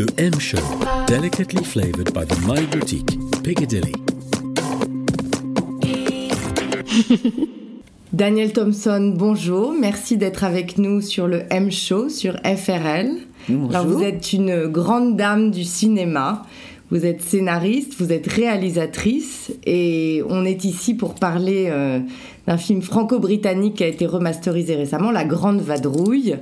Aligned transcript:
Le 0.00 0.06
M 0.16 0.32
Show, 0.40 0.56
delicately 1.06 1.62
flavored 1.62 2.14
by 2.14 2.24
the 2.24 2.34
My 2.46 2.64
Boutique, 2.68 3.18
Piccadilly. 3.42 3.92
Daniel 8.14 8.50
Thompson, 8.54 9.12
bonjour. 9.14 9.74
Merci 9.78 10.16
d'être 10.16 10.42
avec 10.42 10.78
nous 10.78 11.02
sur 11.02 11.28
le 11.28 11.42
M 11.50 11.70
Show 11.70 12.08
sur 12.08 12.32
FRL. 12.36 13.10
Bonjour. 13.50 13.76
Alors, 13.76 13.86
vous 13.88 14.02
êtes 14.02 14.32
une 14.32 14.68
grande 14.68 15.18
dame 15.18 15.50
du 15.50 15.64
cinéma. 15.64 16.46
Vous 16.90 17.04
êtes 17.04 17.20
scénariste, 17.20 17.94
vous 18.00 18.10
êtes 18.10 18.26
réalisatrice 18.26 19.52
et 19.64 20.22
on 20.28 20.46
est 20.46 20.64
ici 20.64 20.94
pour 20.94 21.14
parler 21.14 21.66
euh, 21.68 22.00
d'un 22.48 22.56
film 22.56 22.82
franco-britannique 22.82 23.74
qui 23.74 23.84
a 23.84 23.86
été 23.86 24.06
remasterisé 24.06 24.74
récemment, 24.74 25.12
La 25.12 25.24
Grande 25.24 25.60
Vadrouille. 25.60 26.36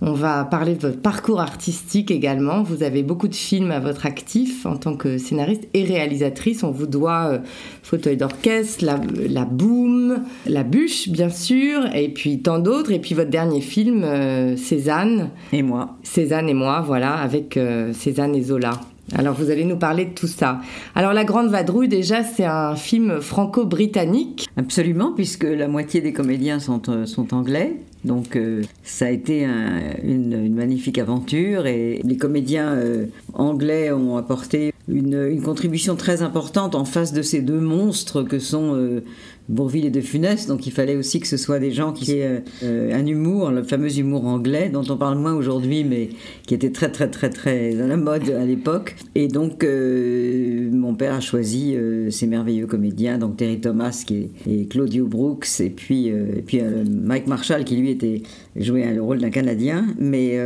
On 0.00 0.12
va 0.12 0.44
parler 0.44 0.74
de 0.74 0.80
votre 0.80 1.00
parcours 1.00 1.40
artistique 1.40 2.10
également. 2.10 2.62
Vous 2.62 2.82
avez 2.82 3.02
beaucoup 3.02 3.28
de 3.28 3.34
films 3.34 3.70
à 3.70 3.80
votre 3.80 4.06
actif 4.06 4.66
en 4.66 4.76
tant 4.76 4.96
que 4.96 5.18
scénariste 5.18 5.68
et 5.72 5.84
réalisatrice. 5.84 6.62
On 6.62 6.70
vous 6.70 6.86
doit 6.86 7.26
euh, 7.26 7.38
Fauteuil 7.82 8.16
d'orchestre, 8.16 8.84
la, 8.84 9.00
la 9.28 9.44
Boom, 9.44 10.24
La 10.46 10.62
Bûche, 10.62 11.08
bien 11.08 11.30
sûr, 11.30 11.86
et 11.94 12.08
puis 12.08 12.40
tant 12.40 12.58
d'autres. 12.58 12.92
Et 12.92 12.98
puis 12.98 13.14
votre 13.14 13.30
dernier 13.30 13.60
film, 13.60 14.02
euh, 14.04 14.56
Cézanne. 14.56 15.30
Et 15.52 15.62
moi. 15.62 15.96
Cézanne 16.02 16.48
et 16.48 16.54
moi, 16.54 16.80
voilà, 16.80 17.14
avec 17.14 17.56
euh, 17.56 17.92
Cézanne 17.92 18.34
et 18.34 18.42
Zola. 18.42 18.80
Alors 19.12 19.34
vous 19.34 19.50
allez 19.50 19.64
nous 19.64 19.76
parler 19.76 20.06
de 20.06 20.14
tout 20.14 20.26
ça. 20.26 20.60
Alors 20.94 21.12
La 21.12 21.24
Grande 21.24 21.50
Vadrouille, 21.50 21.88
déjà, 21.88 22.24
c'est 22.24 22.44
un 22.44 22.74
film 22.74 23.20
franco-britannique. 23.20 24.48
Absolument, 24.56 25.12
puisque 25.12 25.44
la 25.44 25.68
moitié 25.68 26.00
des 26.00 26.12
comédiens 26.12 26.58
sont, 26.58 26.82
euh, 26.88 27.04
anglais. 27.32 27.76
Donc 28.04 28.36
euh, 28.36 28.62
ça 28.82 29.06
a 29.06 29.10
été 29.10 29.44
un- 29.44 29.80
une, 30.02 30.54
magnifique 30.54 30.98
aventure 30.98 31.66
et 31.66 32.00
les 32.04 32.16
comédiens 32.16 32.72
euh, 32.74 33.06
anglais 33.32 33.92
ont 33.92 34.16
apporté 34.16 34.72
une, 34.88 35.40
contribution 35.42 35.96
très 35.96 36.22
importante 36.22 36.74
en 36.74 36.84
face 36.84 37.12
de 37.12 37.22
ces 37.22 37.40
deux 37.40 37.60
monstres 37.60 38.22
que 38.22 38.38
sont 38.38 39.00
Bourville 39.48 39.84
et 39.84 39.90
De 39.90 40.00
Funès. 40.00 40.46
Donc 40.46 40.66
il 40.66 40.72
fallait 40.72 40.96
aussi 40.96 41.20
que 41.20 41.26
ce 41.26 41.36
soit 41.36 41.58
des 41.58 41.70
gens 41.70 41.92
qui 41.92 42.12
aient 42.12 42.42
euh, 42.62 42.98
un 42.98 43.06
humour, 43.06 43.50
le 43.50 43.62
fameux 43.62 43.98
humour 43.98 44.24
anglais 44.26 44.70
dont 44.72 44.84
on 44.88 44.96
parle 44.96 45.18
moins 45.18 45.34
aujourd'hui, 45.34 45.84
mais 45.84 46.10
qui 46.46 46.54
était 46.54 46.70
très 46.70 46.90
très 46.90 47.08
très 47.08 47.30
très 47.30 47.80
à 47.80 47.86
la 47.86 47.96
mode 47.96 48.30
à 48.30 48.44
l'époque. 48.44 48.96
Et 49.14 49.28
donc 49.28 49.62
euh, 49.62 50.70
mon 50.72 50.94
père 50.94 51.14
a 51.14 51.20
choisi 51.20 51.74
euh, 51.76 52.10
ces 52.10 52.26
merveilleux 52.26 52.66
comédiens, 52.66 53.18
donc 53.18 53.36
Terry 53.36 53.60
Thomas 53.60 54.02
qui 54.06 54.16
est, 54.16 54.30
et 54.50 54.66
Claudio 54.66 55.06
Brooks 55.06 55.60
et 55.60 55.70
puis, 55.70 56.08
et 56.08 56.42
puis 56.44 56.60
Mike 56.62 57.26
Marshall 57.26 57.64
qui 57.64 57.76
lui 57.76 57.90
était 57.90 58.22
joué 58.56 58.84
le 58.92 59.02
rôle 59.02 59.18
d'un 59.18 59.30
Canadien. 59.30 59.86
Mais 59.98 60.38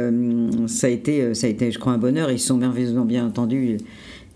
ça 0.67 0.89
a 0.89 0.91
été 0.91 1.35
ça 1.35 1.47
a 1.47 1.51
été 1.51 1.71
je 1.71 1.79
crois 1.79 1.93
un 1.93 1.99
bonheur. 1.99 2.31
Ils 2.31 2.39
sont 2.39 2.57
merveilleusement 2.57 3.05
bien 3.05 3.27
entendus 3.27 3.79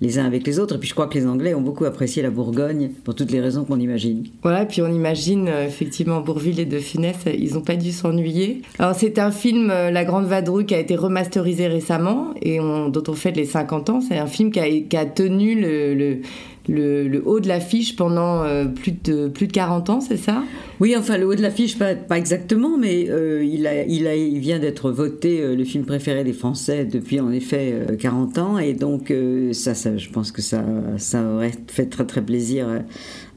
les 0.02 0.18
uns 0.18 0.26
avec 0.26 0.46
les 0.46 0.58
autres. 0.58 0.74
Et 0.74 0.78
puis 0.78 0.88
je 0.88 0.94
crois 0.94 1.06
que 1.06 1.14
les 1.14 1.26
Anglais 1.26 1.54
ont 1.54 1.60
beaucoup 1.62 1.84
apprécié 1.86 2.22
la 2.22 2.30
Bourgogne 2.30 2.90
pour 3.04 3.14
toutes 3.14 3.30
les 3.30 3.40
raisons 3.40 3.64
qu'on 3.64 3.78
imagine. 3.80 4.24
Voilà, 4.42 4.66
puis 4.66 4.82
on 4.82 4.92
imagine 4.92 5.48
euh, 5.48 5.66
effectivement 5.66 6.20
Bourville 6.20 6.58
et 6.60 6.66
De 6.66 6.78
Funès, 6.78 7.16
euh, 7.26 7.32
ils 7.38 7.54
n'ont 7.54 7.60
pas 7.62 7.76
dû 7.76 7.92
s'ennuyer. 7.92 8.62
Alors 8.78 8.94
c'est 8.96 9.18
un 9.18 9.30
film, 9.30 9.70
euh, 9.70 9.90
La 9.90 10.04
Grande 10.04 10.26
Vadrouille, 10.26 10.66
qui 10.66 10.74
a 10.74 10.78
été 10.80 10.96
remasterisé 10.96 11.68
récemment 11.68 12.34
et 12.42 12.58
on- 12.60 12.88
dont 12.88 13.04
on 13.08 13.12
fête 13.14 13.36
les 13.36 13.46
50 13.46 13.88
ans. 13.90 14.00
C'est 14.00 14.18
un 14.18 14.26
film 14.26 14.50
qui 14.50 14.58
a, 14.96 15.06
tenu 15.06 15.60
le, 15.60 16.18
le- 16.68 17.22
haut 17.26 17.40
de 17.40 17.48
l'affiche 17.48 17.96
pendant 17.96 18.42
euh, 18.44 18.66
plus, 18.66 18.92
de, 19.04 19.28
plus 19.28 19.46
de 19.46 19.52
40 19.52 19.90
ans, 19.90 20.00
c'est 20.00 20.16
ça? 20.16 20.42
Oui, 20.80 20.94
enfin 20.96 21.18
le 21.18 21.26
haut 21.26 21.34
de 21.34 21.42
l'affiche, 21.42 21.78
pas, 21.78 21.94
exactement, 22.16 22.76
mais 22.78 23.06
euh, 23.10 23.44
il, 23.44 23.66
a, 23.66 23.84
il, 23.84 24.06
a, 24.06 24.14
il 24.16 24.38
vient 24.38 24.58
d'être 24.58 24.90
voté 24.90 25.40
euh, 25.40 25.54
le 25.56 25.64
film 25.64 25.84
préféré 25.84 26.24
des 26.24 26.32
Français 26.32 26.84
depuis 26.84 27.20
en 27.20 27.30
effet 27.30 27.72
euh, 27.90 27.96
40 27.96 28.38
ans, 28.38 28.58
et 28.58 28.74
donc 28.74 29.12
ça, 29.52 29.74
ça, 29.74 29.96
je 29.96 30.08
pense 30.10 30.32
que 30.32 30.42
ça, 30.42 30.64
ça 30.98 31.22
aurait 31.24 31.52
fait 31.68 31.86
très 31.86 32.04
très 32.06 32.22
plaisir 32.22 32.66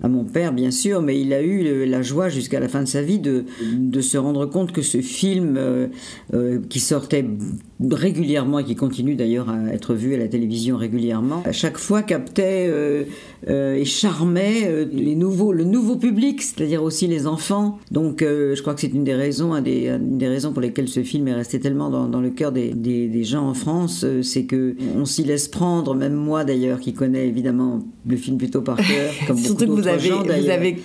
à, 0.01 0.07
mon 0.07 0.23
père, 0.23 0.53
bien 0.53 0.71
sûr, 0.71 1.01
mais 1.01 1.19
il 1.19 1.33
a 1.33 1.41
eu 1.41 1.85
la 1.85 2.01
joie 2.01 2.29
jusqu'à 2.29 2.59
la 2.59 2.67
fin 2.67 2.81
de 2.81 2.87
sa 2.87 3.01
vie 3.01 3.19
de, 3.19 3.45
de 3.73 4.01
se 4.01 4.17
rendre 4.17 4.45
compte 4.45 4.71
que 4.71 4.81
ce 4.81 5.01
film 5.01 5.55
euh, 5.57 5.87
euh, 6.33 6.59
qui 6.69 6.79
sortait 6.79 7.25
régulièrement 7.89 8.59
et 8.59 8.63
qui 8.63 8.75
continue 8.75 9.15
d'ailleurs 9.15 9.49
à 9.49 9.73
être 9.73 9.93
vu 9.93 10.13
à 10.13 10.17
la 10.17 10.27
télévision 10.27 10.77
régulièrement, 10.77 11.43
à 11.45 11.51
chaque 11.51 11.77
fois 11.77 12.01
captait 12.01 12.67
euh, 12.69 13.05
et 13.47 13.85
charmait 13.85 14.87
les 14.91 15.15
nouveaux, 15.15 15.51
le 15.51 15.63
nouveau 15.63 15.95
public, 15.95 16.41
c'est-à-dire 16.41 16.83
aussi 16.83 17.07
les 17.07 17.27
enfants. 17.27 17.79
Donc 17.91 18.21
je 18.21 18.59
crois 18.61 18.73
que 18.73 18.81
c'est 18.81 18.93
une 18.93 19.03
des 19.03 19.13
raisons, 19.13 19.53
un 19.53 19.61
des, 19.61 19.89
une 19.89 20.17
des 20.17 20.27
raisons 20.27 20.51
pour 20.51 20.61
lesquelles 20.61 20.87
ce 20.87 21.03
film 21.03 21.27
est 21.27 21.33
resté 21.33 21.59
tellement 21.59 21.89
dans, 21.89 22.07
dans 22.07 22.21
le 22.21 22.29
cœur 22.29 22.51
des, 22.51 22.73
des, 22.73 23.07
des 23.07 23.23
gens 23.23 23.47
en 23.47 23.53
France, 23.53 24.05
c'est 24.21 24.45
que 24.45 24.75
on 24.95 25.05
s'y 25.05 25.23
laisse 25.23 25.47
prendre, 25.47 25.95
même 25.95 26.13
moi 26.13 26.43
d'ailleurs 26.43 26.79
qui 26.79 26.93
connais 26.93 27.27
évidemment 27.27 27.79
le 28.07 28.17
film 28.17 28.37
plutôt 28.37 28.61
par 28.61 28.77
cœur, 28.77 29.11
comme 29.27 29.41
beaucoup 29.41 29.84
vous 29.93 29.99
avez, 29.99 30.09
gens 30.09 30.17
vous 30.21 30.27
d'ailleurs. 30.27 30.53
avez 30.57 30.77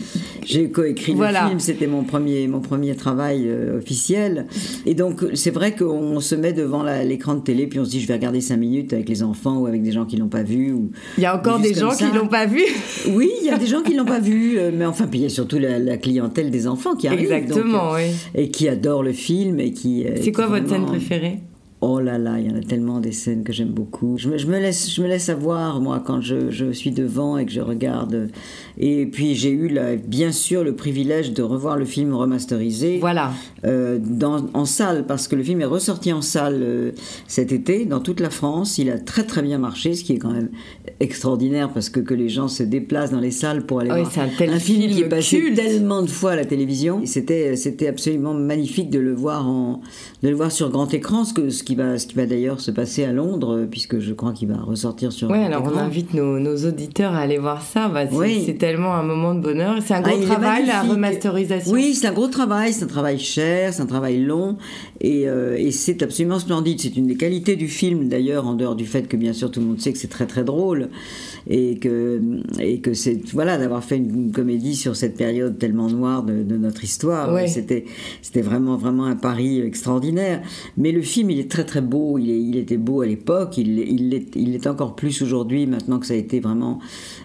J'ai 0.44 0.71
coécrit 0.71 1.15
Voilà. 1.15 1.43
le 1.43 1.49
film, 1.49 1.61
c'était 1.61 1.87
mon 1.87 2.03
premier, 2.05 2.49
mon 2.49 2.61
premier 2.61 2.94
travail 2.97 3.44
euh, 3.47 3.78
officiel. 3.78 4.47
Et 4.87 4.94
donc, 4.94 5.25
c'est 5.34 5.50
vrai 5.50 5.75
qu'on 5.75 6.21
se 6.21 6.34
met 6.34 6.53
devant 6.53 6.83
l'écran 6.83 7.34
de 7.34 7.41
télé, 7.41 7.66
puis 7.66 7.78
on 7.78 7.84
se 7.84 7.91
dit, 7.91 8.00
je 8.00 8.06
vais 8.09 8.15
regarder 8.15 8.41
5 8.41 8.56
minutes 8.56 8.93
avec 8.93 9.09
les 9.09 9.22
enfants 9.22 9.59
ou 9.59 9.66
avec 9.66 9.83
des 9.83 9.93
gens 9.93 10.06
qui 10.06 10.16
l'ont 10.16 10.28
pas 10.28 10.43
vu. 10.43 10.72
Ou... 10.72 10.91
Il 11.19 11.22
y 11.22 11.27
a 11.27 11.37
encore 11.37 11.59
des 11.60 11.75
gens 11.75 11.91
qui 11.91 12.05
ça. 12.05 12.12
l'ont 12.15 12.28
pas 12.28 12.47
vu. 12.47 12.62
Oui, 13.10 13.31
il 13.41 13.47
y 13.47 13.50
a 13.50 13.59
des 13.59 13.66
gens 13.66 13.83
qui 13.83 13.94
l'ont 13.94 14.05
pas 14.05 14.21
vu, 14.21 14.59
euh, 14.59 14.71
mais 14.75 14.84
enfin, 14.87 15.06
puis 15.06 15.21
il 15.21 15.22
y 15.22 15.27
a 15.27 15.31
surtout 15.31 15.59
la, 15.59 15.78
la 15.78 15.97
clientèle 15.97 16.50
des 16.50 16.66
enfants 16.66 16.94
qui 16.97 17.09
arrive. 17.09 17.31
Exactement, 17.33 17.89
donc, 17.91 17.97
oui. 17.97 18.10
Et 18.34 18.50
qui 18.50 18.69
adore 18.69 19.03
le 19.03 19.12
film 19.12 19.60
et 19.60 19.72
qui. 19.72 20.05
C'est 20.22 20.33
quoi 20.33 20.47
votre 20.47 20.69
scène 20.69 20.87
préférée? 20.87 21.39
Oh 21.83 21.99
là 21.99 22.19
là, 22.19 22.39
il 22.39 22.47
y 22.47 22.51
en 22.53 22.57
a 22.57 22.61
tellement 22.63 23.01
des 23.01 23.11
scènes 23.13 23.43
que 23.43 23.55
j'aime 23.55 23.71
beaucoup. 23.71 24.19
Je 24.19 24.29
me, 24.29 24.37
je 24.37 24.47
me 24.47 24.59
laisse, 24.59 24.95
je 24.95 25.01
me 25.03 25.09
laisse 25.09 25.31
avoir, 25.31 25.81
moi, 25.81 26.03
quand 26.05 26.21
je, 26.21 26.51
je 26.51 26.73
suis 26.73 26.91
devant 26.91 27.39
et 27.39 27.47
que 27.47 27.53
je 27.53 27.63
regarde. 27.63 28.29
Et 28.77 29.07
puis, 29.07 29.35
j'ai 29.35 29.51
eu, 29.51 29.75
bien 30.07 30.31
sûr, 30.31 30.63
le 30.63 30.75
privilège 30.77 31.33
de 31.33 31.43
revoir 31.43 31.79
le 31.79 31.87
film 31.87 32.15
remasterisé 32.15 32.99
Voilà. 32.99 33.33
euh, 33.65 33.99
dans, 33.99 34.47
en 34.53 34.67
salle, 34.67 35.07
parce 35.07 35.27
que 35.27 35.37
le 35.37 35.43
film 35.43 35.63
est 35.63 35.67
ressorti 35.67 36.13
en 36.13 36.21
salle 36.21 36.59
euh, 36.63 36.91
cet 37.27 37.51
été, 37.51 37.87
dans 37.87 38.01
toute 38.01 38.21
la 38.21 38.29
France. 38.31 38.77
Il 38.77 38.91
a 38.91 38.99
très, 38.99 39.23
très 39.25 39.41
bien 39.41 39.57
marché, 39.57 39.95
ce 39.95 40.05
qui 40.05 40.13
est 40.13 40.19
quand 40.19 40.33
même 40.33 40.51
extraordinaire, 41.01 41.71
parce 41.73 41.89
que, 41.89 42.01
que 42.01 42.13
les 42.15 42.29
gens 42.29 42.49
se 42.49 42.63
déplacent 42.63 43.11
dans 43.13 43.21
les 43.21 43.31
salles 43.31 43.65
pour 43.65 43.81
aller 43.81 43.91
Oui, 43.91 44.03
voir 44.03 44.27
un 44.27 44.59
film, 44.59 44.91
qui 44.91 45.01
est 45.01 45.09
passé 45.09 45.41
culte. 45.41 45.57
tellement 45.57 46.03
de 46.03 46.09
fois 46.11 46.33
à 46.33 46.37
la 46.37 46.45
télévision. 46.45 47.01
C'était, 47.07 47.57
c'était 47.57 47.89
absolument 47.89 48.35
magnifique 48.35 48.91
de 48.91 48.99
le 48.99 49.15
voir 49.15 49.49
en, 49.49 49.81
de 50.23 50.29
le 50.29 50.35
voir 50.35 50.53
sur 50.53 50.69
grand 50.71 50.93
écran, 50.93 51.25
ce, 51.25 51.33
que, 51.33 51.49
ce 51.49 51.63
qui 51.71 51.77
va, 51.77 51.99
ce 51.99 52.07
qui 52.07 52.15
va 52.17 52.27
d'ailleurs 52.27 52.61
se 52.61 52.71
passer 52.73 53.05
à 53.05 53.13
Londres, 53.13 53.57
euh, 53.59 53.67
puisque 53.71 54.01
je 54.01 54.13
crois 54.13 54.33
qu'il 54.33 54.49
va 54.49 54.57
ressortir 54.57 55.13
sur 55.13 55.29
grand 55.29 55.45
alors 55.45 55.63
on 55.73 55.79
invite 55.79 56.15
nos, 56.15 56.39
nos 56.41 56.57
auditeurs 56.67 57.15
à 57.15 57.19
aller 57.21 57.39
voir 57.39 57.63
ça. 57.63 57.89
Bah, 57.89 58.07
c'est 58.11 58.17
Oui. 58.17 58.43
c'est 58.45 58.55
tellement 58.59 58.95
un 58.95 59.03
moment 59.05 59.35
de 59.35 59.41
bonheur. 59.41 59.77
C'est 59.85 59.95
un 59.95 60.03
Ah, 60.05 60.11
gros 60.11 60.23
travail, 60.25 60.67
la 60.67 60.83
remasterisation. 60.83 61.73
Oui, 61.73 61.95
c'est 61.95 62.09
un 62.09 62.13
gros 62.13 62.27
travail, 62.27 62.73
c'est 62.73 62.85
un 62.85 62.89
travail 62.89 63.19
cher, 63.21 63.73
c'est 63.73 63.83
un 63.83 63.87
travail 63.87 64.21
long, 64.21 64.57
et, 65.01 65.29
euh, 65.29 65.57
et 65.57 65.71
c'est 65.71 66.03
absolument 66.03 66.39
splendide. 66.41 66.81
C'est 66.81 66.97
une 66.97 67.07
des 67.07 67.17
qualités 67.17 67.55
du 67.57 67.69
film, 67.69 68.09
d'ailleurs, 68.09 68.47
en 68.49 68.55
dehors 68.55 68.75
du 68.75 68.87
fait 68.87 69.07
que 69.07 69.17
bien 69.17 69.33
sûr 69.33 69.51
tout 69.51 69.61
le 69.61 69.67
monde 69.67 69.81
sait 69.81 69.93
que 69.93 69.99
c'est 69.99 70.09
très 70.09 70.27
très 70.27 70.43
drôle, 70.43 70.89
et 71.49 71.79
que, 71.79 72.21
et 72.59 72.81
que 72.81 72.95
c'est 72.95 73.21
voilà 73.33 73.59
d'avoir 73.59 73.85
fait 73.85 73.97
une, 73.97 74.11
une 74.27 74.33
comédie 74.33 74.75
sur 74.75 74.97
cette 74.97 75.17
période 75.17 75.59
tellement 75.59 75.89
noire 75.89 76.23
de, 76.25 76.43
de 76.43 76.57
notre 76.57 76.83
histoire. 76.85 77.33
Ouais. 77.33 77.47
C'était 77.47 77.85
c'était 78.23 78.43
vraiment 78.43 78.77
vraiment 78.77 79.05
un 79.05 79.17
pari 79.17 79.61
extraordinaire. 79.61 80.43
Mais 80.77 80.93
le 80.93 81.03
film, 81.03 81.31
il 81.31 81.39
est 81.41 81.51
très 81.51 81.59
très 81.65 81.81
beau. 81.81 82.19
Il, 82.19 82.31
est, 82.31 82.60
était 82.60 82.76
beau 82.76 83.00
à 83.03 83.06
l'époque, 83.06 83.59
il, 83.59 83.78
il 83.78 84.10
l'est 84.10 84.37
il 84.37 84.53
l'est 84.53 84.66
encore 84.66 84.97
plus 84.97 85.22
aujourd'hui. 85.22 85.66
Maintenant 85.66 85.98
que 85.98 86.06
ça 86.06 86.15
a 86.15 86.16
été 86.16 86.41
vraiment, 86.41 86.78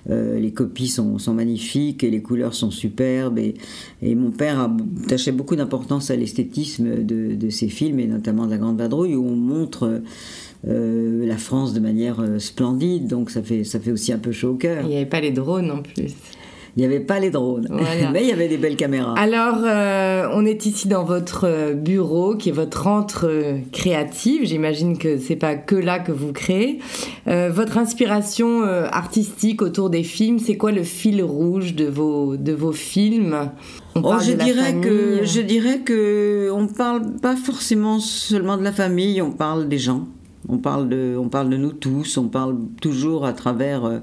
euh, 0.10 0.40
les 0.40 0.52
copies 0.52 0.88
sont, 0.88 1.18
sont 1.20 1.34
magnifiques 1.34 2.04
et 2.04 2.10
les 2.10 2.22
couleurs 2.22 2.54
sont 2.54 2.72
superbes. 2.72 3.40
Et, 3.40 3.56
et 4.02 4.16
mon 4.16 4.32
père 4.32 4.60
a 4.60 4.76
attaché 5.06 5.32
beaucoup 5.32 5.56
d'importance 5.56 6.12
à 6.12 6.16
l'esthétisme 6.16 7.04
de, 7.04 7.36
de 7.36 7.50
ces 7.50 7.68
films 7.68 8.00
et 8.00 8.08
notamment 8.08 8.46
de 8.46 8.52
La 8.52 8.58
Grande 8.58 8.78
Vadrouille 8.78 9.16
où 9.16 9.26
on 9.26 9.36
montre 9.36 10.02
euh, 10.68 11.26
la 11.28 11.38
France 11.38 11.74
de 11.74 11.80
manière 11.80 12.20
euh, 12.20 12.40
splendide. 12.40 13.08
Donc 13.08 13.30
ça 13.30 13.44
fait 13.44 13.64
ça 13.64 13.80
fait 13.80 13.92
aussi 13.92 14.12
un 14.14 14.18
peu 14.18 14.32
chaud 14.32 14.52
au 14.52 14.56
cœur. 14.56 14.84
Il 14.84 14.90
n'y 14.90 14.96
avait 14.96 15.06
pas 15.06 15.22
les 15.22 15.32
drones 15.32 15.72
en 15.72 15.82
plus. 15.82 16.16
Il 16.78 16.82
n'y 16.82 16.86
avait 16.86 17.00
pas 17.00 17.20
les 17.20 17.30
drones, 17.30 17.68
Voilà. 17.70 18.12
mais 18.14 18.24
il 18.24 18.28
y 18.28 18.34
avait 18.34 18.50
des 18.50 18.58
belles 18.58 18.76
caméras. 18.76 19.14
Alors, 19.18 19.60
euh, 19.64 20.28
on 20.34 20.46
est 20.46 20.66
ici 20.66 20.90
dans 20.90 21.06
votre 21.06 21.46
euh, 21.48 21.74
bureau, 21.74 22.36
qui 22.36 22.50
est 22.50 22.52
votre 22.52 22.88
entre 22.88 23.28
euh, 23.30 23.60
créative. 23.72 24.42
J'imagine 24.44 24.98
que 24.98 25.18
c'est 25.18 25.38
pas 25.38 25.56
que 25.56 25.76
là 25.76 26.00
que 26.00 26.12
vous 26.12 26.34
créez. 26.34 26.80
Euh, 27.28 27.50
votre 27.50 27.78
inspiration 27.78 28.64
euh, 28.64 28.88
artistique 28.92 29.62
autour 29.62 29.90
des 29.90 30.04
films, 30.04 30.40
c'est 30.40 30.58
quoi 30.58 30.74
le 30.74 30.84
fil 30.84 31.24
rouge 31.24 31.76
de 31.76 31.86
vos 31.86 32.36
de 32.36 32.52
vos 32.52 32.74
films? 32.74 33.52
On 33.96 34.00
Oh, 34.04 34.10
parle 34.10 34.24
je 34.26 34.34
de 34.34 34.38
la 34.38 34.44
dirais 34.44 34.74
que 34.82 35.16
famille. 35.16 35.26
je 35.28 35.42
dirais 35.42 35.80
que 35.80 36.50
on 36.54 36.68
parle 36.68 37.04
pas 37.22 37.38
forcément 37.38 38.00
seulement 38.00 38.58
de 38.58 38.64
la 38.64 38.74
famille, 38.74 39.22
on 39.22 39.32
parle 39.32 39.70
des 39.70 39.78
gens. 39.78 40.08
On 40.50 40.58
parle 40.58 40.90
de 40.90 41.16
on 41.18 41.30
parle 41.30 41.50
de 41.50 41.56
nous 41.58 41.72
tous, 41.72 42.18
on 42.18 42.28
parle 42.28 42.58
toujours 42.82 43.26
à 43.26 43.32
travers 43.32 44.02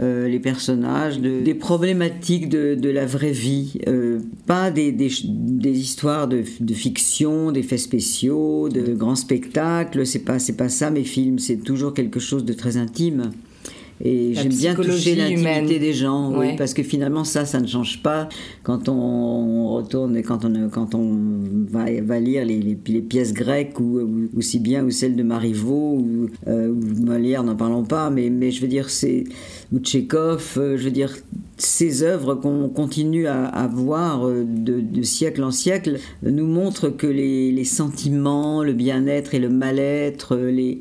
euh, 0.00 0.28
les 0.28 0.40
personnages, 0.40 1.20
de, 1.20 1.40
des 1.40 1.54
problématiques 1.54 2.48
de, 2.48 2.90
la 2.90 3.04
vraie 3.04 3.32
vie, 3.32 3.78
euh, 3.86 4.20
pas 4.46 4.70
des, 4.70 4.92
des, 4.92 5.10
des 5.24 5.78
histoires 5.78 6.26
de, 6.26 6.42
de, 6.60 6.74
fiction, 6.74 7.52
d'effets 7.52 7.76
spéciaux, 7.76 8.68
de 8.68 8.94
grands 8.94 9.14
spectacles. 9.14 10.06
C'est 10.06 10.24
pas 10.24 10.38
c'est 10.38 10.56
pas 10.56 10.68
ça 10.68 10.90
mes 10.90 11.04
films. 11.04 11.38
C'est 11.38 11.58
toujours 11.58 11.92
quelque 11.92 12.20
chose 12.20 12.44
de 12.44 12.52
très 12.54 12.76
intime. 12.76 13.30
Et 14.02 14.32
j'aime 14.34 14.48
bien 14.48 14.74
toucher 14.74 15.14
l'intimité 15.14 15.78
des 15.78 15.92
gens, 15.92 16.32
oui, 16.34 16.56
parce 16.56 16.72
que 16.72 16.82
finalement 16.82 17.24
ça, 17.24 17.44
ça 17.44 17.60
ne 17.60 17.66
change 17.66 18.02
pas 18.02 18.28
quand 18.62 18.88
on 18.88 19.68
retourne, 19.74 20.22
quand 20.22 20.44
on, 20.46 20.68
quand 20.70 20.94
on 20.94 21.18
va, 21.70 21.84
va 22.00 22.18
lire 22.18 22.46
les, 22.46 22.60
les, 22.60 22.78
les, 22.86 23.00
pièces 23.02 23.34
grecques 23.34 23.78
ou, 23.78 24.00
ou, 24.00 24.28
aussi 24.38 24.58
bien 24.58 24.84
ou 24.84 24.90
celles 24.90 25.16
de 25.16 25.22
Marivaux 25.22 25.98
ou, 25.98 26.28
euh, 26.48 26.68
ou 26.68 27.04
Molière, 27.04 27.44
n'en 27.44 27.56
parlons 27.56 27.84
pas, 27.84 28.08
mais, 28.08 28.30
mais 28.30 28.50
je 28.50 28.62
veux 28.62 28.68
dire 28.68 28.88
c'est 28.88 29.24
ou 29.70 29.78
Tchekhov, 29.78 30.54
euh, 30.56 30.76
je 30.78 30.84
veux 30.84 30.90
dire 30.90 31.14
ces 31.58 32.02
œuvres 32.02 32.34
qu'on 32.34 32.70
continue 32.70 33.26
à, 33.26 33.44
à 33.44 33.66
voir 33.66 34.26
euh, 34.26 34.44
de, 34.46 34.80
de, 34.80 35.02
siècle 35.02 35.42
en 35.42 35.50
siècle 35.50 35.98
nous 36.22 36.46
montrent 36.46 36.88
que 36.88 37.06
les, 37.06 37.52
les 37.52 37.64
sentiments, 37.64 38.62
le 38.62 38.72
bien-être 38.72 39.34
et 39.34 39.38
le 39.38 39.50
mal-être, 39.50 40.36
les 40.36 40.80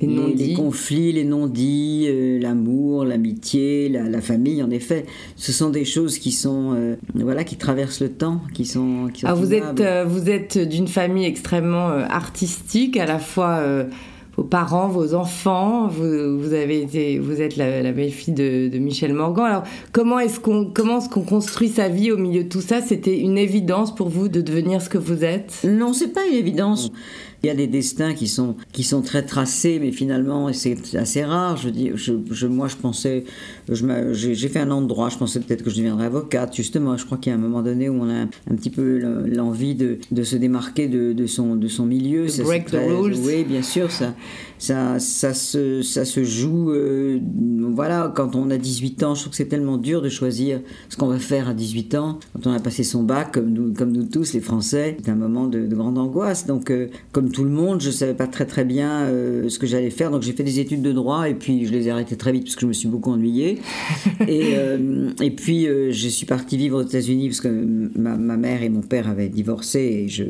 les, 0.00 0.06
les, 0.06 0.34
les, 0.34 0.54
conflits, 0.54 1.12
les 1.12 1.24
non-dits, 1.24 2.06
euh, 2.08 2.38
l'amour, 2.40 3.04
l'amitié, 3.04 3.88
la, 3.88 4.02
la, 4.08 4.20
famille, 4.20 4.62
en 4.62 4.70
effet, 4.70 5.06
ce 5.36 5.52
sont 5.52 5.70
des 5.70 5.84
choses 5.84 6.18
qui 6.18 6.32
sont, 6.32 6.74
euh, 6.74 6.96
voilà, 7.14 7.44
qui 7.44 7.56
traversent 7.56 8.00
le 8.00 8.10
temps, 8.10 8.40
qui 8.52 8.64
sont. 8.64 9.08
Qui 9.12 9.20
sont 9.22 9.28
ah, 9.28 9.34
vous 9.34 9.54
êtes, 9.54 9.80
euh, 9.80 10.04
vous 10.06 10.28
êtes 10.30 10.58
d'une 10.58 10.88
famille 10.88 11.26
extrêmement 11.26 11.88
artistique, 11.88 12.96
à 12.96 13.06
la 13.06 13.18
fois 13.18 13.62
vos 14.36 14.42
parents, 14.42 14.88
vos 14.88 15.14
enfants, 15.14 15.86
vous, 15.86 16.38
vous, 16.38 16.52
avez 16.54 16.82
été, 16.82 17.18
vous 17.18 17.40
êtes 17.40 17.56
la, 17.56 17.82
la 17.82 17.92
belle-fille 17.92 18.34
de, 18.34 18.68
de, 18.68 18.78
Michel 18.78 19.12
Morgan. 19.12 19.44
Alors, 19.44 19.62
comment 19.92 20.18
est-ce 20.18 20.40
qu'on 20.40 20.70
comment 20.72 20.98
est-ce 20.98 21.08
qu'on 21.08 21.22
construit 21.22 21.68
sa 21.68 21.88
vie 21.88 22.10
au 22.10 22.16
milieu 22.16 22.44
de 22.44 22.48
tout 22.48 22.60
ça? 22.60 22.80
C'était 22.80 23.18
une 23.18 23.38
évidence 23.38 23.94
pour 23.94 24.08
vous 24.08 24.28
de 24.28 24.40
devenir 24.40 24.82
ce 24.82 24.88
que 24.88 24.98
vous 24.98 25.24
êtes? 25.24 25.64
Non, 25.64 25.92
c'est 25.92 26.12
pas 26.12 26.26
une 26.26 26.36
évidence. 26.36 26.90
Il 27.44 27.48
y 27.48 27.50
a 27.50 27.54
des 27.54 27.66
destins 27.66 28.14
qui 28.14 28.26
sont, 28.26 28.56
qui 28.72 28.82
sont 28.82 29.02
très 29.02 29.22
tracés, 29.22 29.78
mais 29.78 29.92
finalement, 29.92 30.50
c'est 30.54 30.94
assez 30.94 31.22
rare. 31.22 31.58
Je 31.58 31.68
dis, 31.68 31.90
je, 31.94 32.14
je, 32.30 32.46
moi, 32.46 32.68
je 32.68 32.76
pensais, 32.76 33.24
j'ai 33.68 34.48
fait 34.48 34.60
un 34.60 34.70
an 34.70 34.80
de 34.80 34.86
droit, 34.86 35.10
je 35.10 35.18
pensais 35.18 35.40
peut-être 35.40 35.62
que 35.62 35.68
je 35.68 35.76
deviendrais 35.76 36.06
avocate. 36.06 36.56
Justement, 36.56 36.96
je 36.96 37.04
crois 37.04 37.18
qu'il 37.18 37.30
y 37.30 37.34
a 37.34 37.38
un 37.38 37.40
moment 37.42 37.60
donné 37.60 37.90
où 37.90 38.00
on 38.00 38.08
a 38.08 38.22
un 38.22 38.54
petit 38.56 38.70
peu 38.70 38.98
l'envie 39.26 39.74
de, 39.74 39.98
de, 40.10 40.22
se 40.22 40.36
démarquer 40.36 40.88
de, 40.88 41.12
de, 41.12 41.26
son, 41.26 41.54
de 41.54 41.68
son 41.68 41.84
milieu. 41.84 42.28
Ça, 42.28 42.44
break 42.44 42.64
très, 42.64 42.88
the 42.88 42.90
rules. 42.90 43.16
Oui, 43.22 43.44
bien 43.44 43.62
sûr, 43.62 43.90
ça, 43.90 44.14
ça, 44.58 44.98
ça, 44.98 45.34
se, 45.34 45.82
ça 45.82 46.04
se 46.04 46.24
joue. 46.24 46.70
Euh, 46.70 47.20
voilà, 47.72 48.12
quand 48.14 48.34
on 48.36 48.50
a 48.50 48.56
18 48.56 49.02
ans, 49.02 49.14
je 49.14 49.22
trouve 49.22 49.30
que 49.30 49.36
c'est 49.36 49.46
tellement 49.46 49.78
dur 49.78 50.02
de 50.02 50.08
choisir 50.08 50.60
ce 50.88 50.96
qu'on 50.96 51.06
va 51.06 51.18
faire 51.18 51.48
à 51.48 51.54
18 51.54 51.94
ans. 51.96 52.18
Quand 52.32 52.50
on 52.50 52.52
a 52.52 52.60
passé 52.60 52.84
son 52.84 53.02
bac, 53.02 53.32
comme 53.32 53.50
nous, 53.50 53.72
comme 53.72 53.92
nous 53.92 54.04
tous, 54.04 54.32
les 54.32 54.40
Français, 54.40 54.96
c'est 55.02 55.10
un 55.10 55.16
moment 55.16 55.46
de, 55.46 55.66
de 55.66 55.74
grande 55.74 55.98
angoisse. 55.98 56.46
Donc, 56.46 56.70
euh, 56.70 56.88
comme 57.12 57.30
tout 57.30 57.44
le 57.44 57.50
monde, 57.50 57.80
je 57.80 57.90
savais 57.90 58.14
pas 58.14 58.26
très 58.26 58.46
très 58.46 58.64
bien 58.64 59.02
euh, 59.02 59.48
ce 59.48 59.58
que 59.58 59.66
j'allais 59.66 59.90
faire, 59.90 60.10
donc 60.10 60.22
j'ai 60.22 60.32
fait 60.32 60.44
des 60.44 60.60
études 60.60 60.82
de 60.82 60.92
droit 60.92 61.28
et 61.28 61.34
puis 61.34 61.66
je 61.66 61.72
les 61.72 61.88
ai 61.88 61.90
arrêtées 61.90 62.16
très 62.16 62.32
vite 62.32 62.44
parce 62.44 62.54
que 62.54 62.62
je 62.62 62.66
me 62.66 62.72
suis 62.72 62.88
beaucoup 62.88 63.10
ennuyée. 63.10 63.58
et, 64.28 64.54
et 65.20 65.30
puis 65.30 65.66
je 65.66 66.08
suis 66.08 66.26
partie 66.26 66.56
vivre 66.56 66.80
aux 66.80 66.86
États-Unis 66.86 67.28
parce 67.28 67.40
que 67.40 67.48
ma, 67.48 68.16
ma, 68.16 68.36
mère 68.36 68.62
et 68.62 68.68
mon 68.68 68.80
père 68.80 69.08
avaient 69.08 69.28
divorcé 69.28 69.78
et 69.78 70.26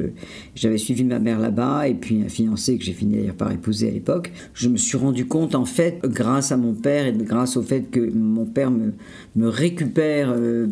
j'avais 0.54 0.78
suivi 0.78 1.04
ma 1.04 1.18
mère 1.18 1.38
là-bas 1.38 1.88
et 1.88 1.94
puis 1.94 2.22
un 2.22 2.28
fiancé 2.28 2.78
que 2.78 2.84
j'ai 2.84 2.92
fini 2.92 3.16
d'ailleurs 3.16 3.34
par 3.34 3.52
épouser 3.52 3.88
à 3.88 3.90
l'époque. 3.90 4.13
Je 4.55 4.69
me 4.69 4.76
suis 4.76 4.96
rendu 4.96 5.26
compte 5.26 5.55
en 5.55 5.64
fait, 5.64 6.00
grâce 6.05 6.52
à 6.52 6.56
mon 6.56 6.75
père 6.75 7.06
et 7.06 7.12
grâce 7.12 7.56
au 7.56 7.62
fait 7.62 7.82
que 7.90 8.00
mon 8.12 8.44
père 8.44 8.70
me, 8.70 8.93
me 9.37 9.49
récupère 9.49 10.32
euh, 10.37 10.66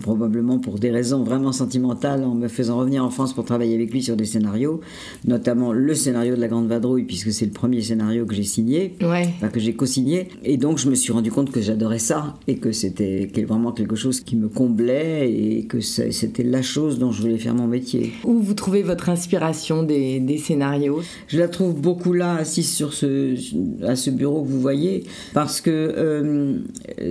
probablement 0.00 0.58
pour 0.58 0.78
des 0.78 0.90
raisons 0.90 1.22
vraiment 1.22 1.52
sentimentales 1.52 2.24
en 2.24 2.34
me 2.34 2.48
faisant 2.48 2.78
revenir 2.78 3.04
en 3.04 3.10
France 3.10 3.32
pour 3.32 3.44
travailler 3.44 3.74
avec 3.74 3.92
lui 3.92 4.02
sur 4.02 4.16
des 4.16 4.24
scénarios, 4.24 4.80
notamment 5.26 5.72
le 5.72 5.94
scénario 5.94 6.34
de 6.34 6.40
La 6.40 6.48
Grande 6.48 6.68
Vadrouille, 6.68 7.04
puisque 7.04 7.32
c'est 7.32 7.46
le 7.46 7.52
premier 7.52 7.80
scénario 7.82 8.26
que 8.26 8.34
j'ai 8.34 8.44
signé, 8.44 8.96
ouais. 9.02 9.28
enfin, 9.36 9.48
que 9.48 9.60
j'ai 9.60 9.74
co-signé. 9.74 10.28
Et 10.44 10.56
donc, 10.56 10.78
je 10.78 10.88
me 10.88 10.94
suis 10.94 11.12
rendu 11.12 11.30
compte 11.30 11.50
que 11.50 11.60
j'adorais 11.60 11.98
ça 11.98 12.34
et 12.46 12.56
que 12.56 12.72
c'était 12.72 13.30
vraiment 13.46 13.72
quelque 13.72 13.96
chose 13.96 14.20
qui 14.20 14.36
me 14.36 14.48
comblait 14.48 15.32
et 15.32 15.64
que 15.64 15.80
c'était 15.80 16.42
la 16.42 16.62
chose 16.62 16.98
dont 16.98 17.12
je 17.12 17.22
voulais 17.22 17.38
faire 17.38 17.54
mon 17.54 17.66
métier. 17.66 18.12
Où 18.24 18.38
vous 18.38 18.54
trouvez 18.54 18.82
votre 18.82 19.08
inspiration 19.08 19.82
des, 19.82 20.20
des 20.20 20.38
scénarios? 20.38 21.00
Je 21.28 21.38
la 21.38 21.48
trouve 21.48 21.80
beaucoup 21.80 22.12
là, 22.12 22.34
assise 22.36 22.70
sur 22.80 22.94
ce, 22.94 23.34
à 23.84 23.94
ce 23.94 24.08
bureau 24.08 24.42
que 24.42 24.48
vous 24.48 24.60
voyez, 24.60 25.04
parce 25.34 25.60
que 25.60 25.70
euh, 25.70 26.54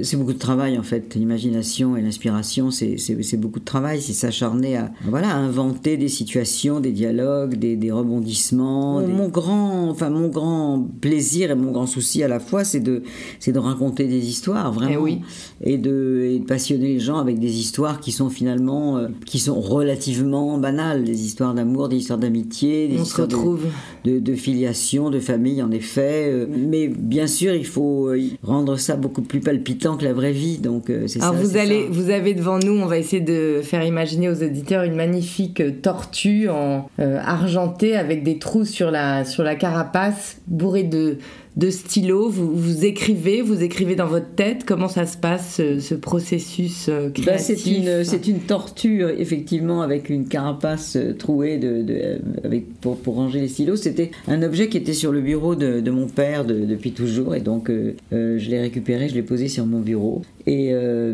c'est 0.01 0.17
beaucoup 0.17 0.33
de 0.33 0.39
travail 0.39 0.79
en 0.79 0.83
fait. 0.83 1.13
L'imagination 1.13 1.95
et 1.95 2.01
l'inspiration, 2.01 2.71
c'est 2.71 3.37
beaucoup 3.37 3.59
de 3.59 3.65
travail. 3.65 4.01
C'est 4.01 4.13
s'acharner 4.13 4.77
à, 4.77 4.91
voilà, 5.05 5.29
à 5.29 5.37
inventer 5.37 5.95
des 5.95 6.07
situations, 6.07 6.79
des 6.79 6.91
dialogues, 6.91 7.55
des, 7.55 7.75
des 7.75 7.91
rebondissements 7.91 8.99
mon, 8.99 9.07
des... 9.07 9.13
mon, 9.13 9.27
grand, 9.27 9.89
enfin 9.89 10.09
mon 10.09 10.29
grand 10.29 10.87
plaisir 11.01 11.51
et 11.51 11.55
mon 11.55 11.71
grand 11.71 11.85
souci 11.85 12.23
à 12.23 12.27
la 12.27 12.39
fois, 12.39 12.63
c'est 12.63 12.79
de, 12.79 13.03
de 13.45 13.59
raconter 13.59 14.07
des 14.07 14.27
histoires 14.27 14.71
vraiment, 14.73 14.91
et, 14.91 14.97
oui. 14.97 15.21
et, 15.61 15.77
de, 15.77 16.29
et 16.31 16.39
de 16.39 16.45
passionner 16.45 16.87
les 16.93 16.99
gens 16.99 17.17
avec 17.17 17.37
des 17.37 17.59
histoires 17.59 17.99
qui 17.99 18.11
sont 18.11 18.29
finalement, 18.29 18.97
euh, 18.97 19.07
qui 19.25 19.37
sont 19.37 19.59
relativement 19.59 20.57
banales, 20.57 21.03
des 21.03 21.25
histoires 21.25 21.53
d'amour, 21.53 21.89
des 21.89 21.97
histoires 21.97 22.19
d'amitié, 22.19 22.87
des 22.87 22.97
On 22.99 23.03
histoires 23.03 23.29
se 23.29 23.35
retrouve. 23.35 23.65
De, 24.05 24.13
de, 24.13 24.19
de, 24.19 24.33
filiation, 24.33 25.09
de 25.09 25.19
famille 25.19 25.58
en 25.61 25.71
effet. 25.71 26.29
Euh, 26.29 26.45
mais 26.49 26.87
bien 26.87 27.27
sûr, 27.27 27.53
il 27.53 27.65
faut 27.65 28.07
euh, 28.07 28.21
rendre 28.43 28.77
ça 28.77 28.95
beaucoup 28.95 29.21
plus 29.21 29.39
palpitant 29.39 29.97
que 29.97 30.05
la 30.05 30.13
vraie 30.13 30.31
vie. 30.31 30.57
Donc 30.57 30.89
euh, 30.89 31.07
c'est 31.07 31.21
Alors 31.21 31.35
ça. 31.35 31.41
vous 31.41 31.57
allez, 31.57 31.83
ça. 31.83 31.87
vous 31.91 32.09
avez 32.09 32.33
devant 32.33 32.59
nous, 32.59 32.73
on 32.73 32.85
va 32.85 32.97
essayer 32.97 33.21
de 33.21 33.61
faire 33.63 33.83
imaginer 33.83 34.29
aux 34.29 34.43
auditeurs 34.43 34.83
une 34.83 34.95
magnifique 34.95 35.81
tortue 35.81 36.49
en 36.49 36.89
argentée 36.97 37.95
avec 37.95 38.23
des 38.23 38.39
trous 38.39 38.65
sur 38.65 38.91
la, 38.91 39.25
sur 39.25 39.43
la 39.43 39.55
carapace, 39.55 40.37
bourré 40.47 40.83
de, 40.83 41.17
de 41.57 41.69
stylos, 41.69 42.29
vous, 42.29 42.55
vous, 42.55 42.85
écrivez, 42.85 43.41
vous 43.41 43.63
écrivez 43.63 43.95
dans 43.95 44.07
votre 44.07 44.29
tête. 44.35 44.63
Comment 44.65 44.87
ça 44.87 45.05
se 45.05 45.17
passe, 45.17 45.55
ce, 45.55 45.79
ce 45.79 45.95
processus 45.95 46.87
euh, 46.89 47.09
créatif 47.09 47.25
ben, 47.25 47.37
C'est 47.37 47.65
une, 47.65 48.03
c'est 48.03 48.27
une 48.27 48.39
torture, 48.39 49.09
effectivement, 49.09 49.81
avec 49.81 50.09
une 50.09 50.27
carapace 50.27 50.95
euh, 50.95 51.13
trouée 51.13 51.57
de, 51.57 51.81
de, 51.81 52.19
avec, 52.43 52.73
pour, 52.79 52.97
pour 52.97 53.15
ranger 53.15 53.41
les 53.41 53.47
stylos. 53.47 53.77
C'était 53.77 54.11
un 54.27 54.41
objet 54.43 54.69
qui 54.69 54.77
était 54.77 54.93
sur 54.93 55.11
le 55.11 55.21
bureau 55.21 55.55
de, 55.55 55.79
de 55.79 55.91
mon 55.91 56.07
père 56.07 56.45
de, 56.45 56.65
depuis 56.65 56.91
toujours, 56.91 57.35
et 57.35 57.41
donc 57.41 57.69
euh, 57.69 57.95
euh, 58.13 58.37
je 58.37 58.49
l'ai 58.49 58.61
récupéré, 58.61 59.09
je 59.09 59.15
l'ai 59.15 59.23
posé 59.23 59.47
sur 59.47 59.65
mon 59.65 59.79
bureau. 59.79 60.21
Et, 60.45 60.69
euh, 60.71 61.13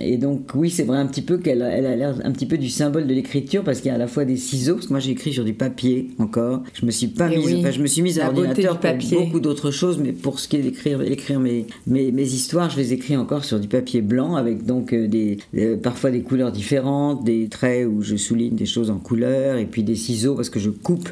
et 0.00 0.16
donc, 0.16 0.54
oui, 0.54 0.70
c'est 0.70 0.84
vrai 0.84 0.98
un 0.98 1.06
petit 1.06 1.22
peu 1.22 1.38
qu'elle 1.38 1.62
elle 1.62 1.86
a 1.86 1.96
l'air 1.96 2.14
un 2.24 2.32
petit 2.32 2.46
peu 2.46 2.56
du 2.56 2.68
symbole 2.68 3.06
de 3.06 3.14
l'écriture, 3.14 3.62
parce 3.62 3.80
qu'il 3.80 3.88
y 3.88 3.92
a 3.92 3.94
à 3.94 3.98
la 3.98 4.06
fois 4.06 4.24
des 4.24 4.36
ciseaux, 4.36 4.74
parce 4.74 4.86
que 4.86 4.92
moi 4.92 5.00
j'ai 5.00 5.10
écrit 5.10 5.32
sur 5.32 5.44
du 5.44 5.54
papier 5.54 6.08
encore. 6.18 6.62
Je 6.72 6.86
me 6.86 6.90
suis 6.90 7.08
pas 7.08 7.28
mise, 7.28 7.44
oui, 7.44 7.56
enfin, 7.58 7.72
je 7.72 7.80
me 7.82 7.86
suis 7.86 8.02
mise 8.02 8.18
à 8.20 8.24
l'ordinateur 8.24 8.78
pour 8.78 9.20
beaucoup 9.20 9.40
d'autres 9.40 9.71
choses, 9.72 9.98
mais 9.98 10.12
pour 10.12 10.38
ce 10.38 10.48
qui 10.48 10.56
est 10.56 10.62
d'écrire 10.62 11.02
écrire 11.02 11.40
mes, 11.40 11.66
mes, 11.86 12.12
mes, 12.12 12.22
histoires, 12.22 12.70
je 12.70 12.76
les 12.76 12.92
écris 12.92 13.16
encore 13.16 13.44
sur 13.44 13.58
du 13.58 13.68
papier 13.68 14.00
blanc 14.00 14.36
avec 14.36 14.64
donc 14.64 14.92
euh, 14.92 15.08
des, 15.08 15.38
euh, 15.56 15.76
parfois 15.76 16.10
des 16.10 16.22
couleurs 16.22 16.52
différentes, 16.52 17.24
des 17.24 17.48
traits 17.48 17.86
où 17.86 18.02
je 18.02 18.16
souligne 18.16 18.54
des 18.54 18.66
choses 18.66 18.90
en 18.90 18.98
couleur, 18.98 19.56
et 19.56 19.66
puis 19.66 19.82
des 19.82 19.96
ciseaux 19.96 20.34
parce 20.34 20.50
que 20.50 20.60
je 20.60 20.70
coupe 20.70 21.08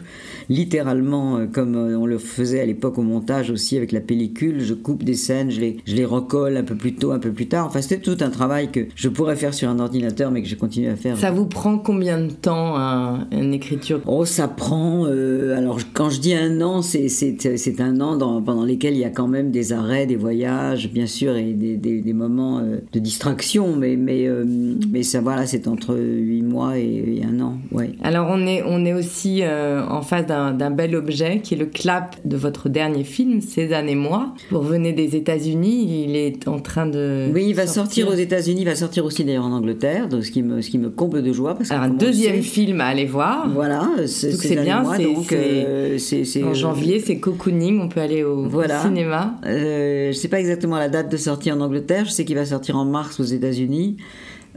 littéralement 0.49 1.39
euh, 1.39 1.47
comme 1.47 1.75
on 1.77 2.07
le 2.07 2.19
faisait 2.19 2.61
à 2.61 2.67
l'époque 2.67 2.99
au 2.99 3.03
montage 3.03 3.51
aussi 3.51 3.77
avec 3.77 3.93
la 3.93 4.01
pellicule, 4.01 4.61
je 4.61 4.75
coupe 4.75 5.03
des 5.03 5.15
scènes, 5.15 5.51
je 5.51 5.61
les, 5.61 5.79
je 5.87 5.95
les 5.95 6.05
recolle 6.05 6.57
un 6.57 6.65
peu 6.65 6.75
plus 6.75 6.95
tôt, 6.95 7.13
un 7.13 7.19
peu 7.19 7.33
plus 7.33 7.49
tard. 7.49 7.67
Enfin, 7.67 7.81
c'était 7.83 8.01
tout 8.01 8.17
un 8.21 8.31
travail 8.31 8.71
que 8.71 8.87
je 8.95 9.09
pourrais 9.09 9.37
faire 9.37 9.55
sur 9.55 9.69
un 9.69 9.79
ordinateur, 9.79 10.31
mais 10.31 10.43
que 10.43 10.49
je 10.49 10.55
continue 10.55 10.89
à 10.89 10.97
faire. 10.97 11.17
Ça 11.17 11.31
vous 11.31 11.47
prend 11.47 11.79
combien 11.79 12.19
de 12.19 12.31
temps 12.31 12.77
un, 12.77 13.29
une 13.31 13.55
écriture? 13.55 14.01
Oh, 14.07 14.25
ça 14.25 14.49
prend. 14.49 15.07
Euh, 15.07 15.57
alors, 15.57 15.79
quand 15.93 16.11
je 16.11 16.21
dis 16.21 16.35
un 16.35 16.61
an, 16.61 16.83
c'est 16.83 17.81
un 17.81 18.01
an 18.01 18.17
dans, 18.17 18.41
pendant 18.51 18.65
lesquels 18.65 18.95
il 18.95 19.01
y 19.01 19.05
a 19.05 19.11
quand 19.11 19.29
même 19.29 19.53
des 19.53 19.73
arrêts, 19.73 20.07
des 20.07 20.17
voyages, 20.17 20.91
bien 20.91 21.07
sûr, 21.07 21.37
et 21.37 21.53
des, 21.53 21.77
des, 21.77 22.01
des 22.01 22.13
moments 22.13 22.59
euh, 22.59 22.79
de 22.93 22.99
distraction, 22.99 23.77
mais, 23.77 23.95
mais, 23.95 24.27
euh, 24.27 24.45
mais 24.91 25.05
ça, 25.05 25.21
voilà, 25.21 25.47
c'est 25.47 25.69
entre 25.69 25.97
8 25.97 26.43
mois 26.43 26.77
et, 26.77 27.21
et, 27.21 27.25
un 27.25 27.39
an. 27.39 27.59
Ouais. 27.71 27.93
Alors, 28.03 28.27
on 28.29 28.45
est, 28.49 28.65
on 28.67 28.85
est 28.85 28.93
aussi 28.93 29.43
euh, 29.45 29.87
en 29.87 30.03
face 30.03 30.27
d'un 30.27 30.71
bel 30.73 30.97
objet 30.97 31.39
qui 31.45 31.55
est 31.55 31.57
le 31.57 31.67
clap 31.67 32.17
de 32.25 32.37
votre 32.37 32.69
dernier 32.69 33.05
film, 33.05 33.41
Cézanne 33.41 33.89
et 33.89 33.95
moi. 33.95 34.35
Vous 34.51 34.59
revenez 34.59 34.93
des 34.93 35.15
États-Unis, 35.15 36.05
il 36.09 36.17
est 36.17 36.49
en 36.49 36.59
train 36.59 36.87
de. 36.87 37.31
Oui, 37.33 37.45
il 37.51 37.55
va 37.55 37.69
sortir, 37.69 38.07
sortir 38.07 38.09
aux 38.09 38.21
États-Unis, 38.21 38.63
il 38.63 38.67
va 38.67 38.75
sortir 38.75 39.05
aussi 39.05 39.23
d'ailleurs 39.23 39.45
en 39.45 39.53
Angleterre, 39.53 40.09
donc 40.09 40.25
ce 40.25 40.33
qui 40.33 40.43
me, 40.43 40.61
ce 40.61 40.71
qui 40.71 40.79
me 40.79 40.91
comble 40.91 41.23
de 41.23 41.33
joie. 41.33 41.55
Parce 41.55 41.71
Alors, 41.71 41.85
un 41.85 41.91
deuxième 41.91 42.43
film 42.43 42.81
à 42.81 42.87
aller 42.87 43.07
voir. 43.07 43.49
Voilà, 43.49 43.89
c'est 44.07 44.61
bien. 44.61 44.83
Mois, 44.83 44.99
donc, 44.99 45.33
euh, 45.33 45.99
c'est 45.99 46.43
en 46.43 46.53
janvier, 46.53 46.99
c'est 46.99 47.19
Cocooning, 47.19 47.81
on 47.81 47.89
peut 47.89 48.01
aller 48.01 48.25
au, 48.25 48.40
voilà. 48.49 48.83
cinéma. 48.83 49.37
Euh, 49.45 50.13
je 50.13 50.17
sais 50.17 50.29
pas 50.29 50.41
exactement 50.41 50.79
la 50.79 50.89
date 50.89 51.11
de 51.11 51.17
sortie 51.17 51.51
en 51.53 51.61
Angleterre, 51.61 52.05
je 52.05 52.11
sais 52.11 52.25
qu'il 52.25 52.37
va 52.37 52.47
sortir 52.47 52.77
en 52.77 52.85
mars 52.85 53.21
aux 53.21 53.25
États-Unis. 53.25 53.97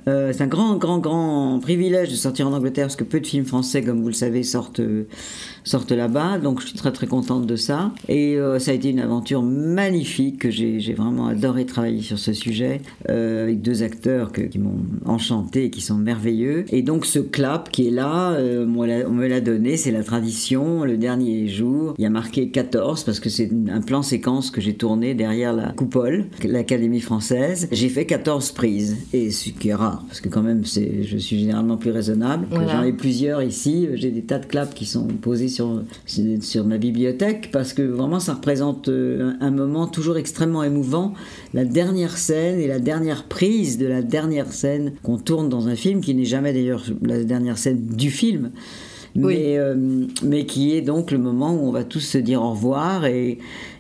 Euh, 0.08 0.32
c'est 0.34 0.44
un 0.44 0.48
grand, 0.48 0.76
grand, 0.76 1.00
grand 1.00 1.60
privilège 1.60 2.10
de 2.10 2.16
sortir 2.16 2.48
en 2.48 2.54
Angleterre 2.54 2.86
parce 2.86 2.96
que 2.96 3.04
peu 3.04 3.20
de 3.20 3.28
films 3.28 3.46
français, 3.46 3.82
comme 3.82 4.02
vous 4.02 4.08
le 4.08 4.14
savez, 4.14 4.44
sortent, 4.44 4.82
sortent 5.64 5.92
là-bas. 5.92 6.40
Donc 6.40 6.62
je 6.62 6.68
suis 6.68 6.78
très, 6.78 6.92
très 6.92 7.08
contente 7.08 7.46
de 7.46 7.56
ça. 7.56 7.92
Et 8.10 8.36
euh, 8.36 8.60
ça 8.60 8.72
a 8.72 8.74
été 8.74 8.90
une 8.90 9.00
aventure 9.00 9.42
magnifique 9.42 10.40
que 10.40 10.50
j'ai, 10.50 10.94
vraiment 10.94 11.28
adoré 11.28 11.66
travailler 11.66 12.02
sur 12.02 12.20
ce 12.20 12.34
sujet 12.34 12.82
euh, 13.10 13.44
avec 13.44 13.62
deux 13.62 13.82
acteurs 13.82 14.32
qui 14.32 14.60
m'ont 14.60 14.78
enchanté 15.06 15.66
et 15.66 15.70
qui 15.70 15.82
sont 15.82 15.96
merveilleux. 15.96 16.66
Et 16.70 16.82
donc 16.82 17.06
ce 17.06 17.20
clap 17.20 17.72
qui 17.72 17.88
est 17.88 17.92
là, 17.92 18.38
on, 18.38 18.66
me 18.68 19.28
l'a 19.28 19.42
donné, 19.42 19.78
c'est 19.78 19.92
la 19.92 20.04
tradition. 20.04 20.84
Le 20.84 20.98
dernier 20.98 21.48
jour, 21.48 21.96
il 21.98 22.04
y 22.04 22.06
a 22.06 22.10
marqué 22.10 22.50
14 22.50 23.04
parce 23.04 23.20
que 23.20 23.30
c'est 23.30 23.50
un 23.72 23.82
plan 23.82 24.02
séquence 24.04 24.52
que 24.52 24.62
j'ai 24.62 24.76
tourné 24.76 25.16
derrière 25.16 25.54
la 25.54 25.72
coupole, 25.72 26.26
l'Académie 26.44 27.02
française. 27.02 27.68
J'ai 27.72 27.90
fait 27.90 28.06
14 28.06 28.52
prises. 28.52 28.98
Et 29.14 29.32
ce 29.32 29.50
qui 29.50 29.70
est 29.70 29.74
rare 29.84 30.04
parce 30.08 30.22
que 30.22 30.30
quand 30.30 30.42
même, 30.42 30.64
je 30.66 31.18
suis 31.18 31.40
généralement 31.40 31.78
plus 31.78 31.92
raisonnable. 31.92 32.48
J'en 32.52 32.84
ai 32.84 32.94
plusieurs 32.94 33.42
ici. 33.42 33.88
J'ai 33.94 34.12
des 34.12 34.22
tas 34.22 34.40
de 34.40 34.46
claps 34.46 34.74
qui 34.74 34.86
sont 34.86 35.08
posés 35.08 35.48
sur, 35.48 35.84
sur 36.06 36.66
ma 36.66 36.78
bibliothèque 36.78 37.50
parce 37.52 37.74
que 37.74 37.82
vraiment, 37.82 38.20
ça 38.20 38.36
représente 38.36 38.90
euh, 38.90 39.34
un 39.40 39.52
moment 39.52 39.88
toujours 39.88 40.18
extrêmement 40.18 40.64
émouvant. 40.64 41.14
La 41.54 41.66
dernière 41.66 42.18
scène 42.18 42.60
et 42.60 42.68
la 42.68 42.80
dernière 42.80 43.24
prise 43.24 43.78
de 43.78 43.86
la 43.86 44.02
dernière 44.02 44.52
scène 44.52 44.94
qu'on 45.04 45.18
tourne 45.18 45.50
dans 45.50 45.68
un 45.68 45.76
film, 45.76 46.02
qui 46.02 46.16
n'est 46.16 46.26
jamais 46.26 46.54
d'ailleurs 46.54 46.84
la 47.02 47.24
dernière 47.24 47.58
scène 47.58 47.86
du 47.86 48.10
film. 48.10 48.52
Mais, 49.16 49.60
euh, 49.60 49.76
mais 50.24 50.48
qui 50.48 50.76
est 50.76 50.82
donc 50.82 51.12
le 51.12 51.20
moment 51.20 51.54
où 51.54 51.68
on 51.68 51.72
va 51.72 51.84
tous 51.84 52.00
se 52.00 52.18
dire 52.18 52.42
au 52.42 52.50
revoir 52.52 53.06
et, 53.06 53.38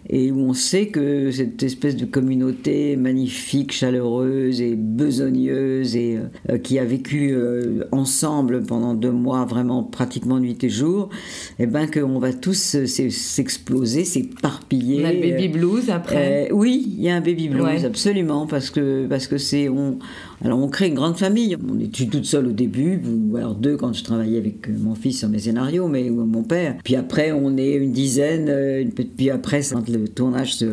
et 0.09 0.31
où 0.31 0.39
on 0.39 0.53
sait 0.53 0.87
que 0.87 1.31
cette 1.31 1.63
espèce 1.63 1.95
de 1.95 2.05
communauté 2.05 2.95
magnifique, 2.97 3.71
chaleureuse 3.71 4.61
et 4.61 4.75
besogneuse 4.75 5.95
et 5.95 6.19
euh, 6.49 6.57
qui 6.57 6.77
a 6.77 6.85
vécu 6.85 7.31
euh, 7.31 7.85
ensemble 7.91 8.63
pendant 8.63 8.93
deux 8.93 9.11
mois, 9.11 9.45
vraiment 9.45 9.83
pratiquement 9.83 10.39
nuit 10.39 10.61
et 10.61 10.69
jour, 10.69 11.09
et 11.57 11.63
eh 11.63 11.65
ben 11.67 11.87
qu'on 11.89 12.19
va 12.19 12.33
tous 12.33 12.77
s'exploser, 12.85 14.03
s'éparpiller. 14.03 15.03
On 15.03 15.07
a 15.07 15.13
le 15.13 15.21
baby 15.21 15.47
blues 15.47 15.89
après. 15.89 16.49
Euh, 16.49 16.53
oui, 16.53 16.93
il 16.97 17.03
y 17.03 17.09
a 17.09 17.15
un 17.15 17.21
baby 17.21 17.47
blues, 17.47 17.85
absolument, 17.85 18.45
parce 18.45 18.69
que 18.69 19.07
parce 19.07 19.27
que 19.27 19.37
c'est 19.37 19.69
on 19.69 19.99
alors 20.43 20.59
on 20.59 20.67
crée 20.67 20.87
une 20.87 20.95
grande 20.95 21.17
famille. 21.17 21.57
On 21.69 21.79
est 21.79 21.91
toute 22.09 22.25
seule 22.25 22.47
au 22.47 22.51
début, 22.51 23.01
ou 23.05 23.37
alors 23.37 23.55
deux 23.55 23.77
quand 23.77 23.93
je 23.93 24.03
travaillais 24.03 24.37
avec 24.37 24.67
mon 24.67 24.95
fils 24.95 25.19
sur 25.19 25.29
mes 25.29 25.39
scénarios, 25.39 25.87
mais 25.87 26.09
ou 26.09 26.25
mon 26.25 26.43
père. 26.43 26.75
Puis 26.83 26.95
après 26.95 27.31
on 27.31 27.57
est 27.57 27.73
une 27.73 27.91
dizaine, 27.91 28.91
puis 29.15 29.29
après 29.29 29.61
quand 29.71 29.87
le 29.87 30.07
tournage 30.07 30.55
se, 30.55 30.65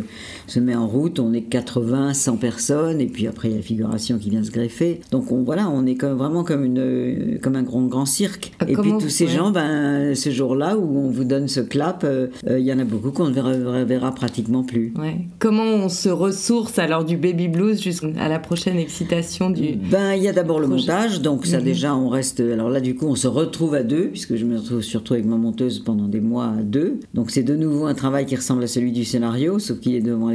se, 0.50 0.60
met 0.60 0.74
en 0.74 0.86
route, 0.86 1.18
on 1.18 1.32
est 1.32 1.42
80, 1.42 2.14
100 2.14 2.36
personnes, 2.36 3.00
et 3.00 3.06
puis 3.06 3.26
après 3.26 3.48
il 3.48 3.52
y 3.52 3.54
a 3.54 3.58
la 3.58 3.62
figuration 3.62 4.18
qui 4.18 4.30
vient 4.30 4.42
se 4.42 4.50
greffer. 4.50 5.00
Donc 5.10 5.32
on, 5.32 5.42
voilà, 5.42 5.68
on 5.68 5.86
est 5.86 5.94
comme, 5.94 6.16
vraiment 6.16 6.44
comme, 6.44 6.64
une, 6.64 7.38
comme 7.40 7.56
un 7.56 7.62
grand, 7.62 7.82
grand 7.82 8.06
cirque. 8.06 8.52
Ah, 8.60 8.64
et 8.68 8.74
puis 8.74 8.92
tous 8.98 9.08
ces 9.08 9.28
gens, 9.28 9.50
ben, 9.50 10.14
ce 10.14 10.30
jour-là 10.30 10.76
où 10.76 10.98
on 10.98 11.10
vous 11.10 11.24
donne 11.24 11.48
ce 11.48 11.60
clap, 11.60 12.04
euh, 12.04 12.28
euh, 12.48 12.58
il 12.58 12.66
y 12.66 12.72
en 12.72 12.78
a 12.78 12.84
beaucoup 12.84 13.10
qu'on 13.10 13.28
ne 13.28 13.32
verra, 13.32 13.84
verra, 13.84 14.14
pratiquement 14.14 14.62
plus. 14.62 14.92
Ouais. 14.98 15.16
Comment 15.38 15.62
on 15.62 15.88
se 15.88 16.08
ressource 16.08 16.78
alors 16.78 17.04
du 17.04 17.16
baby 17.16 17.48
blues 17.48 17.80
jusqu'à 17.80 18.28
la 18.28 18.38
prochaine 18.38 18.78
excitation 18.78 19.50
du... 19.50 19.76
Ben, 19.90 20.14
il 20.14 20.22
y 20.22 20.28
a 20.28 20.32
d'abord 20.32 20.60
le 20.60 20.66
montage, 20.66 21.20
donc 21.20 21.46
ça 21.46 21.58
mhm. 21.58 21.64
déjà 21.64 21.94
on 21.94 22.08
reste... 22.08 22.40
Alors 22.40 22.70
là 22.70 22.80
du 22.80 22.94
coup 22.94 23.06
on 23.06 23.14
se 23.14 23.28
retrouve 23.28 23.74
à 23.74 23.82
deux, 23.82 24.08
puisque 24.08 24.36
je 24.36 24.44
me 24.44 24.58
retrouve 24.58 24.82
surtout 24.82 25.14
avec 25.14 25.26
ma 25.26 25.36
monteuse 25.36 25.80
pendant 25.80 26.08
des 26.08 26.20
mois 26.20 26.46
à 26.46 26.62
deux. 26.62 27.00
Donc 27.14 27.30
c'est 27.30 27.42
de 27.42 27.56
nouveau 27.56 27.86
un 27.86 27.94
travail 27.94 28.26
qui 28.26 28.36
ressemble 28.36 28.62
à 28.64 28.66
celui 28.66 28.92
du 28.92 29.04
scénario, 29.04 29.58
sauf 29.58 29.80
qu'il 29.80 29.94
est 29.94 30.00
devant 30.00 30.30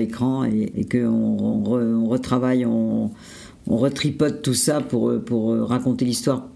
et, 0.46 0.72
et 0.76 0.86
qu'on 0.86 1.08
on, 1.08 2.06
retravaille, 2.08 2.66
on, 2.66 3.12
retripote 3.68 4.42
tout 4.44 4.54
ça 4.54 4.80
pour, 4.80 5.12
pour 5.26 5.56
raconter 5.68 6.06
l'histoire 6.06 6.48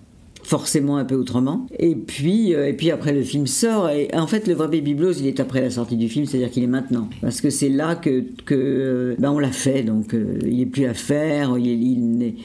forcément 0.50 0.98
un 0.98 1.06
peu 1.06 1.16
autrement. 1.16 1.68
Et 1.78 1.96
puis, 1.96 2.56
euh, 2.56 2.68
et 2.68 2.74
puis 2.74 2.90
après 2.90 3.14
le 3.14 3.22
film 3.22 3.46
sort, 3.46 3.90
et 3.90 4.10
en 4.14 4.26
fait 4.26 4.48
le 4.48 4.56
vrai 4.56 4.68
Baby 4.68 4.96
Blues 4.96 5.20
il 5.20 5.28
est 5.28 5.40
après 5.40 5.62
la 5.62 5.70
sortie 5.70 5.96
du 5.96 6.10
film, 6.10 6.26
c'est-à-dire 6.26 6.50
qu'il 6.50 6.64
est 6.64 6.68
maintenant. 6.68 7.08
Parce 7.22 7.40
que 7.40 7.50
c'est 7.50 7.70
là 7.70 7.96
que, 7.96 8.24
que 8.46 8.56
euh, 8.56 9.16
ben 9.20 9.32
on 9.32 9.40
l'a 9.40 9.52
fait, 9.52 9.84
donc 9.84 10.14
euh, 10.14 10.40
il 10.44 10.58
n'est 10.58 10.66
plus 10.66 10.86
à 10.86 10.94
faire, 10.96 11.58
il, 11.58 11.68
il, 11.68 12.36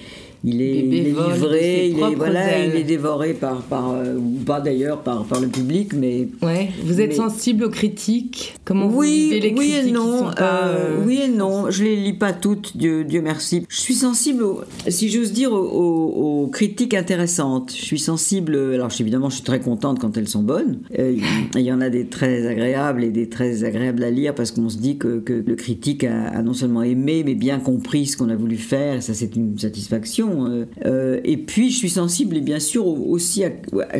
il 0.46 0.60
est, 0.60 0.82
livré, 0.82 1.88
il 1.88 1.98
est, 1.98 2.14
voilà, 2.16 2.66
il 2.66 2.76
est 2.76 2.84
dévoré 2.84 3.32
par, 3.32 3.62
par 3.62 3.92
euh, 3.92 4.16
ou 4.18 4.44
pas 4.44 4.60
d'ailleurs 4.60 5.00
par, 5.00 5.24
par 5.24 5.40
le 5.40 5.48
public, 5.48 5.94
mais. 5.94 6.28
Ouais. 6.42 6.68
Vous 6.84 7.00
êtes 7.00 7.14
sensible 7.14 7.64
aux 7.64 7.70
critiques? 7.70 8.54
Comment 8.66 8.88
vous 8.88 8.98
oui, 8.98 9.40
les 9.40 9.54
oui 9.54 9.70
critiques 9.70 9.88
et 9.88 9.92
non. 9.92 10.28
Euh, 10.28 10.32
euh, 10.40 11.02
oui 11.06 11.20
et 11.24 11.28
non. 11.28 11.70
Je 11.70 11.84
les 11.84 11.96
lis 11.96 12.12
pas 12.12 12.34
toutes, 12.34 12.76
Dieu, 12.76 13.04
Dieu 13.04 13.22
merci. 13.22 13.64
Je 13.70 13.80
suis 13.80 13.94
sensible, 13.94 14.44
si 14.88 15.08
j'ose 15.08 15.32
dire, 15.32 15.50
aux, 15.52 16.50
critiques 16.52 16.92
intéressantes. 16.92 17.72
Je 17.74 17.82
suis 17.82 17.98
sensible. 17.98 18.54
Alors 18.74 18.90
évidemment, 19.00 19.30
je 19.30 19.36
suis 19.36 19.44
très 19.44 19.60
contente 19.60 19.98
quand 19.98 20.18
elles 20.18 20.28
sont 20.28 20.42
bonnes. 20.42 20.80
il 20.98 21.60
y 21.62 21.72
en 21.72 21.80
a 21.80 21.88
des 21.88 22.06
très 22.06 22.46
agréables 22.46 23.02
et 23.02 23.10
des 23.10 23.30
très 23.30 23.64
agréables 23.64 24.04
à 24.04 24.10
lire 24.10 24.34
parce 24.34 24.50
qu'on 24.50 24.68
se 24.68 24.76
dit 24.76 24.98
que, 24.98 25.20
que 25.20 25.32
le 25.32 25.54
critique 25.54 26.04
a, 26.04 26.28
a, 26.28 26.42
non 26.42 26.52
seulement 26.52 26.82
aimé 26.82 27.22
mais 27.24 27.34
bien 27.34 27.60
compris 27.60 28.06
ce 28.06 28.18
qu'on 28.18 28.28
a 28.28 28.36
voulu 28.36 28.58
faire. 28.58 28.96
Et 28.96 29.00
ça, 29.00 29.14
c'est 29.14 29.36
une 29.36 29.58
satisfaction. 29.58 30.33
Euh, 30.42 30.64
euh, 30.84 31.20
et 31.24 31.36
puis, 31.36 31.70
je 31.70 31.76
suis 31.76 31.90
sensible, 31.90 32.36
et 32.36 32.40
bien 32.40 32.60
sûr, 32.60 32.86
aussi 32.86 33.44
à, 33.44 33.50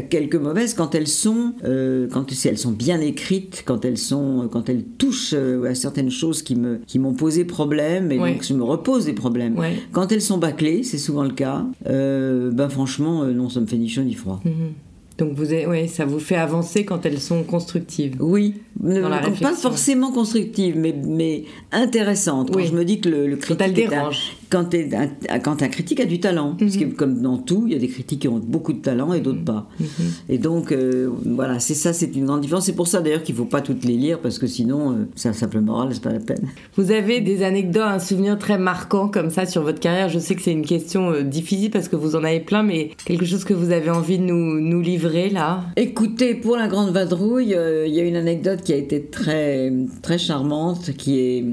quelques 0.01 0.37
mauvaises 0.37 0.75
quand 0.75 0.95
elles 0.95 1.09
sont, 1.09 1.55
euh, 1.65 2.09
quand 2.11 2.27
elles 2.45 2.59
sont 2.59 2.73
bien 2.73 3.01
écrites, 3.01 3.63
quand 3.67 3.85
elles 3.85 3.99
sont, 3.99 4.49
quand 4.51 4.69
elles 4.69 4.85
touchent 4.85 5.35
à 5.35 5.75
certaines 5.75 6.11
choses 6.11 6.43
qui 6.43 6.57
me, 6.57 6.81
qui 6.87 6.99
m'ont 6.99 7.15
posé 7.15 7.45
problème, 7.45 8.13
et 8.13 8.19
donc 8.19 8.43
je 8.43 8.55
me 8.55 8.65
repose 8.65 9.07
des 9.07 9.13
problèmes. 9.13 9.57
Quand 9.93 10.13
elles 10.13 10.23
sont 10.23 10.39
bâclées, 10.39 10.83
c'est 10.83 10.99
souvent 10.99 11.25
le 11.25 11.31
cas. 11.31 11.65
ben 11.85 12.69
franchement, 12.69 13.25
non, 13.25 13.49
ça 13.49 13.61
me 13.61 13.67
fait 13.67 13.79
ni 13.79 13.89
chaud 13.89 14.03
ni 14.03 14.15
froid. 14.15 14.41
Mhm. 14.45 14.73
Donc 15.17 15.35
vous 15.35 15.51
ouais, 15.51 15.87
ça 15.87 16.05
vous 16.05 16.19
fait 16.19 16.35
avancer 16.35 16.85
quand 16.85 17.07
elles 17.07 17.21
sont 17.21 17.45
constructives. 17.45 18.17
Oui, 18.19 18.55
pas 18.83 19.53
forcément 19.55 20.11
constructives, 20.11 20.77
mais, 20.77 20.93
mais 21.07 21.45
intéressantes. 21.71 22.51
Quand 22.53 22.65
je 22.65 22.73
me 22.73 22.85
dis 22.85 23.01
que 23.01 23.09
le, 23.09 23.37
critique 23.37 23.67
quand, 23.67 23.91
dérange. 23.91 24.37
Quand, 24.51 24.75
un, 24.75 25.39
quand, 25.39 25.63
un, 25.63 25.69
critique 25.69 26.01
a 26.01 26.05
du 26.05 26.21
talent, 26.21 26.57
parce 26.59 26.77
que 26.77 26.85
mhm. 26.85 26.95
comme 26.95 27.21
dans 27.21 27.39
tout, 27.39 27.65
il 27.67 27.73
y 27.73 27.77
a 27.77 27.79
des 27.79 27.89
critiques 27.89 28.21
qui 28.21 28.29
ont 28.29 28.39
beaucoup 28.39 28.73
de 28.73 28.81
talent 28.81 29.13
et 29.13 29.21
d'autres 29.21 29.39
mhm. 29.39 29.45
pas. 29.45 29.69
Mhm. 29.81 29.87
Et 30.29 30.39
donc 30.39 30.73
euh, 30.73 31.11
voilà, 31.25 31.59
c'est 31.59 31.75
ça, 31.75 31.93
c'est 31.93 32.15
une 32.15 32.27
grande 32.27 32.41
différence. 32.41 32.67
C'est 32.67 32.75
pour 32.75 32.89
ça 32.89 33.01
d'ailleurs 33.01 33.23
qu'il 33.23 33.35
ne 33.35 33.41
faut 33.41 33.47
pas 33.47 33.61
toutes 33.61 33.85
les 33.85 33.97
lire 33.97 34.19
parce 34.21 34.39
que 34.39 34.47
sinon, 34.47 34.93
euh, 34.93 34.95
ça 35.15 35.33
simple 35.33 35.61
moral, 35.61 35.89
c'est 35.93 36.03
pas 36.03 36.13
la 36.13 36.21
peine. 36.21 36.49
Vous 36.77 36.91
avez 36.91 37.21
des 37.21 37.43
anecdotes, 37.43 37.83
un 37.83 37.99
souvenir 37.99 38.39
très 38.39 38.59
marquant 38.59 39.09
comme 39.09 39.31
ça 39.31 39.47
sur 39.47 39.63
votre 39.63 39.81
carrière. 39.81 40.09
Je 40.09 40.19
sais 40.19 40.35
que 40.35 40.43
c'est 40.43 40.53
une 40.53 40.67
question 40.67 41.11
euh, 41.11 41.23
difficile 41.23 41.71
parce 41.71 41.89
que 41.89 41.97
vous 41.97 42.17
en 42.17 42.25
avez 42.25 42.41
plein, 42.41 42.63
mais 42.63 42.91
quelque 43.05 43.25
chose 43.25 43.45
que 43.45 43.55
vous 43.55 43.71
avez 43.71 43.91
envie 43.91 44.19
de 44.19 44.25
nous, 44.25 44.61
nous 44.61 44.81
livrer 44.81 45.31
là? 45.31 45.65
Écoutez, 45.77 46.35
pour 46.35 46.57
la 46.57 46.69
Grande 46.69 46.91
Vadrouille, 46.91 47.55
euh, 47.55 47.87
il 47.87 47.95
y 47.95 48.01
a 48.01 48.05
une 48.05 48.17
anecdote 48.17 48.63
qui 48.63 48.73
a 48.73 48.77
été 48.77 49.03
très, 49.03 49.73
très 50.03 50.19
charmante, 50.19 50.93
qui, 50.97 51.19
est, 51.19 51.45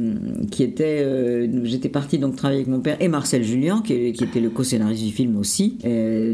qui 0.49 0.63
était... 0.63 1.49
J'étais 1.63 1.89
partie 1.89 2.17
donc 2.17 2.35
travailler 2.35 2.61
avec 2.61 2.71
mon 2.71 2.80
père 2.81 2.97
et 2.99 3.07
Marcel 3.07 3.43
Julien, 3.43 3.81
qui, 3.83 3.93
était 3.93 4.39
le 4.39 4.49
co-scénariste 4.49 5.03
du 5.03 5.11
film 5.11 5.37
aussi. 5.37 5.77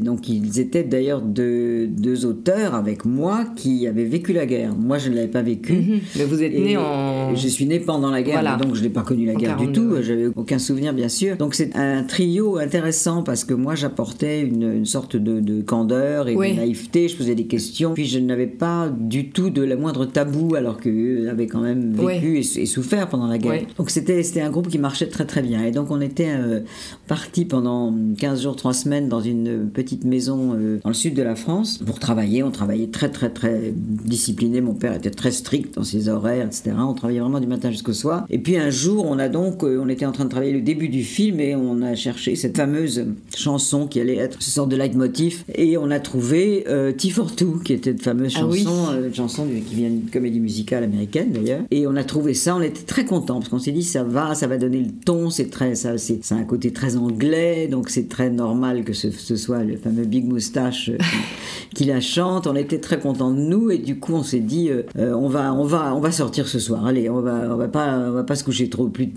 donc 0.01 0.29
ils 0.29 0.59
étaient 0.59 0.83
d'ailleurs 0.83 1.21
deux, 1.21 1.87
deux, 1.87 2.25
auteurs 2.25 2.75
avec 2.75 3.05
moi 3.05 3.45
qui 3.55 3.87
avaient 3.87 4.05
vécu 4.05 4.33
la 4.33 4.45
guerre. 4.45 4.75
Moi, 4.75 4.97
je 4.97 5.09
ne 5.09 5.15
l'avais 5.15 5.27
pas 5.27 5.41
vécu. 5.41 5.73
Mhm. 5.73 5.99
Mais 6.17 6.23
vous 6.25 6.41
êtes 6.41 6.53
né 6.53 6.77
en... 6.77 7.35
Je 7.35 7.47
suis 7.47 7.65
né 7.65 7.79
pendant 7.79 8.09
la 8.09 8.21
guerre, 8.21 8.57
donc 8.57 8.75
je 8.75 8.81
n'ai 8.81 8.89
pas 8.89 9.01
connu 9.01 9.25
la 9.25 9.35
guerre 9.35 9.57
du 9.57 9.71
tout. 9.71 9.95
J'avais 10.01 10.27
aucun 10.35 10.59
souvenir, 10.59 10.93
bien 10.93 11.09
sûr. 11.09 11.37
Donc 11.37 11.53
c'est 11.53 11.75
un 11.75 12.03
trio 12.03 12.57
intéressant 12.57 13.23
parce 13.23 13.43
que 13.43 13.53
moi, 13.53 13.75
j'apportais 13.75 14.41
une, 14.41 14.85
sorte 14.85 15.15
de, 15.15 15.61
candeur 15.61 16.27
et 16.27 16.35
de 16.35 16.55
naïveté 16.55 17.07
je 17.07 17.15
posais 17.15 17.35
des 17.35 17.45
questions, 17.45 17.93
puis 17.93 18.05
je 18.05 18.19
n'avais 18.19 18.47
pas 18.47 18.89
du 18.89 19.29
tout 19.29 19.49
de 19.49 19.61
la 19.61 19.75
moindre 19.75 20.05
tabou, 20.05 20.55
alors 20.55 20.77
qu'eux 20.77 21.29
avaient 21.29 21.47
quand 21.47 21.61
même 21.61 21.93
vécu 21.93 22.39
et, 22.39 22.65
souffert 22.65 23.09
pendant 23.09 23.27
la 23.27 23.37
guerre. 23.37 23.63
Donc 23.77 23.89
c'était 23.89 24.41
un 24.41 24.49
groupe 24.49 24.67
qui 24.67 24.79
marchait 24.79 25.07
très 25.07 25.25
très 25.25 25.41
bien. 25.41 25.63
Et 25.63 25.71
donc 25.71 25.91
on 25.91 26.01
était 26.01 26.29
euh, 26.39 26.59
partis 27.07 27.45
pendant 27.45 27.93
15 28.17 28.43
jours, 28.43 28.55
3 28.55 28.73
semaines 28.73 29.09
dans 29.09 29.21
une 29.21 29.69
petite 29.69 30.03
maison 30.05 30.53
euh, 30.53 30.79
dans 30.83 30.89
le 30.89 30.95
sud 30.95 31.13
de 31.13 31.21
la 31.23 31.35
France 31.35 31.77
pour 31.85 31.99
travailler. 31.99 32.43
On 32.43 32.51
travaillait 32.51 32.87
très 32.87 33.09
très 33.09 33.29
très 33.29 33.73
discipliné. 33.73 34.61
Mon 34.61 34.73
père 34.73 34.93
était 34.93 35.09
très 35.11 35.31
strict 35.31 35.75
dans 35.75 35.83
ses 35.83 36.09
horaires, 36.09 36.45
etc. 36.45 36.71
On 36.79 36.93
travaillait 36.93 37.19
vraiment 37.21 37.39
du 37.39 37.47
matin 37.47 37.71
jusqu'au 37.71 37.93
soir. 37.93 38.25
Et 38.29 38.39
puis 38.39 38.57
un 38.57 38.69
jour, 38.69 39.05
on 39.07 39.19
a 39.19 39.29
donc, 39.29 39.63
euh, 39.63 39.79
on 39.83 39.89
était 39.89 40.05
en 40.05 40.11
train 40.11 40.25
de 40.25 40.29
travailler 40.29 40.53
le 40.53 40.61
début 40.61 40.89
du 40.89 41.03
film 41.03 41.39
et 41.39 41.55
on 41.55 41.81
a 41.81 41.95
cherché 41.95 42.35
cette 42.35 42.57
fameuse 42.57 43.05
chanson 43.35 43.87
qui 43.87 43.99
allait 43.99 44.15
être 44.17 44.41
ce 44.41 44.51
sort 44.51 44.67
de 44.67 44.75
leitmotiv 44.75 45.43
et 45.53 45.77
on 45.77 45.91
a 45.91 45.99
trouvé 45.99 46.63
T 46.97 47.09
for 47.09 47.35
Two, 47.35 47.59
qui 47.63 47.73
était 47.73 47.91
une 47.91 47.97
fameuse 47.99 48.33
Ah 48.35 48.39
chanson, 48.41 48.51
oui. 48.51 48.65
euh, 48.95 49.13
chanson 49.13 49.45
du- 49.45 49.61
qui 49.61 49.75
vient 49.75 49.89
d'une 49.89 50.09
comédie 50.09 50.39
musicale 50.39 50.83
américaine 50.83 51.31
d'ailleurs. 51.31 51.61
Et 51.71 51.87
on 51.87 51.95
a 51.95 52.03
trouvé 52.03 52.33
ça, 52.33 52.55
on 52.55 52.61
était 52.61 52.83
très 52.83 53.05
contents 53.05 53.35
parce 53.39 53.49
qu'on 53.49 53.59
s'est 53.59 53.71
dit 53.71 53.83
ça 53.83 54.03
va, 54.03 54.35
ça 54.35 54.47
va 54.47 54.57
donner 54.57 54.79
le 54.81 54.91
ton, 55.05 55.29
c'est 55.29 55.49
très, 55.49 55.75
ça, 55.75 55.97
c'est, 55.97 56.23
ça 56.27 56.35
a 56.35 56.39
un 56.39 56.43
côté 56.43 56.73
très 56.73 56.97
anglais, 56.97 57.69
donc 57.69 57.89
c'est 57.89 58.09
très 58.09 58.29
normal 58.29 58.83
que 58.83 58.91
ce, 58.91 59.11
ce 59.11 59.37
soit 59.37 59.63
le 59.63 59.77
fameux 59.77 60.03
Big 60.03 60.25
Moustache 60.25 60.89
euh, 60.89 60.97
qui, 60.97 61.73
qui 61.73 61.83
la 61.85 62.01
chante. 62.01 62.47
On 62.47 62.55
était 62.57 62.79
très 62.79 62.99
contents 62.99 63.31
de 63.31 63.39
nous 63.39 63.71
et 63.71 63.77
du 63.77 63.97
coup 63.97 64.13
on 64.13 64.23
s'est 64.23 64.41
dit 64.41 64.69
euh, 64.69 64.83
euh, 64.97 65.13
on 65.13 65.29
va, 65.29 65.53
on 65.53 65.63
va, 65.63 65.95
on 65.95 66.01
va 66.01 66.11
sortir 66.11 66.49
ce 66.49 66.59
soir. 66.59 66.85
Allez, 66.85 67.09
on 67.09 67.21
va, 67.21 67.47
on 67.49 67.55
va 67.55 67.69
pas, 67.69 67.97
on 68.09 68.11
va 68.11 68.25
pas 68.25 68.35
se 68.35 68.43
coucher 68.43 68.67
trop 68.67 68.89
plus 68.89 69.07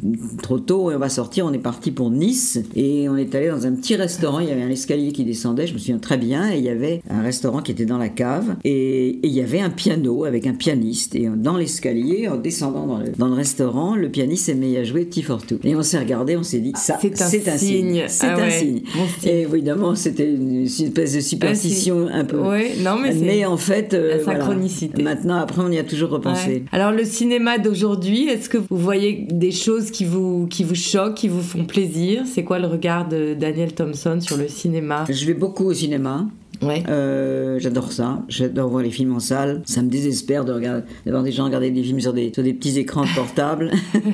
trop 0.41 0.61
tôt 0.61 0.93
et 0.93 0.95
on 0.95 1.01
va 1.01 1.09
sortir. 1.09 1.47
On 1.47 1.53
est 1.53 1.59
parti 1.59 1.91
pour 1.91 2.13
Nice 2.13 2.61
et 2.77 3.09
on 3.09 3.17
est 3.17 3.35
allé 3.35 3.49
dans 3.49 3.67
un 3.67 3.73
petit 3.73 3.97
restaurant. 3.97 4.39
Il 4.39 4.49
y 4.49 4.53
avait 4.53 4.63
un 4.63 4.71
escalier 4.71 5.11
qui 5.11 5.25
descendait, 5.25 5.67
je 5.67 5.75
me 5.75 5.79
souviens 5.79 5.99
très 5.99 6.17
bien, 6.17 6.53
et 6.53 6.59
il 6.59 6.65
y 6.65 6.69
avait 6.69 7.03
un 7.11 7.23
restaurant 7.23 7.61
qui 7.61 7.73
était 7.73 7.87
dans 7.87 7.99
la 7.99 8.09
cave 8.09 8.55
et, 8.63 9.09
et 9.09 9.27
il 9.27 9.33
y 9.33 9.41
avait 9.41 9.61
un 9.61 9.71
piano 9.71 10.23
avec 10.25 10.47
un 10.47 10.55
pianiste 10.55 11.17
et 11.17 11.29
dans 11.29 11.57
l'escalier, 11.57 12.29
en 12.29 12.37
descendant 12.37 12.87
dans 12.87 12.99
le, 12.99 13.11
dans 13.19 13.27
le 13.27 13.35
restaurant, 13.35 13.97
le 13.97 14.09
pianiste 14.11 14.55
mis 14.55 14.77
à 14.77 14.85
jouer 14.85 15.07
T 15.07 15.23
for 15.23 15.45
Two. 15.45 15.59
Et 15.65 15.75
on 15.75 15.83
s'est 15.83 15.99
regardé, 15.99 16.37
on 16.37 16.45
s'est 16.45 16.61
dit 16.61 16.71
ça, 16.77 17.00
C'est 17.01 17.49
un 17.49 17.57
signe, 17.59 18.05
c'est 18.09 18.27
Ah 18.27 18.37
un 18.37 18.43
ouais, 18.43 18.51
signe. 18.51 18.83
Et 19.25 19.43
évidemment, 19.43 19.95
c'était 19.95 20.31
une 20.31 20.65
espèce 20.65 21.15
de 21.15 21.21
superstition 21.21 22.09
un 22.13 22.25
peu. 22.25 22.39
Ouais, 22.39 22.73
non, 22.83 22.97
mais 22.99 23.45
en 23.45 23.57
fait, 23.57 23.95
euh, 23.95 24.17
la 24.17 24.23
voilà. 24.23 24.41
synchronicité. 24.41 25.03
Maintenant, 25.03 25.37
après, 25.37 25.63
on 25.63 25.71
y 25.71 25.79
a 25.79 25.85
toujours 25.85 26.11
repensé. 26.11 26.49
Ouais. 26.49 26.63
Alors 26.73 26.93
le 26.93 27.05
cinéma 27.05 27.59
d'aujourd'hui, 27.59 28.29
est-ce 28.29 28.49
que 28.49 28.59
vous 28.59 28.77
voyez 28.77 29.27
des 29.31 29.51
choses 29.53 29.91
qui 29.91 30.05
vous, 30.05 30.47
qui 30.49 30.65
vous 30.65 30.75
choquent, 30.75 31.15
qui 31.15 31.29
vous 31.29 31.43
font 31.43 31.65
plaisir? 31.65 32.23
C'est 32.27 32.45
quoi 32.45 32.59
le 32.59 32.67
regard 32.67 33.09
de 33.09 33.35
Daniel 33.35 33.73
Thompson 33.73 34.19
sur 34.21 34.37
le 34.37 34.49
cinéma? 34.49 35.05
Je 35.09 35.27
vais 35.27 35.35
beaucoup 35.35 35.65
au 35.65 35.75
cinéma. 35.75 36.27
Ouais. 36.63 36.83
Euh, 36.89 37.59
j'adore 37.59 37.93
ça. 37.93 38.23
J'adore 38.29 38.69
voir 38.69 38.83
les 38.83 38.91
films 38.91 39.15
en 39.15 39.21
salle. 39.21 39.63
Ça 39.65 39.83
me 39.83 39.89
désespère 39.89 40.45
de 40.45 40.53
regarder, 40.53 40.87
d'avoir 41.07 41.23
des 41.23 41.33
gens 41.33 41.45
regarder 41.45 41.71
des 41.71 41.83
films 41.83 42.01
sur 42.01 42.13
des, 42.13 42.33
sur 42.33 42.43
des 42.43 42.53
petits 42.53 42.79
écrans 42.79 43.05
portables. 43.15 43.71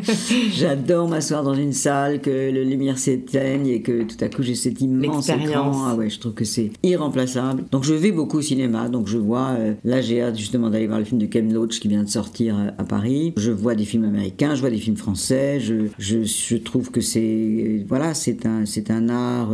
J'adore 0.53 1.09
m'asseoir 1.09 1.43
dans 1.43 1.55
une 1.55 1.73
salle, 1.73 2.21
que 2.21 2.31
le 2.31 2.63
lumière 2.63 2.99
s'éteigne 2.99 3.67
et 3.67 3.83
que 3.83 4.05
tout 4.05 4.23
à 4.25 4.29
coup 4.29 4.43
j'ai 4.43 4.55
cet 4.55 4.81
immense 4.81 5.29
écran. 5.29 5.73
Ah 5.87 5.95
ouais, 5.95 6.09
je 6.09 6.21
trouve 6.21 6.35
que 6.35 6.45
c'est 6.45 6.71
irremplaçable. 6.83 7.65
Donc 7.71 7.85
je 7.85 7.95
vais 7.95 8.13
beaucoup 8.13 8.39
au 8.39 8.43
cinéma. 8.43 8.89
Donc 8.89 9.09
je 9.09 9.19
vois, 9.19 9.57
euh, 9.59 9.75
là 9.85 10.01
j'ai 10.01 10.23
hâte 10.23 10.39
justement 10.39 10.71
d'aller 10.71 10.87
voir 10.87 10.99
le 10.99 11.05
film 11.05 11.21
de 11.21 11.27
Ken 11.27 11.53
Loach 11.53 11.81
qui 11.81 11.89
vient 11.89 12.05
de 12.05 12.09
sortir 12.09 12.57
euh, 12.57 12.71
à 12.79 12.85
Paris. 12.85 13.33
Je 13.37 13.51
vois 13.51 13.75
des 13.75 13.85
films 13.85 14.05
américains, 14.05 14.55
je 14.55 14.61
vois 14.61 14.71
des 14.71 14.79
films 14.79 14.97
français. 14.97 15.59
Je, 15.61 15.87
je, 15.99 16.23
je 16.25 16.57
trouve 16.57 16.91
que 16.91 17.01
c'est, 17.01 17.85
voilà, 17.89 18.15
c'est 18.15 18.47
un, 18.47 18.65
c'est 18.67 18.91
un 18.91 19.09
art 19.09 19.51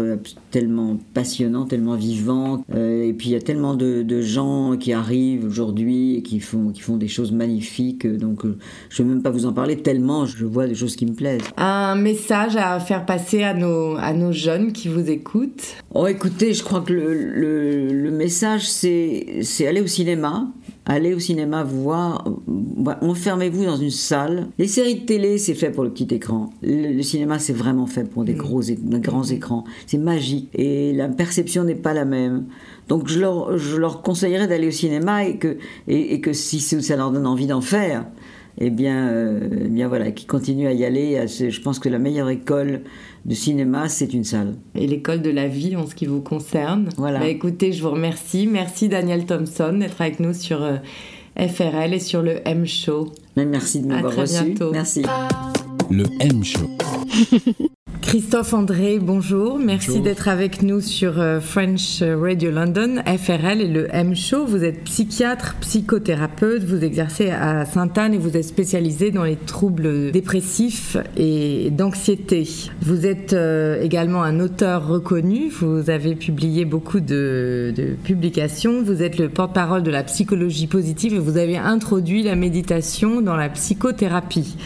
tellement 0.50 0.99
passionnant, 1.14 1.64
tellement 1.64 1.96
vivant. 1.96 2.64
Euh, 2.75 2.81
et 2.82 3.12
puis 3.12 3.30
il 3.30 3.32
y 3.32 3.36
a 3.36 3.40
tellement 3.40 3.74
de, 3.74 4.02
de 4.02 4.20
gens 4.20 4.76
qui 4.76 4.92
arrivent 4.92 5.44
aujourd'hui 5.44 6.16
et 6.16 6.22
qui 6.22 6.40
font, 6.40 6.70
qui 6.70 6.80
font 6.80 6.96
des 6.96 7.08
choses 7.08 7.32
magnifiques. 7.32 8.06
Donc 8.06 8.44
euh, 8.44 8.58
je 8.90 9.02
ne 9.02 9.08
vais 9.08 9.14
même 9.14 9.22
pas 9.22 9.30
vous 9.30 9.46
en 9.46 9.52
parler 9.52 9.76
tellement 9.76 10.26
je 10.26 10.44
vois 10.44 10.66
des 10.66 10.74
choses 10.74 10.96
qui 10.96 11.06
me 11.06 11.14
plaisent. 11.14 11.42
Un 11.56 11.94
message 11.94 12.56
à 12.56 12.78
faire 12.80 13.06
passer 13.06 13.42
à 13.42 13.54
nos, 13.54 13.96
à 13.96 14.12
nos 14.12 14.32
jeunes 14.32 14.72
qui 14.72 14.88
vous 14.88 15.10
écoutent? 15.10 15.76
Oh, 15.94 16.06
écoutez, 16.06 16.54
je 16.54 16.62
crois 16.62 16.80
que 16.80 16.92
le, 16.92 17.14
le, 17.14 17.88
le 17.88 18.10
message, 18.10 18.68
c'est 18.68 19.40
c'est 19.42 19.66
aller 19.66 19.80
au 19.80 19.86
cinéma. 19.86 20.48
Allez 20.84 21.14
au 21.14 21.20
cinéma 21.20 21.62
voir, 21.62 22.24
bah, 22.48 22.98
enfermez-vous 23.02 23.64
dans 23.64 23.76
une 23.76 23.90
salle. 23.90 24.48
Les 24.58 24.66
séries 24.66 24.96
de 24.96 25.06
télé, 25.06 25.38
c'est 25.38 25.54
fait 25.54 25.70
pour 25.70 25.84
le 25.84 25.90
petit 25.90 26.12
écran. 26.12 26.50
Le, 26.60 26.92
le 26.92 27.02
cinéma, 27.02 27.38
c'est 27.38 27.52
vraiment 27.52 27.86
fait 27.86 28.02
pour 28.02 28.24
des 28.24 28.34
gros, 28.34 28.62
é- 28.62 28.74
des 28.74 28.98
grands 28.98 29.22
écrans. 29.22 29.62
C'est 29.86 29.98
magique 29.98 30.48
et 30.54 30.92
la 30.92 31.06
perception 31.08 31.62
n'est 31.62 31.76
pas 31.76 31.94
la 31.94 32.04
même. 32.04 32.46
Donc 32.88 33.06
je 33.06 33.20
leur, 33.20 33.56
je 33.58 33.76
leur 33.76 34.02
conseillerais 34.02 34.48
d'aller 34.48 34.66
au 34.66 34.72
cinéma 34.72 35.24
et 35.24 35.36
que, 35.38 35.56
et, 35.86 36.14
et 36.14 36.20
que 36.20 36.32
si 36.32 36.58
ça 36.58 36.96
leur 36.96 37.12
donne 37.12 37.28
envie 37.28 37.46
d'en 37.46 37.60
faire, 37.60 38.06
eh 38.58 38.70
bien, 38.70 39.08
euh, 39.08 39.48
eh 39.64 39.68
bien 39.68 39.86
voilà, 39.86 40.10
qu'ils 40.10 40.26
continuent 40.26 40.66
à 40.66 40.72
y 40.72 40.84
aller. 40.84 41.16
À 41.16 41.28
ce- 41.28 41.48
Je 41.48 41.60
pense 41.62 41.78
que 41.78 41.88
la 41.88 42.00
meilleure 42.00 42.28
école 42.28 42.80
de 43.25 43.35
cinéma, 43.35 43.88
c'est 43.88 44.12
une 44.14 44.25
salle. 44.25 44.57
et 44.75 44.87
l'école 44.87 45.23
de 45.23 45.31
la 45.31 45.47
vie 45.49 45.76
en 45.76 45.87
ce 45.87 45.95
qui 45.95 46.07
vous 46.07 46.21
concerne. 46.21 46.88
Voilà. 46.97 47.21
Bah, 47.21 47.29
écoutez, 47.29 47.73
je 47.73 47.83
vous 47.83 47.91
remercie. 47.91 48.47
Merci 48.47 48.88
Daniel 48.88 49.26
Thompson 49.26 49.75
d'être 49.79 50.00
avec 50.00 50.19
nous 50.21 50.35
sur 50.35 50.62
euh, 50.62 50.76
FRL 51.37 51.95
et 51.95 52.00
sur 52.00 52.23
le 52.23 52.41
M 52.47 52.67
Show. 52.67 53.12
Mais 53.37 53.45
merci 53.45 53.81
de 53.81 53.87
m'avoir 53.87 54.12
très 54.12 54.23
reçu. 54.23 54.45
bientôt. 54.45 54.73
Merci. 54.73 55.02
Le 55.91 56.05
M 56.21 56.43
Show. 56.45 56.69
Christophe 58.02 58.52
André, 58.52 58.99
bonjour. 59.00 59.59
Merci 59.59 59.88
Bonjour. 59.88 60.04
d'être 60.04 60.28
avec 60.28 60.61
nous 60.62 60.80
sur 60.80 61.18
euh, 61.21 61.40
French 61.40 62.02
Radio 62.02 62.50
London, 62.50 62.97
FRL 63.06 63.61
et 63.61 63.68
le 63.68 63.87
M 63.94 64.14
Show. 64.14 64.44
Vous 64.44 64.64
êtes 64.64 64.82
psychiatre, 64.85 65.54
psychothérapeute, 65.61 66.64
vous 66.64 66.85
exercez 66.85 67.30
à 67.30 67.64
Sainte-Anne 67.64 68.12
et 68.12 68.18
vous 68.18 68.37
êtes 68.37 68.44
spécialisé 68.44 69.12
dans 69.12 69.23
les 69.23 69.37
troubles 69.37 70.11
dépressifs 70.11 70.97
et 71.16 71.71
d'anxiété. 71.71 72.47
Vous 72.82 73.06
êtes 73.06 73.32
euh, 73.32 73.80
également 73.80 74.23
un 74.25 74.40
auteur 74.40 74.87
reconnu. 74.87 75.49
Vous 75.49 75.88
avez 75.88 76.14
publié 76.16 76.64
beaucoup 76.64 77.00
de, 77.00 77.73
de 77.75 77.94
publications. 78.04 78.82
Vous 78.82 79.02
êtes 79.02 79.16
le 79.16 79.28
porte-parole 79.28 79.85
de 79.85 79.90
la 79.90 80.02
psychologie 80.02 80.66
positive 80.66 81.14
et 81.14 81.18
vous 81.18 81.38
avez 81.38 81.56
introduit 81.56 82.25
la 82.25 82.35
méditation 82.35 83.23
dans 83.23 83.37
la 83.37 83.49
psychothérapie. 83.49 84.56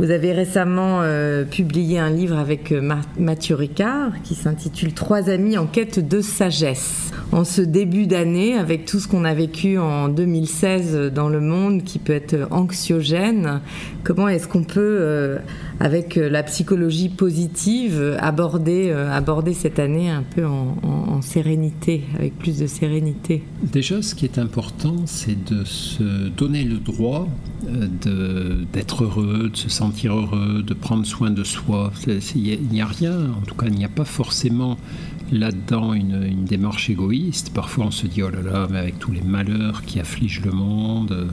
Vous 0.00 0.10
avez 0.10 0.32
récemment 0.32 1.00
euh, 1.02 1.44
publié 1.44 1.98
un 1.98 2.08
livre 2.08 2.38
avec 2.38 2.72
Mathieu 3.18 3.54
Ricard 3.54 4.22
qui 4.22 4.34
s'intitule 4.34 4.92
Trois 4.94 5.28
amis 5.28 5.58
en 5.58 5.66
quête 5.66 6.06
de 6.06 6.20
sagesse. 6.20 7.12
En 7.32 7.44
ce 7.44 7.62
début 7.62 8.06
d'année, 8.06 8.54
avec 8.54 8.84
tout 8.84 8.98
ce 8.98 9.06
qu'on 9.06 9.24
a 9.24 9.34
vécu 9.34 9.78
en 9.78 10.08
2016 10.08 11.12
dans 11.12 11.28
le 11.28 11.40
monde 11.40 11.84
qui 11.84 11.98
peut 11.98 12.12
être 12.12 12.48
anxiogène, 12.50 13.60
comment 14.02 14.28
est-ce 14.28 14.48
qu'on 14.48 14.64
peut, 14.64 14.98
euh, 15.00 15.38
avec 15.80 16.18
euh, 16.18 16.28
la 16.28 16.42
psychologie 16.42 17.08
positive, 17.08 17.96
euh, 17.98 18.18
aborder, 18.20 18.90
euh, 18.90 19.52
cette 19.54 19.78
année 19.78 20.10
un 20.10 20.22
peu 20.22 20.44
en, 20.46 21.22
sérénité, 21.22 22.04
avec 22.18 22.38
plus 22.38 22.58
de 22.58 22.66
sérénité 22.66 23.42
Déjà, 23.62 24.00
ce 24.00 24.14
qui 24.14 24.24
est 24.24 24.38
important, 24.38 24.96
c'est 25.04 25.44
de 25.44 25.64
se 25.64 26.28
donner 26.28 26.64
le 26.64 26.78
droit 26.78 27.28
d'être 28.72 29.04
heureux, 29.04 29.50
de 29.52 29.56
se 29.56 29.68
sentir 29.68 30.14
heureux, 30.14 30.62
de 30.62 30.72
prendre 30.72 31.04
soin 31.04 31.30
de 31.30 31.44
soi. 31.44 31.92
Il 32.34 32.68
n'y 32.70 32.80
a 32.80 32.86
rien, 32.86 33.32
en 33.38 33.42
tout 33.46 33.54
cas, 33.54 33.66
il 33.66 33.74
n'y 33.74 33.84
a 33.84 33.90
pas 33.90 34.06
forcément 34.06 34.78
là-dedans 35.30 35.92
une, 35.92 36.44
démarche 36.44 36.88
égoïste. 36.88 37.52
Parfois, 37.52 37.86
on 37.86 37.90
se 37.90 38.06
dit, 38.06 38.22
oh 38.22 38.30
là 38.30 38.40
là, 38.40 38.66
mais 38.70 38.78
avec 38.78 38.98
tous 38.98 39.12
les 39.12 39.20
malheurs 39.20 39.82
qui 39.82 40.00
affligent 40.00 40.42
le 40.42 40.52
monde, 40.52 41.28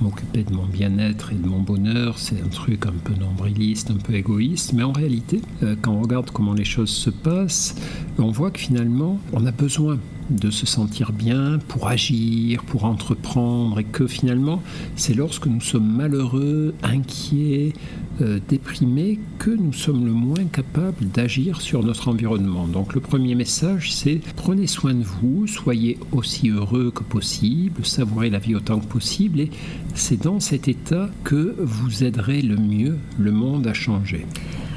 m'occuper 0.00 0.44
de 0.44 0.52
mon 0.52 0.66
bien-être 0.66 1.32
et 1.32 1.36
de 1.36 1.46
mon 1.46 1.60
bonheur, 1.60 2.18
c'est 2.18 2.40
un 2.40 2.48
truc 2.48 2.86
un 2.86 2.94
peu 3.04 3.14
nombriliste, 3.14 3.90
un 3.90 3.96
peu 3.96 4.14
égoïste. 4.14 4.72
Mais 4.72 4.82
en 4.82 4.92
réalité, 4.92 5.40
euh, 5.62 5.74
quand 5.80 5.92
on 5.92 6.02
regarde 6.02 6.30
comment 6.30 6.54
les 6.54 6.64
choses 6.64 6.90
se 6.90 7.10
passent, 7.10 7.74
on 8.18 8.30
voit 8.30 8.50
que 8.50 8.60
finalement, 8.60 9.18
on 9.32 9.46
a 9.46 9.52
besoin 9.52 9.98
de 10.30 10.50
se 10.50 10.64
sentir 10.64 11.12
bien 11.12 11.58
pour 11.68 11.88
agir, 11.88 12.62
pour 12.64 12.84
entreprendre, 12.84 13.80
et 13.80 13.84
que 13.84 14.06
finalement, 14.06 14.62
c'est 14.96 15.14
lorsque 15.14 15.46
nous 15.46 15.60
sommes 15.60 15.90
malheureux, 15.90 16.74
inquiets, 16.82 17.72
déprimés, 18.22 19.18
que 19.38 19.50
nous 19.50 19.72
sommes 19.72 20.04
le 20.04 20.12
moins 20.12 20.44
capables 20.44 21.08
d'agir 21.08 21.60
sur 21.60 21.82
notre 21.82 22.08
environnement. 22.08 22.66
Donc 22.66 22.94
le 22.94 23.00
premier 23.00 23.34
message, 23.34 23.92
c'est 23.92 24.20
prenez 24.36 24.66
soin 24.66 24.94
de 24.94 25.02
vous, 25.02 25.46
soyez 25.46 25.98
aussi 26.12 26.50
heureux 26.50 26.90
que 26.94 27.02
possible, 27.02 27.84
savourez 27.84 28.30
la 28.30 28.38
vie 28.38 28.54
autant 28.54 28.80
que 28.80 28.86
possible, 28.86 29.40
et 29.40 29.50
c'est 29.94 30.22
dans 30.22 30.40
cet 30.40 30.68
état 30.68 31.10
que 31.24 31.56
vous 31.58 32.04
aiderez 32.04 32.42
le 32.42 32.56
mieux 32.56 32.98
le 33.18 33.32
monde 33.32 33.66
à 33.66 33.74
changer. 33.74 34.26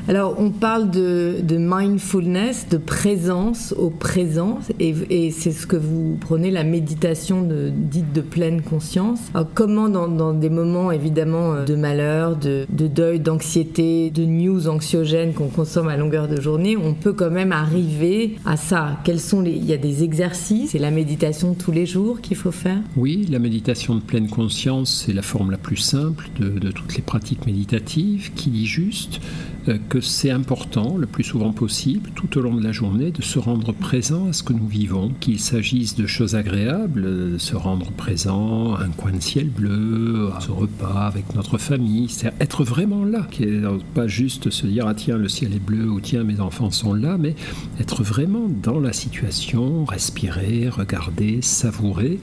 Alors, 0.09 0.35
on 0.37 0.49
parle 0.49 0.91
de, 0.91 1.41
mindfulness, 1.57 2.67
de 2.69 2.77
présence 2.77 3.73
au 3.77 3.89
présent, 3.89 4.59
et, 4.79 5.31
c'est 5.31 5.51
ce 5.51 5.65
que 5.65 5.77
vous 5.77 6.17
prenez 6.19 6.51
la 6.51 6.63
méditation 6.65 7.47
dite 7.73 8.11
de 8.11 8.19
pleine 8.21 8.61
conscience. 8.61 9.19
Alors, 9.33 9.47
comment, 9.53 9.87
dans, 9.87 10.33
des 10.33 10.49
moments 10.49 10.91
évidemment 10.91 11.53
euh, 11.53 11.65
de 11.65 11.75
malheur, 11.75 12.35
de, 12.35 12.65
de 12.69 12.87
deuil, 12.87 13.19
d'anxiété, 13.19 14.09
de 14.09 14.25
news 14.25 14.67
anxiogènes 14.67 15.33
qu'on 15.33 15.47
consomme 15.47 15.87
à 15.87 15.95
longueur 15.95 16.27
de 16.27 16.39
journée, 16.41 16.75
on 16.75 16.93
peut 16.93 17.13
quand 17.13 17.31
même 17.31 17.51
arriver 17.51 18.35
à 18.45 18.57
ça? 18.57 18.99
Quels 19.05 19.19
sont 19.19 19.41
les 19.41 19.51
Il 19.51 19.65
y 19.65 19.73
a 19.73 19.77
des 19.77 20.03
exercices, 20.03 20.71
c'est 20.71 20.79
la 20.79 20.91
méditation 20.91 21.53
tous 21.53 21.71
les 21.71 21.85
jours 21.85 22.19
qu'il 22.19 22.35
faut 22.35 22.51
faire? 22.51 22.79
Oui, 22.97 23.25
la 23.31 23.39
méditation 23.39 23.95
de 23.95 24.01
pleine 24.01 24.27
conscience, 24.27 25.05
c'est 25.05 25.13
la 25.13 25.21
forme 25.21 25.51
la 25.51 25.57
plus 25.57 25.77
simple 25.77 26.27
de, 26.39 26.49
de 26.49 26.71
toutes 26.71 26.95
les 26.95 27.03
pratiques 27.03 27.45
méditatives 27.45 28.33
qui 28.35 28.49
dit 28.49 28.65
juste 28.65 29.21
que 29.89 30.01
c'est 30.01 30.31
important, 30.31 30.97
le 30.97 31.07
plus 31.07 31.23
souvent 31.23 31.51
possible, 31.51 32.09
tout 32.15 32.37
au 32.37 32.41
long 32.41 32.55
de 32.55 32.63
la 32.63 32.71
journée, 32.71 33.11
de 33.11 33.21
se 33.21 33.39
rendre 33.39 33.73
présent 33.73 34.27
à 34.27 34.33
ce 34.33 34.43
que 34.43 34.53
nous 34.53 34.67
vivons, 34.67 35.11
qu'il 35.19 35.39
s'agisse 35.39 35.95
de 35.95 36.05
choses 36.05 36.35
agréables, 36.35 37.39
se 37.39 37.55
rendre 37.55 37.91
présent 37.91 38.75
à 38.75 38.83
un 38.83 38.89
coin 38.89 39.11
de 39.11 39.21
ciel 39.21 39.47
bleu, 39.47 40.29
à 40.35 40.41
ce 40.41 40.51
repas 40.51 41.07
avec 41.07 41.33
notre 41.35 41.57
famille, 41.57 42.09
c'est 42.09 42.33
être 42.39 42.63
vraiment 42.63 43.05
là, 43.05 43.27
pas 43.93 44.07
juste 44.07 44.49
se 44.49 44.67
dire 44.67 44.87
ah 44.87 44.93
tiens 44.93 45.17
le 45.17 45.29
ciel 45.29 45.53
est 45.53 45.63
bleu 45.63 45.89
ou 45.89 45.99
tiens 45.99 46.23
mes 46.23 46.39
enfants 46.39 46.71
sont 46.71 46.93
là, 46.93 47.17
mais 47.17 47.35
être 47.79 48.03
vraiment 48.03 48.49
dans 48.61 48.79
la 48.79 48.93
situation, 48.93 49.85
respirer, 49.85 50.69
regarder, 50.69 51.41
savourer, 51.41 52.19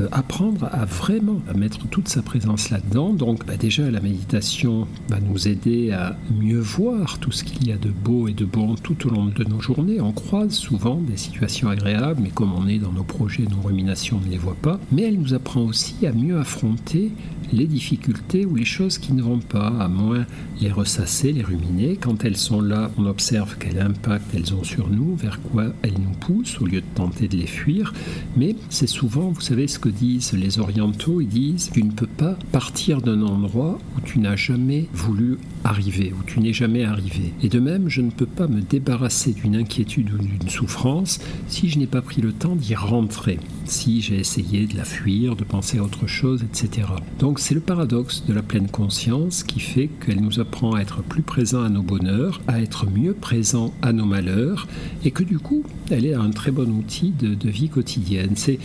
euh, 0.00 0.08
apprendre 0.12 0.68
à 0.72 0.84
vraiment 0.84 1.40
mettre 1.56 1.86
toute 1.88 2.08
sa 2.08 2.22
présence 2.22 2.70
là-dedans. 2.70 3.12
Donc 3.12 3.46
bah, 3.46 3.56
déjà 3.56 3.90
la 3.90 4.00
méditation 4.00 4.86
va 5.08 5.18
nous 5.20 5.48
aider 5.48 5.90
à 5.90 6.16
mieux 6.40 6.60
voir 6.60 6.83
tout 7.20 7.32
ce 7.32 7.44
qu'il 7.44 7.66
y 7.66 7.72
a 7.72 7.76
de 7.78 7.88
beau 7.88 8.28
et 8.28 8.34
de 8.34 8.44
bon 8.44 8.74
tout 8.74 9.06
au 9.06 9.10
long 9.10 9.26
de 9.26 9.44
nos 9.44 9.60
journées. 9.60 10.00
On 10.02 10.12
croise 10.12 10.52
souvent 10.52 10.96
des 10.96 11.16
situations 11.16 11.68
agréables, 11.68 12.20
mais 12.22 12.28
comme 12.28 12.52
on 12.52 12.68
est 12.68 12.78
dans 12.78 12.92
nos 12.92 13.04
projets, 13.04 13.44
nos 13.44 13.66
ruminations, 13.66 14.20
on 14.22 14.26
ne 14.26 14.30
les 14.30 14.36
voit 14.36 14.56
pas. 14.60 14.78
Mais 14.92 15.02
elle 15.02 15.18
nous 15.18 15.32
apprend 15.32 15.62
aussi 15.62 16.06
à 16.06 16.12
mieux 16.12 16.38
affronter 16.38 17.10
les 17.52 17.66
difficultés 17.66 18.46
ou 18.46 18.56
les 18.56 18.64
choses 18.64 18.98
qui 18.98 19.12
ne 19.12 19.22
vont 19.22 19.38
pas, 19.38 19.68
à 19.80 19.88
moins 19.88 20.26
les 20.60 20.70
ressasser, 20.70 21.32
les 21.32 21.42
ruminer. 21.42 21.96
Quand 21.96 22.24
elles 22.24 22.36
sont 22.36 22.60
là, 22.60 22.90
on 22.98 23.06
observe 23.06 23.56
quel 23.58 23.80
impact 23.80 24.34
elles 24.34 24.54
ont 24.54 24.64
sur 24.64 24.88
nous, 24.88 25.14
vers 25.16 25.40
quoi 25.40 25.72
elles 25.82 25.94
nous 25.94 26.16
poussent, 26.20 26.60
au 26.60 26.66
lieu 26.66 26.80
de 26.80 26.94
tenter 26.94 27.28
de 27.28 27.36
les 27.36 27.46
fuir. 27.46 27.92
Mais 28.36 28.56
c'est 28.70 28.86
souvent, 28.86 29.30
vous 29.30 29.40
savez 29.40 29.68
ce 29.68 29.78
que 29.78 29.88
disent 29.88 30.32
les 30.32 30.58
orientaux, 30.58 31.20
ils 31.20 31.28
disent, 31.28 31.70
tu 31.72 31.82
ne 31.82 31.90
peux 31.90 32.06
pas 32.06 32.36
partir 32.52 33.00
d'un 33.00 33.22
endroit 33.22 33.78
où 33.96 34.00
tu 34.00 34.18
n'as 34.18 34.36
jamais 34.36 34.88
voulu 34.92 35.38
arriver, 35.64 36.12
où 36.18 36.22
tu 36.24 36.40
n'es 36.40 36.52
jamais 36.52 36.84
arrivé. 36.84 37.32
Et 37.42 37.48
de 37.48 37.58
même, 37.58 37.88
je 37.88 38.00
ne 38.00 38.10
peux 38.10 38.26
pas 38.26 38.46
me 38.46 38.60
débarrasser 38.60 39.32
d'une 39.32 39.56
inquiétude 39.56 40.12
ou 40.12 40.18
d'une 40.18 40.48
souffrance 40.48 41.20
si 41.48 41.68
je 41.68 41.78
n'ai 41.78 41.86
pas 41.86 42.02
pris 42.02 42.20
le 42.20 42.32
temps 42.32 42.56
d'y 42.56 42.74
rentrer, 42.74 43.38
si 43.64 44.00
j'ai 44.00 44.18
essayé 44.18 44.66
de 44.66 44.76
la 44.76 44.84
fuir, 44.84 45.36
de 45.36 45.44
penser 45.44 45.78
à 45.78 45.82
autre 45.82 46.06
chose, 46.06 46.42
etc. 46.42 46.88
Donc 47.18 47.38
c'est 47.44 47.52
le 47.52 47.60
paradoxe 47.60 48.24
de 48.26 48.32
la 48.32 48.40
pleine 48.40 48.68
conscience 48.68 49.42
qui 49.42 49.60
fait 49.60 49.88
qu'elle 49.88 50.22
nous 50.22 50.40
apprend 50.40 50.72
à 50.76 50.80
être 50.80 51.02
plus 51.02 51.20
présent 51.20 51.62
à 51.62 51.68
nos 51.68 51.82
bonheurs, 51.82 52.40
à 52.48 52.62
être 52.62 52.86
mieux 52.90 53.12
présent 53.12 53.70
à 53.82 53.92
nos 53.92 54.06
malheurs, 54.06 54.66
et 55.04 55.10
que 55.10 55.22
du 55.22 55.38
coup, 55.38 55.62
elle 55.90 56.06
est 56.06 56.14
un 56.14 56.30
très 56.30 56.50
bon 56.50 56.70
outil 56.70 57.10
de, 57.10 57.36
vie 57.50 57.68
quotidienne. 57.68 58.30
C'est 58.34 58.58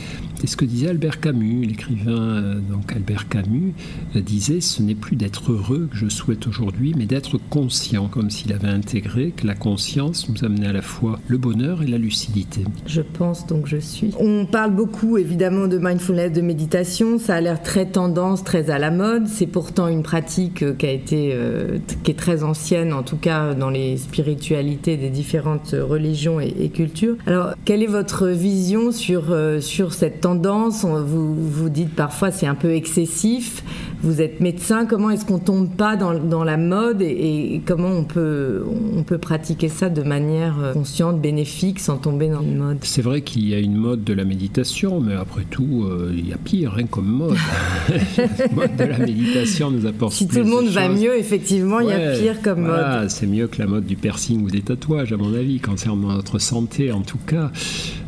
ce 0.45 0.55
que 0.55 0.63
disait 0.63 0.87
Albert 0.87 1.19
Camus, 1.19 1.65
l'écrivain 1.65 2.11
euh, 2.11 2.59
donc 2.59 2.93
Albert 2.93 3.27
Camus 3.27 3.73
euh, 4.15 4.21
disait 4.21 4.61
ce 4.61 4.81
n'est 4.81 4.95
plus 4.95 5.17
d'être 5.17 5.51
heureux 5.51 5.89
que 5.91 5.97
je 5.97 6.07
souhaite 6.07 6.47
aujourd'hui, 6.47 6.93
mais 6.97 7.05
d'être 7.05 7.37
conscient, 7.49 8.07
comme 8.07 8.29
s'il 8.29 8.53
avait 8.53 8.69
intégré 8.69 9.33
que 9.35 9.45
la 9.45 9.55
conscience 9.55 10.29
nous 10.29 10.45
amenait 10.45 10.67
à 10.67 10.73
la 10.73 10.81
fois 10.81 11.19
le 11.27 11.37
bonheur 11.37 11.83
et 11.83 11.87
la 11.87 11.97
lucidité. 11.97 12.63
Je 12.85 13.01
pense 13.01 13.45
donc 13.45 13.67
je 13.67 13.77
suis. 13.77 14.11
On 14.17 14.45
parle 14.45 14.73
beaucoup 14.73 15.17
évidemment 15.17 15.67
de 15.67 15.77
mindfulness, 15.77 16.31
de 16.31 16.41
méditation, 16.41 17.19
ça 17.19 17.35
a 17.35 17.41
l'air 17.41 17.61
très 17.61 17.85
tendance, 17.85 18.45
très 18.45 18.58
à 18.67 18.79
la 18.79 18.91
mode. 18.91 19.27
C'est 19.27 19.47
pourtant 19.47 19.87
une 19.87 20.03
pratique 20.03 20.63
euh, 20.63 20.73
qui 20.73 20.85
a 20.85 20.91
été, 20.91 21.35
qui 22.03 22.11
est 22.11 22.17
très 22.17 22.43
ancienne, 22.43 22.93
en 22.93 23.03
tout 23.03 23.17
cas 23.17 23.53
dans 23.53 23.69
les 23.69 23.97
spiritualités 23.97 24.97
des 24.97 25.09
différentes 25.09 25.75
religions 25.77 26.39
et 26.39 26.69
cultures. 26.69 27.15
Alors, 27.25 27.53
quelle 27.65 27.83
est 27.83 27.87
votre 27.87 28.27
vision 28.27 28.91
sur, 28.91 29.31
euh, 29.31 29.59
sur 29.59 29.93
cette 29.93 30.21
tendance? 30.21 30.85
Vous, 30.85 31.35
vous 31.35 31.69
dites 31.69 31.95
parfois 31.95 32.31
c'est 32.31 32.47
un 32.47 32.55
peu 32.55 32.73
excessif 32.73 33.63
vous 34.01 34.21
êtes 34.21 34.39
médecin, 34.39 34.85
comment 34.85 35.09
est-ce 35.09 35.25
qu'on 35.25 35.39
tombe 35.39 35.69
pas 35.69 35.97
dans, 35.97 36.13
dans 36.13 36.45
la 36.45 36.55
mode 36.55 37.01
et, 37.01 37.61
comment 37.65 37.89
on 37.89 38.05
peut, 38.05 38.63
on 38.95 39.03
peut 39.03 39.17
pratiquer 39.17 39.67
ça 39.67 39.89
de 39.89 40.01
manière 40.03 40.57
euh, 40.61 40.73
consciente, 40.73 41.19
bénéfique, 41.19 41.79
sans 41.79 41.97
tomber 41.97 42.29
dans 42.29 42.41
une 42.41 42.57
mode? 42.57 42.77
C'est 42.83 43.01
vrai 43.01 43.21
qu'il 43.21 43.47
y 43.47 43.53
a 43.53 43.59
une 43.59 43.75
mode 43.75 44.05
de 44.05 44.13
la 44.13 44.23
méditation, 44.23 45.01
mais 45.01 45.15
après 45.15 45.43
tout, 45.49 45.83
euh, 45.83 46.13
il 46.15 46.29
y 46.29 46.33
a 46.33 46.37
pire 46.37 46.75
hein, 46.79 46.85
comme 46.89 47.07
mode. 47.07 47.35
mode 48.53 48.75
de 48.75 48.83
la 48.83 48.97
méditation 48.97 49.71
nous 49.71 49.85
apporte 49.85 50.13
Si 50.13 50.27
tout 50.27 50.37
le 50.37 50.43
monde 50.43 50.67
va 50.67 50.89
mieux, 50.89 51.17
effectivement, 51.17 51.79
il 51.79 51.89
y 51.89 51.93
a 51.93 52.17
pire 52.17 52.41
comme 52.41 52.61
mode. 52.61 53.09
C'est 53.09 53.27
mieux 53.27 53.47
que 53.47 53.59
la 53.59 53.67
mode 53.67 53.85
du 53.85 53.95
piercing 53.95 54.43
ou 54.43 54.49
des 54.49 54.61
tatouages, 54.61 55.13
à 55.13 55.17
mon 55.17 55.33
avis, 55.33 55.59
concernant 55.59 56.13
notre 56.13 56.39
santé 56.39 56.91
en 56.91 57.01
tout 57.01 57.19
cas. 57.25 57.51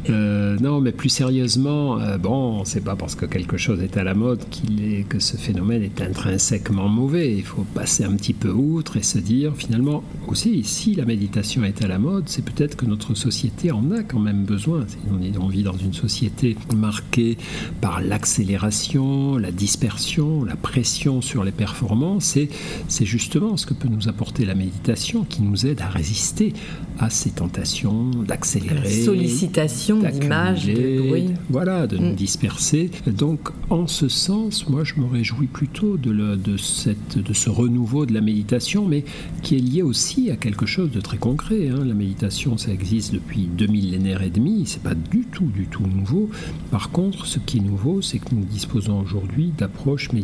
Euh, 0.10 0.58
non, 0.60 0.82
mais 0.82 0.92
plus 0.92 1.10
sérieusement, 1.10 2.00
euh, 2.00 2.18
bon, 2.18 2.66
c'est 2.66 2.84
pas 2.84 2.96
parce 2.96 3.14
que 3.16 3.26
quelque 3.26 3.58
chose 3.58 3.82
est 3.84 3.98
à 3.98 4.04
la 4.04 4.16
mode 4.16 4.40
qu'il 4.50 4.84
est 4.84 5.04
que 5.04 5.20
ce 5.20 5.38
phénomène 5.38 5.84
est 5.84 6.02
intrinsèquement 6.02 6.88
mauvais. 6.88 7.36
Il 7.36 7.44
faut 7.44 7.66
passer 7.76 8.04
un 8.04 8.16
petit 8.16 8.34
peu 8.34 8.50
outre 8.50 8.98
et 8.98 9.04
se 9.04 9.20
dire 9.20 9.54
finalement 9.56 10.04
aussi, 10.28 10.64
si 10.64 10.96
la 10.96 11.06
méditation 11.06 11.64
est 11.64 11.84
à 11.84 11.88
la 11.88 12.00
mode, 12.00 12.24
c'est 12.28 12.44
peut-être 12.44 12.76
que 12.76 12.86
notre 12.86 13.14
société 13.14 13.72
en 13.72 13.92
a 13.92 14.02
quand 14.02 14.20
même 14.20 14.44
besoin. 14.44 14.86
On, 15.12 15.22
est, 15.22 15.38
on 15.38 15.48
vit 15.48 15.64
dans 15.64 15.78
une 15.78 15.94
société 15.94 16.58
marquée 16.76 17.38
par 17.80 18.02
l'accélération, 18.02 19.38
la 19.38 19.52
dispersion, 19.52 20.31
la 20.46 20.56
pression 20.56 21.22
sur 21.22 21.44
les 21.44 21.52
performances. 21.52 22.38
Et 22.38 22.50
c'est 22.88 23.06
justement 23.06 23.58
ce 23.58 23.66
que 23.66 23.74
peut 23.74 23.90
nous 23.90 24.08
apporter 24.08 24.46
la 24.46 24.56
méditation 24.56 25.24
qui 25.24 25.42
nous 25.42 25.66
aide 25.66 25.82
à 25.82 25.88
résister 25.88 26.54
à 27.00 27.10
ces 27.10 27.32
tentations 27.32 28.12
d'accélérer. 28.28 28.90
Sollicitation 28.90 30.00
d'images, 30.00 30.66
de 30.66 31.08
bruit. 31.08 31.30
Voilà, 31.50 31.88
de 31.88 31.98
nous 31.98 32.12
mm. 32.12 32.16
disperser. 32.16 32.92
Donc, 33.08 33.50
en 33.70 33.88
ce 33.88 34.08
sens, 34.08 34.68
moi, 34.70 34.84
je 34.84 34.96
me 34.96 35.06
réjouis 35.06 35.48
plutôt 35.48 35.98
de, 35.98 36.36
de, 36.36 36.58
cette, 36.58 37.18
de 37.18 37.34
ce 37.34 37.50
renouveau 37.50 38.06
de 38.06 38.14
la 38.14 38.22
méditation, 38.22 38.86
mais 38.88 39.04
qui 39.42 39.56
est 39.56 39.60
lié 39.60 39.82
aussi 39.82 40.30
à 40.30 40.36
quelque 40.36 40.66
chose 40.66 40.92
de 40.92 41.02
très 41.02 41.18
concret. 41.18 41.70
Hein. 41.70 41.84
La 41.86 41.94
méditation, 41.94 42.58
ça 42.58 42.72
existe 42.72 43.14
depuis 43.14 43.48
deux 43.48 43.68
millénaires 43.68 44.22
et 44.22 44.30
demi, 44.30 44.64
c'est 44.66 44.84
pas 44.84 44.96
du 44.96 45.26
tout, 45.26 45.46
du 45.46 45.66
tout 45.66 45.86
nouveau. 45.86 46.30
Par 46.70 46.92
contre, 46.92 47.26
ce 47.26 47.40
qui 47.40 47.58
est 47.58 47.62
nouveau, 47.62 48.02
c'est 48.02 48.20
que 48.20 48.36
nous 48.36 48.44
disposons 48.44 49.00
aujourd'hui 49.00 49.52
d'approches 49.58 50.12
méditatives 50.12 50.21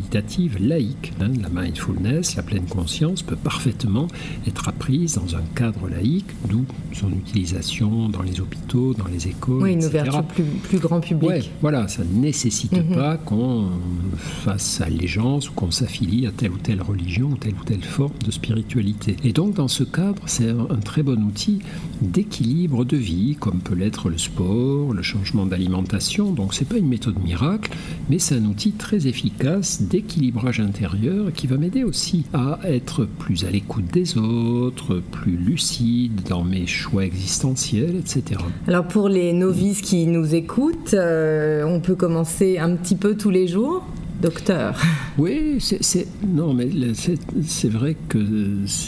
laïques. 0.60 1.12
Hein. 1.20 1.32
La 1.40 1.48
mindfulness, 1.48 2.36
la 2.36 2.42
pleine 2.42 2.66
conscience, 2.66 3.22
peut 3.22 3.36
parfaitement 3.36 4.08
être 4.46 4.68
apprise 4.68 5.14
dans 5.14 5.36
un 5.36 5.42
cadre 5.54 5.88
laïque, 5.88 6.30
d'où 6.48 6.64
son 6.92 7.10
utilisation 7.10 8.08
dans 8.08 8.22
les 8.22 8.40
hôpitaux, 8.40 8.94
dans 8.94 9.06
les 9.06 9.28
écoles 9.28 9.62
oui, 9.62 9.72
une 9.72 9.84
ouverture 9.84 10.24
plus, 10.24 10.44
plus, 10.44 10.78
grand 10.78 11.00
public. 11.00 11.50
voilà, 11.60 11.88
ça 11.88 12.02
ne 12.04 12.20
nécessite 12.20 12.72
mhm. 12.72 12.94
pas 12.94 13.16
qu'on 13.16 13.68
fasse 14.44 14.80
allégeance 14.80 15.50
ou 15.50 15.52
qu'on 15.52 15.70
s'affilie 15.70 16.26
à 16.26 16.30
telle 16.30 16.52
ou 16.52 16.58
telle 16.58 16.82
religion 16.82 17.30
ou 17.30 17.36
telle 17.36 17.54
ou 17.54 17.64
telle 17.64 17.82
forme 17.82 18.18
de 18.24 18.30
spiritualité. 18.30 19.16
Et 19.24 19.32
donc, 19.32 19.54
dans 19.54 19.68
ce 19.68 19.84
cadre, 19.84 20.22
c'est 20.26 20.50
un, 20.50 20.78
très 20.84 21.02
bon 21.02 21.22
outil 21.24 21.60
d'équilibre 22.00 22.84
de 22.84 22.96
vie, 22.96 23.36
comme 23.38 23.60
peut 23.60 23.74
l'être 23.74 24.08
le 24.08 24.18
sport, 24.18 24.92
le 24.92 25.02
changement 25.02 25.46
d'alimentation. 25.46 26.32
Donc, 26.32 26.54
c'est 26.54 26.64
pas 26.64 26.76
une 26.76 26.88
méthode 26.88 27.22
miracle, 27.22 27.70
mais 28.08 28.18
c'est 28.18 28.36
un 28.36 28.44
outil 28.44 28.72
très 28.72 29.06
efficace 29.06 29.82
d'équilibrage 29.88 30.60
intérieur 30.60 31.32
qui 31.32 31.46
va 31.46 31.56
m'aider 31.56 31.84
aussi 31.84 32.26
à 32.32 32.58
être 32.64 33.04
plus 33.04 33.44
à 33.44 33.50
l'écoute 33.50 33.86
des 33.92 34.18
autres, 34.18 35.00
plus 35.10 35.36
lucide 35.36 36.20
dans 36.28 36.44
mes 36.44 36.66
choix 36.66 37.04
existentiels, 37.04 37.96
etc. 37.96 38.40
Alors, 38.66 38.86
pour 38.86 39.08
les 39.08 39.32
novices 39.32 39.80
qui 39.80 40.06
nous 40.06 40.34
écoutent, 40.34 40.94
euh, 40.94 41.64
on 41.64 41.80
peut 41.80 41.94
commencer 41.94 42.58
un 42.58 42.76
petit 42.76 42.96
peu 42.96 43.16
tous 43.16 43.30
les 43.30 43.46
jours 43.46 43.84
docteur. 44.20 44.80
Oui, 45.16 45.58
c'est 45.60 46.06
non, 46.26 46.54
mais 46.54 46.68
c'est 47.44 47.68
vrai 47.68 47.96
que 48.08 48.18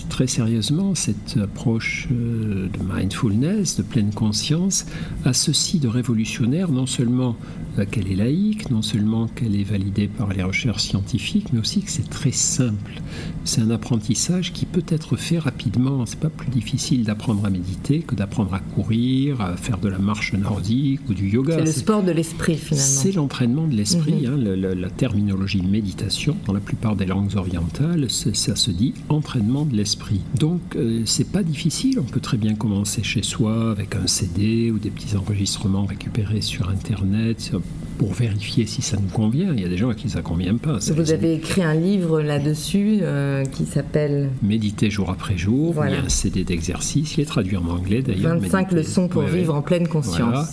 très 0.09 0.27
sérieusement, 0.27 0.95
cette 0.95 1.37
approche 1.43 2.09
euh, 2.13 2.69
de 2.69 2.95
mindfulness, 2.95 3.77
de 3.77 3.83
pleine 3.83 4.13
conscience, 4.13 4.87
a 5.25 5.33
ceci 5.33 5.79
de 5.79 5.89
révolutionnaire, 5.89 6.71
non 6.71 6.87
seulement 6.87 7.37
euh, 7.79 7.85
qu'elle 7.85 8.11
est 8.11 8.17
laïque, 8.17 8.71
non 8.71 8.83
seulement 8.83 9.29
qu'elle 9.29 9.55
est 9.55 9.65
validée 9.65 10.09
par 10.09 10.33
les 10.33 10.43
recherches 10.43 10.83
scientifiques, 10.83 11.53
mais 11.53 11.61
aussi 11.61 11.83
que 11.83 11.91
c'est 11.91 12.09
très 12.09 12.33
simple. 12.33 13.01
C'est 13.45 13.61
un 13.61 13.71
apprentissage 13.71 14.53
qui 14.53 14.67
peut 14.67 14.85
être 14.89 15.17
fait 15.17 15.39
rapidement. 15.39 16.05
C'est 16.07 16.19
pas 16.19 16.31
plus 16.31 16.51
difficile 16.51 17.05
d'apprendre 17.05 17.45
à 17.45 17.51
méditer 17.51 18.01
que 18.01 18.15
d'apprendre 18.15 18.55
à 18.55 18.61
courir, 18.61 19.41
à 19.41 19.57
faire 19.57 19.79
de 19.79 19.89
la 19.89 19.99
marche 19.99 20.33
nordique 20.33 21.01
ou 21.09 21.15
du 21.15 21.29
yoga. 21.29 21.57
C'est 21.59 21.65
le 21.65 21.73
sport 21.73 22.03
de 22.03 22.13
l'esprit 22.13 22.57
finalement. 22.57 22.87
C'est 22.87 23.13
l'entraînement 23.13 23.67
de 23.67 23.75
l'esprit. 23.75 24.27
Mhm. 24.27 24.47
Hein, 24.47 24.75
la 24.75 24.91
terme 24.91 25.20
terminologie 25.21 25.61
méditation. 25.61 26.35
Dans 26.47 26.55
la 26.55 26.61
plupart 26.61 26.97
des 26.97 27.05
langues 27.05 27.37
orientales, 27.37 28.09
ça 28.11 28.57
se 28.57 28.71
dit 28.71 28.95
entraînement 29.11 29.67
de 29.67 29.77
l'esprit. 29.77 30.21
Donc, 30.39 30.61
euh, 30.77 31.03
c'est 31.05 31.31
pas 31.31 31.43
difficile. 31.43 31.99
On 31.99 32.05
peut 32.05 32.21
très 32.21 32.39
bien 32.39 32.55
commencer 32.55 33.03
chez 33.03 33.23
soi 33.23 33.71
avec 33.71 33.95
un 33.97 34.07
CD 34.07 34.71
ou 34.71 34.79
des 34.79 34.91
petits 34.91 35.17
enregistrements 35.17 35.85
récupérés 35.85 36.41
sur 36.41 36.71
Internet 36.71 37.53
pour 38.01 38.15
vérifier 38.15 38.65
si 38.65 38.81
ça 38.81 38.97
nous 38.97 39.11
convient. 39.11 39.53
Il 39.55 39.61
y 39.61 39.67
a 39.67 39.69
des 39.69 39.77
gens 39.77 39.91
à 39.91 39.95
qui 39.95 40.09
ça 40.09 40.23
convient 40.23 40.57
pas. 40.57 40.79
Vous 40.97 41.13
avez 41.13 41.35
écrit 41.35 41.63
un 41.63 41.75
livre 41.75 42.23
là-dessus 42.23 43.01
euh, 43.03 43.45
qui 43.45 43.67
s'appelle 43.67 44.31
Méditer 44.43 44.89
jour 44.89 45.11
après 45.11 45.37
jour. 45.37 45.75
Il 45.87 45.93
y 45.93 45.97
a 45.97 46.05
un 46.05 46.09
CD 46.09 46.43
d'exercice. 46.43 47.19
Il 47.19 47.21
est 47.21 47.27
traduit 47.27 47.59
en 47.59 47.69
anglais 47.69 48.01
d'ailleurs. 48.01 48.39
25 48.39 48.73
leçons 48.73 49.09
pour 49.09 49.25
vivre 49.25 49.55
en 49.55 49.61
pleine 49.61 49.87
conscience. 49.87 50.49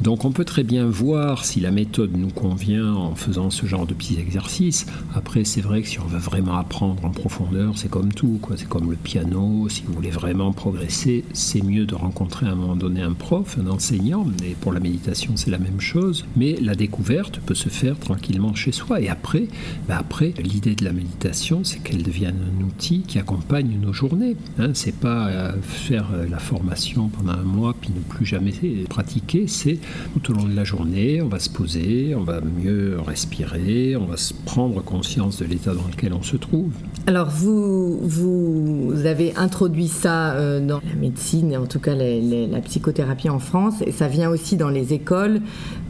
Donc 0.00 0.24
on 0.24 0.30
peut 0.30 0.44
très 0.44 0.62
bien 0.62 0.86
voir 0.86 1.44
si 1.44 1.58
la 1.58 1.72
méthode 1.72 2.16
nous 2.16 2.30
convient 2.30 2.94
en 2.94 3.16
faisant 3.16 3.50
ce 3.50 3.66
genre 3.66 3.86
de 3.86 3.94
petits 3.94 4.20
exercices. 4.20 4.86
Après, 5.12 5.42
c'est 5.42 5.62
vrai 5.62 5.82
que 5.82 5.88
si 5.88 5.98
on 5.98 6.06
veut 6.06 6.20
vraiment 6.20 6.56
apprendre 6.56 7.04
en 7.04 7.10
profondeur, 7.10 7.72
c'est 7.76 7.90
comme 7.90 8.12
tout. 8.12 8.38
C'est 8.54 8.68
comme 8.68 8.90
le 8.90 8.96
piano. 8.96 9.68
Si 9.68 9.82
vous 9.84 9.92
voulez 9.92 10.10
vraiment 10.10 10.52
progresser, 10.52 11.24
c'est 11.32 11.64
mieux 11.64 11.84
de 11.84 11.96
rencontrer 11.96 12.46
à 12.46 12.50
un 12.50 12.54
moment 12.54 12.76
donné 12.76 13.02
un 13.02 13.14
prof, 13.14 13.58
un 13.60 13.66
enseignant. 13.68 14.24
Mais 14.40 14.54
pour 14.60 14.72
la 14.72 14.78
méditation, 14.78 15.32
c'est 15.34 15.50
la 15.50 15.58
même 15.58 15.80
chose. 15.80 16.24
Mais 16.36 16.54
la 16.60 16.75
découverte 16.76 17.40
peut 17.40 17.54
se 17.54 17.68
faire 17.68 17.98
tranquillement 17.98 18.54
chez 18.54 18.72
soi. 18.72 19.00
Et 19.00 19.08
après, 19.08 19.44
bah 19.88 19.96
après 19.98 20.34
l'idée 20.42 20.74
de 20.74 20.84
la 20.84 20.92
méditation, 20.92 21.64
c'est 21.64 21.78
qu'elle 21.82 22.02
devienne 22.02 22.36
un 22.36 22.64
outil 22.64 23.02
qui 23.06 23.18
accompagne 23.18 23.78
nos 23.80 23.92
journées. 23.92 24.36
Hein, 24.58 24.70
c'est 24.74 24.94
pas 24.94 25.28
euh, 25.28 25.52
faire 25.62 26.08
euh, 26.14 26.26
la 26.28 26.38
formation 26.38 27.08
pendant 27.08 27.32
un 27.32 27.42
mois 27.42 27.74
puis 27.78 27.90
ne 27.94 28.00
plus 28.00 28.26
jamais 28.26 28.52
pratiquer. 28.88 29.46
C'est 29.46 29.78
tout 30.14 30.32
au 30.32 30.34
long 30.34 30.44
de 30.44 30.54
la 30.54 30.64
journée, 30.64 31.22
on 31.22 31.28
va 31.28 31.38
se 31.38 31.50
poser, 31.50 32.14
on 32.14 32.24
va 32.24 32.40
mieux 32.40 32.98
respirer, 33.00 33.96
on 33.96 34.06
va 34.06 34.16
se 34.16 34.34
prendre 34.34 34.82
conscience 34.82 35.38
de 35.38 35.46
l'état 35.46 35.74
dans 35.74 35.86
lequel 35.90 36.12
on 36.12 36.22
se 36.22 36.36
trouve. 36.36 36.72
Alors 37.06 37.28
vous, 37.30 37.98
vous 38.02 39.06
avez 39.06 39.34
introduit 39.36 39.88
ça 39.88 40.32
euh, 40.32 40.60
dans 40.60 40.80
la 40.86 40.94
médecine, 40.94 41.56
en 41.56 41.66
tout 41.66 41.80
cas 41.80 41.94
la 41.94 42.60
psychothérapie 42.60 43.28
en 43.28 43.38
France, 43.38 43.82
et 43.86 43.92
ça 43.92 44.08
vient 44.08 44.30
aussi 44.30 44.56
dans 44.56 44.68
les 44.68 44.92
écoles. 44.92 45.40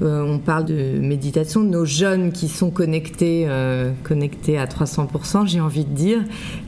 on 0.01 0.39
parle 0.39 0.65
de 0.67 0.76
méditation, 0.77 1.63
nos 1.63 1.85
jeunes 1.85 2.33
qui 2.33 2.49
sont 2.49 2.71
connectés, 2.71 3.49
connectés 4.03 4.59
à 4.59 4.67
300%, 4.67 5.47
j'ai 5.47 5.61
envie 5.61 5.85
de 5.85 5.95
dire. 5.95 6.21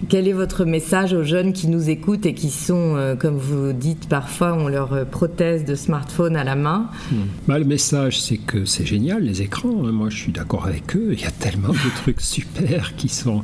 Quel 0.09 0.29
est 0.29 0.33
votre 0.33 0.64
message 0.64 1.12
aux 1.12 1.23
jeunes 1.23 1.53
qui 1.53 1.68
nous 1.68 1.90
écoutent 1.90 2.27
et 2.27 2.35
qui 2.35 2.51
sont, 2.51 2.97
euh, 2.97 3.14
comme 3.14 3.37
vous 3.37 3.73
dites 3.73 4.09
parfois, 4.09 4.55
ont 4.55 4.68
leur 4.68 4.92
euh, 4.92 5.05
prothèse 5.05 5.64
de 5.64 5.75
smartphone 5.75 6.37
à 6.37 6.44
la 6.44 6.55
main? 6.55 6.88
Hmm. 7.11 7.16
bah, 7.47 7.59
Le 7.59 7.64
message, 7.64 8.21
c'est 8.21 8.38
que 8.38 8.64
c'est 8.64 8.87
génial, 8.87 9.23
les 9.23 9.42
écrans. 9.42 9.85
Hein. 9.85 9.92
Moi, 9.92 10.09
je 10.11 10.16
suis 10.16 10.33
d'accord 10.33 10.66
avec 10.66 10.97
eux. 10.97 11.11
Il 11.12 11.21
y 11.21 11.25
a 11.25 11.31
tellement 11.31 11.71
de 11.71 11.97
trucs 11.97 12.21
super 12.23 12.97
qui 12.97 13.09
sont 13.09 13.42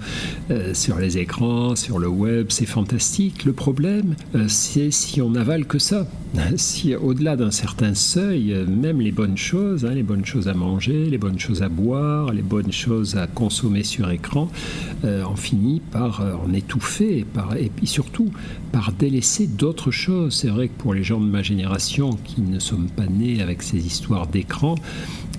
euh, 0.51 0.75
sur 0.75 0.99
les 0.99 1.19
écrans, 1.19 1.77
sur 1.77 1.99
le 1.99 2.09
web. 2.09 2.47
C'est 2.51 2.67
fantastique. 2.67 3.45
Le 3.45 3.53
problème, 3.53 4.15
c'est 4.49 4.91
si 4.91 5.21
on 5.21 5.31
n'avale 5.31 5.67
que 5.67 5.79
ça. 5.79 6.07
Si 6.57 6.95
au-delà 6.95 7.37
d'un 7.37 7.51
certain 7.51 7.95
seuil, 7.95 8.55
même 8.67 9.01
les 9.01 9.13
bonnes 9.13 9.37
choses, 9.37 9.85
hein, 9.85 9.95
les 9.95 10.03
bonnes 10.03 10.25
choses 10.25 10.44
à 10.49 10.55
manger, 10.55 11.11
les 11.11 11.19
bonnes 11.19 11.39
choses 11.39 11.63
à 11.63 11.69
boire, 11.69 12.33
les 12.33 12.43
bonnes 12.43 12.73
choses 12.73 13.17
à 13.17 13.27
consommer 13.27 13.83
sur 13.83 14.11
écran, 14.11 14.49
on 15.03 15.37
finit 15.37 15.81
par 15.81 16.23
en 16.45 16.53
étouffer 16.53 17.19
et, 17.19 17.25
par, 17.25 17.57
et 17.57 17.71
puis 17.75 17.87
surtout 17.87 18.31
par 18.73 18.93
délaisser 18.93 19.47
d'autres 19.47 19.91
choses. 19.91 20.35
C'est 20.35 20.49
vrai 20.49 20.69
que 20.69 20.75
pour 20.79 20.95
les 20.95 21.05
gens 21.05 21.21
de 21.21 21.27
ma 21.27 21.43
génération 21.43 22.11
qui 22.25 22.41
ne 22.41 22.59
sommes 22.59 22.89
pas 22.89 23.07
nés 23.07 23.41
avec 23.41 23.63
ces 23.63 23.79
histoires 23.79 24.27
d'écran, 24.27 24.75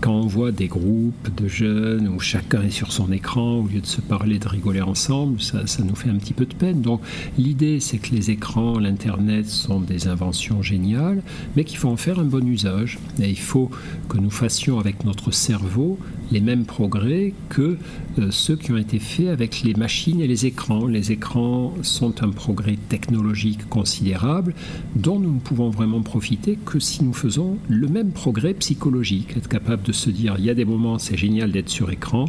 quand 0.01 0.13
on 0.13 0.27
voit 0.27 0.51
des 0.51 0.67
groupes 0.67 1.35
de 1.35 1.47
jeunes 1.47 2.07
où 2.07 2.19
chacun 2.19 2.61
est 2.63 2.69
sur 2.71 2.91
son 2.91 3.11
écran, 3.11 3.59
au 3.59 3.67
lieu 3.67 3.79
de 3.79 3.85
se 3.85 4.01
parler, 4.01 4.39
de 4.39 4.47
rigoler 4.47 4.81
ensemble, 4.81 5.41
ça, 5.41 5.65
ça 5.67 5.83
nous 5.83 5.95
fait 5.95 6.09
un 6.09 6.15
petit 6.15 6.33
peu 6.33 6.45
de 6.45 6.53
peine. 6.53 6.81
Donc 6.81 7.01
l'idée, 7.37 7.79
c'est 7.79 7.97
que 7.97 8.13
les 8.13 8.29
écrans, 8.29 8.77
l'Internet 8.77 9.47
sont 9.49 9.79
des 9.79 10.07
inventions 10.07 10.61
géniales, 10.61 11.23
mais 11.55 11.63
qu'il 11.63 11.77
faut 11.77 11.89
en 11.89 11.97
faire 11.97 12.19
un 12.19 12.25
bon 12.25 12.45
usage. 12.45 12.99
Et 13.21 13.29
il 13.29 13.39
faut 13.39 13.71
que 14.09 14.17
nous 14.17 14.29
fassions 14.29 14.79
avec 14.79 14.94
notre 15.03 15.31
cerveau 15.31 15.99
les 16.31 16.41
mêmes 16.41 16.65
progrès 16.65 17.33
que 17.49 17.77
euh, 18.19 18.31
ceux 18.31 18.55
qui 18.55 18.71
ont 18.71 18.77
été 18.77 18.99
faits 18.99 19.27
avec 19.27 19.61
les 19.63 19.73
machines 19.73 20.21
et 20.21 20.27
les 20.27 20.45
écrans. 20.45 20.85
Les 20.85 21.11
écrans 21.11 21.73
sont 21.81 22.23
un 22.23 22.29
progrès 22.29 22.77
technologique 22.89 23.67
considérable 23.69 24.53
dont 24.95 25.19
nous 25.19 25.33
ne 25.33 25.39
pouvons 25.39 25.69
vraiment 25.69 26.01
profiter 26.01 26.57
que 26.65 26.79
si 26.79 27.03
nous 27.03 27.13
faisons 27.13 27.57
le 27.67 27.87
même 27.87 28.11
progrès 28.11 28.53
psychologique, 28.53 29.35
être 29.37 29.49
capable 29.49 29.83
de 29.83 29.91
se 29.91 30.09
dire 30.09 30.35
il 30.37 30.45
y 30.45 30.49
a 30.49 30.53
des 30.53 30.65
moments 30.65 30.97
c'est 30.97 31.17
génial 31.17 31.51
d'être 31.51 31.69
sur 31.69 31.91
écran 31.91 32.25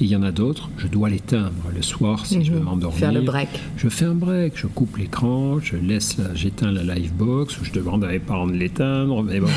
et 0.00 0.04
il 0.04 0.08
y 0.08 0.16
en 0.16 0.22
a 0.22 0.32
d'autres 0.32 0.70
je 0.78 0.86
dois 0.86 1.10
l'éteindre 1.10 1.52
le 1.74 1.82
soir 1.82 2.26
si 2.26 2.44
je 2.44 2.52
veux 2.52 2.58
mhm. 2.58 2.64
m'endormir. 2.64 2.98
Faire 2.98 3.12
le 3.12 3.22
break. 3.22 3.48
Je 3.76 3.88
fais 3.88 4.04
un 4.04 4.14
break, 4.14 4.54
je 4.56 4.66
coupe 4.66 4.96
l'écran, 4.96 5.60
je 5.60 5.76
laisse 5.76 6.16
j'éteins 6.34 6.72
la 6.72 6.94
live 6.94 7.12
box, 7.14 7.58
je 7.62 7.72
demande 7.72 8.04
à 8.04 8.08
mes 8.08 8.18
parents 8.18 8.46
de 8.46 8.54
l'éteindre, 8.54 9.22
mais 9.22 9.40
bon. 9.40 9.48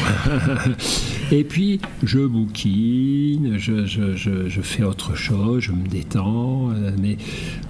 et 1.31 1.43
puis 1.43 1.79
je 2.03 2.19
bouquine, 2.19 3.57
je, 3.57 3.78
je, 3.85 4.15
je, 4.15 4.61
fais 4.61 4.83
autre 4.83 5.15
chose, 5.15 5.63
je 5.63 5.71
me 5.71 5.87
détends, 5.87 6.69
euh, 6.71 6.91
mais 7.01 7.17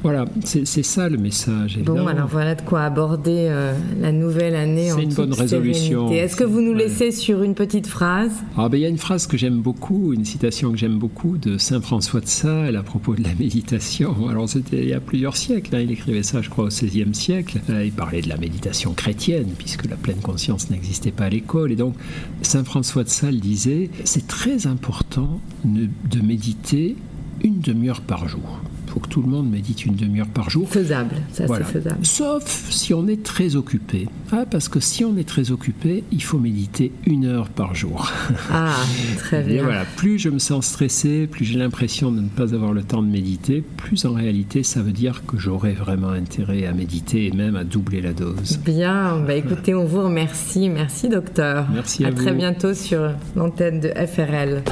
voilà, 0.04 0.26
c'est 0.44 0.66
ça 0.66 1.10
le 1.10 1.18
message. 1.18 1.80
Bon, 1.80 2.08
alors 2.08 2.28
voilà 2.28 2.56
de 2.56 2.62
quoi 2.62 2.84
aborder 2.84 3.48
euh, 3.50 3.74
la 4.00 4.12
nouvelle 4.12 4.56
année 4.56 4.92
en 4.92 4.98
C'est 4.98 5.04
une 5.04 5.14
bonne 5.14 5.34
résolution. 5.34 6.12
Est-ce 6.12 6.36
que 6.36 6.44
vous 6.44 6.62
nous 6.62 6.74
laissez 6.74 7.12
sur 7.12 7.44
une 7.44 7.56
petite 7.56 7.88
phrase? 7.88 8.32
Ah 8.58 8.70
ben 8.70 8.78
il 8.78 8.82
y 8.82 8.86
a 8.86 8.90
une 8.90 8.98
phrase 8.98 9.28
que 9.28 9.38
j'aime 9.38 9.60
beaucoup, 9.60 10.14
une 10.14 10.26
citation 10.26 10.72
que 10.72 10.78
j'aime 10.78 10.98
beaucoup 10.98 11.38
de 11.38 11.58
Saint 11.58 11.82
François 11.82 12.22
de 12.22 12.28
Sales 12.28 12.76
à 12.76 12.84
propos 12.84 13.16
de 13.16 13.24
la 13.24 13.34
méditation. 13.40 14.16
Alors 14.30 14.50
c'était 14.50 14.84
il 14.84 14.90
y 14.90 14.94
a 14.94 15.00
plusieurs 15.00 15.38
siècles, 15.38 15.76
hein. 15.76 15.82
il 15.82 15.92
écrivait 15.92 16.24
ça 16.24 16.42
je 16.42 16.50
crois 16.50 16.66
au 16.66 16.70
XVIe 16.70 17.14
siècle. 17.14 17.60
Euh, 17.70 17.86
il 17.86 17.92
parlait 17.92 18.22
de 18.22 18.30
la 18.30 18.38
méditation 18.38 18.94
chrétienne 18.94 19.50
puisque 19.58 19.90
la 19.90 19.96
pleine 19.96 20.22
conscience 20.22 20.70
n'existait 20.70 21.12
pas 21.12 21.26
à 21.26 21.30
l'école. 21.30 21.72
Et 21.72 21.76
donc 21.76 21.96
Saint 22.42 22.64
François 22.64 23.04
de 23.04 23.10
Sales 23.10 23.40
disait, 23.40 23.90
c'est 24.04 24.28
très 24.28 24.68
important 24.68 25.42
de 25.66 25.88
méditer 26.22 26.96
une 27.44 27.60
demi-heure 27.60 28.02
par 28.02 28.28
jour. 28.28 28.60
Il 28.86 28.94
faut 28.94 29.00
que 29.02 29.08
tout 29.08 29.22
le 29.22 29.28
monde 29.28 29.48
médite 29.50 29.86
une 29.86 29.96
demi-heure 29.96 30.28
par 30.28 30.50
jour. 30.50 30.68
Faisable, 30.68 31.16
ça 31.32 31.48
c'est 31.48 31.64
faisable. 31.64 32.04
Sauf 32.04 32.72
si 32.72 32.92
on 32.96 33.08
est 33.08 33.22
très 33.22 33.56
occupé. 33.56 34.08
Ah, 34.32 34.46
parce 34.50 34.68
que 34.68 34.80
si 34.80 35.06
on 35.06 35.16
est 35.16 35.28
très 35.28 35.52
occupé, 35.52 36.04
il 36.12 36.24
faut 36.24 36.40
méditer 36.40 36.92
une 37.06 37.26
heure 37.26 37.50
par 37.50 37.76
jour. 37.76 38.12
Ah, 38.52 38.74
très 39.20 39.44
bien. 39.44 39.58
Et 39.58 39.62
voilà, 39.62 39.86
plus 39.96 40.18
je 40.18 40.30
me 40.30 40.40
sens 40.40 40.66
stressé, 40.66 41.28
plus 41.28 41.46
j'ai 41.46 41.60
l'impression 41.60 42.12
de 42.12 42.22
ne 42.22 42.30
pas 42.30 42.56
avoir 42.56 42.74
le 42.74 42.82
temps 42.82 43.04
de 43.04 43.08
méditer, 43.08 43.64
plus 43.78 44.06
en 44.06 44.14
réalité 44.14 44.64
ça 44.64 44.82
veut 44.82 44.92
dire 44.92 45.24
que 45.28 45.38
j'aurais 45.38 45.74
vraiment 45.74 46.10
intérêt 46.10 46.66
à 46.66 46.74
méditer 46.74 47.28
et 47.28 47.32
même 47.32 47.56
à 47.56 47.64
doubler 47.64 48.02
la 48.02 48.14
dose. 48.14 48.58
Bien, 48.66 49.20
bah 49.20 49.36
écoutez, 49.36 49.76
on 49.76 49.86
vous 49.86 50.02
remercie. 50.04 50.68
Merci 50.68 51.10
docteur. 51.10 51.68
Merci 51.72 52.06
à, 52.06 52.08
à 52.08 52.12
très 52.12 52.34
bientôt 52.34 52.74
sur 52.74 53.12
l'antenne 53.36 53.80
de 53.80 53.90
FRL. 53.90 54.64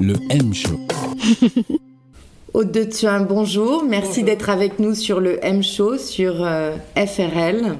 Le 0.00 0.14
M-Show. 0.30 0.78
Aude 2.54 2.72
de 2.72 2.84
Thuin, 2.84 3.20
bonjour. 3.20 3.84
Merci 3.84 4.22
d'être 4.22 4.50
avec 4.50 4.78
nous 4.78 4.94
sur 4.94 5.20
le 5.20 5.38
M-Show 5.44 5.96
sur 5.96 6.44
euh, 6.44 6.76
FRL. 6.96 7.76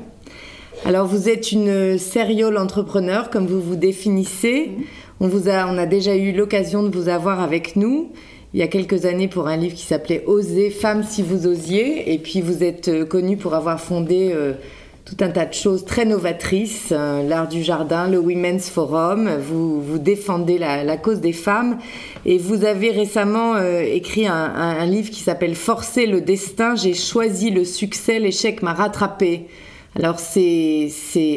Alors, 0.85 1.07
vous 1.07 1.29
êtes 1.29 1.53
une 1.53 1.99
serial 1.99 2.57
entrepreneur, 2.57 3.31
comme 3.31 3.47
vous 3.47 3.61
vous 3.61 3.77
définissez. 3.77 4.73
On, 5.21 5.29
vous 5.29 5.49
a, 5.49 5.67
on 5.67 5.77
a 5.79 5.87
déjà 5.87 6.17
eu 6.17 6.33
l'occasion 6.33 6.83
de 6.83 6.89
vous 6.89 7.09
avoir 7.09 7.41
avec 7.41 7.77
nous 7.77 8.11
il 8.55 8.61
y 8.61 8.63
a 8.63 8.69
quelques 8.69 9.05
années 9.05 9.29
pour 9.29 9.49
un 9.49 9.57
livre 9.57 9.75
qui 9.75 9.85
s'appelait 9.85 10.25
Oser, 10.27 10.71
femmes 10.71 11.03
si 11.03 11.23
vous 11.23 11.47
osiez. 11.47 12.15
Et 12.15 12.19
puis, 12.19 12.41
vous 12.41 12.65
êtes 12.65 12.89
euh, 12.89 13.05
connu 13.05 13.37
pour 13.37 13.55
avoir 13.55 13.81
fondé. 13.81 14.31
Euh, 14.35 14.55
tout 15.07 15.17
un 15.21 15.31
tas 15.31 15.47
de 15.47 15.55
choses 15.55 15.85
très 15.85 16.05
novatrices, 16.05 16.89
euh, 16.91 17.23
l'art 17.23 17.47
du 17.47 17.63
jardin, 17.63 18.09
le 18.09 18.19
Women's 18.19 18.69
Forum, 18.69 19.31
vous, 19.39 19.81
vous 19.81 19.99
défendez 19.99 20.59
la, 20.59 20.97
cause 20.97 21.21
des 21.21 21.33
femmes 21.33 21.79
et 22.25 22.39
vous 22.39 22.65
avez 22.65 22.91
récemment 22.91 23.55
euh, 23.55 23.83
écrit 23.83 24.27
un, 24.27 24.85
livre 24.85 25.11
qui 25.11 25.21
s'appelle 25.21 25.55
Forcer 25.55 26.07
le 26.07 26.21
destin, 26.21 26.75
j'ai 26.75 26.93
choisi 26.93 27.51
le 27.51 27.65
succès, 27.65 28.19
l'échec 28.19 28.63
m'a 28.63 28.75
rattrapé. 28.75 29.47
Alors 29.95 30.19
c'est 30.19 30.91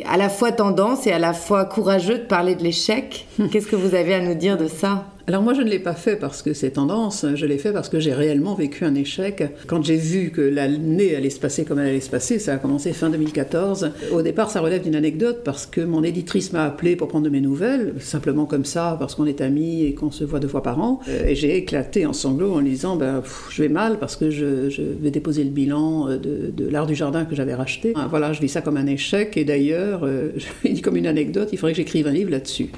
à 0.07 0.17
la 0.17 0.29
fois 0.29 0.51
tendance 0.51 1.05
et 1.05 1.11
à 1.11 1.19
la 1.19 1.33
fois 1.33 1.63
courageux 1.65 2.17
de 2.17 2.25
parler 2.25 2.55
de 2.55 2.63
l'échec. 2.63 3.27
Qu'est-ce 3.51 3.67
que 3.67 3.75
vous 3.75 3.95
avez 3.95 4.13
à 4.13 4.21
nous 4.21 4.35
dire 4.35 4.57
de 4.57 4.67
ça? 4.67 5.05
Alors 5.29 5.43
moi 5.43 5.53
je 5.53 5.61
ne 5.61 5.69
l'ai 5.69 5.77
pas 5.77 5.93
fait 5.93 6.15
parce 6.15 6.41
que 6.41 6.53
c'est 6.53 6.71
tendance, 6.71 7.23
je 7.35 7.45
l'ai 7.45 7.59
fait 7.59 7.71
parce 7.71 7.87
que 7.87 7.99
j'ai 7.99 8.13
réellement 8.13 8.55
vécu 8.55 8.83
un 8.83 8.95
échec. 8.95 9.43
Quand 9.67 9.83
j'ai 9.83 9.95
vu 9.95 10.31
que 10.31 10.41
l'année 10.41 11.15
allait 11.15 11.29
se 11.29 11.39
passer 11.39 11.65
comme 11.65 11.77
elle 11.77 11.89
allait 11.89 11.99
se 11.99 12.09
passer, 12.09 12.39
ça 12.39 12.55
a 12.55 12.57
commencé 12.57 12.93
fin 12.93 13.11
2014. 13.11 13.91
Au 14.11 14.23
départ 14.23 14.49
ça 14.49 14.59
relève 14.59 14.81
d'une 14.81 14.95
anecdote 14.95 15.41
parce 15.45 15.67
que 15.67 15.81
mon 15.81 16.03
éditrice 16.03 16.51
m'a 16.51 16.63
appelé 16.63 16.95
pour 16.95 17.09
prendre 17.09 17.25
de 17.25 17.29
mes 17.29 17.41
nouvelles, 17.41 17.93
simplement 17.99 18.45
comme 18.45 18.65
ça, 18.65 18.95
parce 18.99 19.13
qu'on 19.13 19.27
est 19.27 19.39
amis 19.39 19.83
et 19.83 19.93
qu'on 19.93 20.09
se 20.09 20.23
voit 20.23 20.39
deux 20.39 20.47
fois 20.47 20.63
par 20.63 20.81
an. 20.81 20.99
Euh, 21.07 21.27
et 21.27 21.35
j'ai 21.35 21.57
éclaté 21.57 22.07
en 22.07 22.13
sanglots 22.13 22.55
en 22.55 22.61
disant 22.63 22.95
ben, 22.95 23.21
je 23.51 23.61
vais 23.61 23.69
mal 23.69 23.99
parce 23.99 24.15
que 24.15 24.31
je, 24.31 24.81
vais 24.99 25.11
déposer 25.11 25.43
le 25.43 25.51
bilan 25.51 26.09
euh, 26.09 26.17
de, 26.17 26.67
l'art 26.69 26.87
du 26.87 26.95
jardin 26.95 27.25
que 27.25 27.35
j'avais 27.35 27.53
racheté. 27.53 27.93
Ah, 27.95 28.07
voilà, 28.09 28.33
je 28.33 28.41
vis 28.41 28.49
ça 28.49 28.61
comme 28.61 28.77
un 28.77 28.87
échec 28.87 29.37
et 29.37 29.45
d'ailleurs, 29.45 30.05
euh, 30.05 30.31
comme 30.83 30.97
une 30.97 31.05
anecdote, 31.05 31.49
il 31.51 31.59
faudrait 31.59 31.73
que 31.73 31.77
j'écrive 31.77 32.07
un 32.07 32.13
livre 32.13 32.31
là-dessus. 32.31 32.71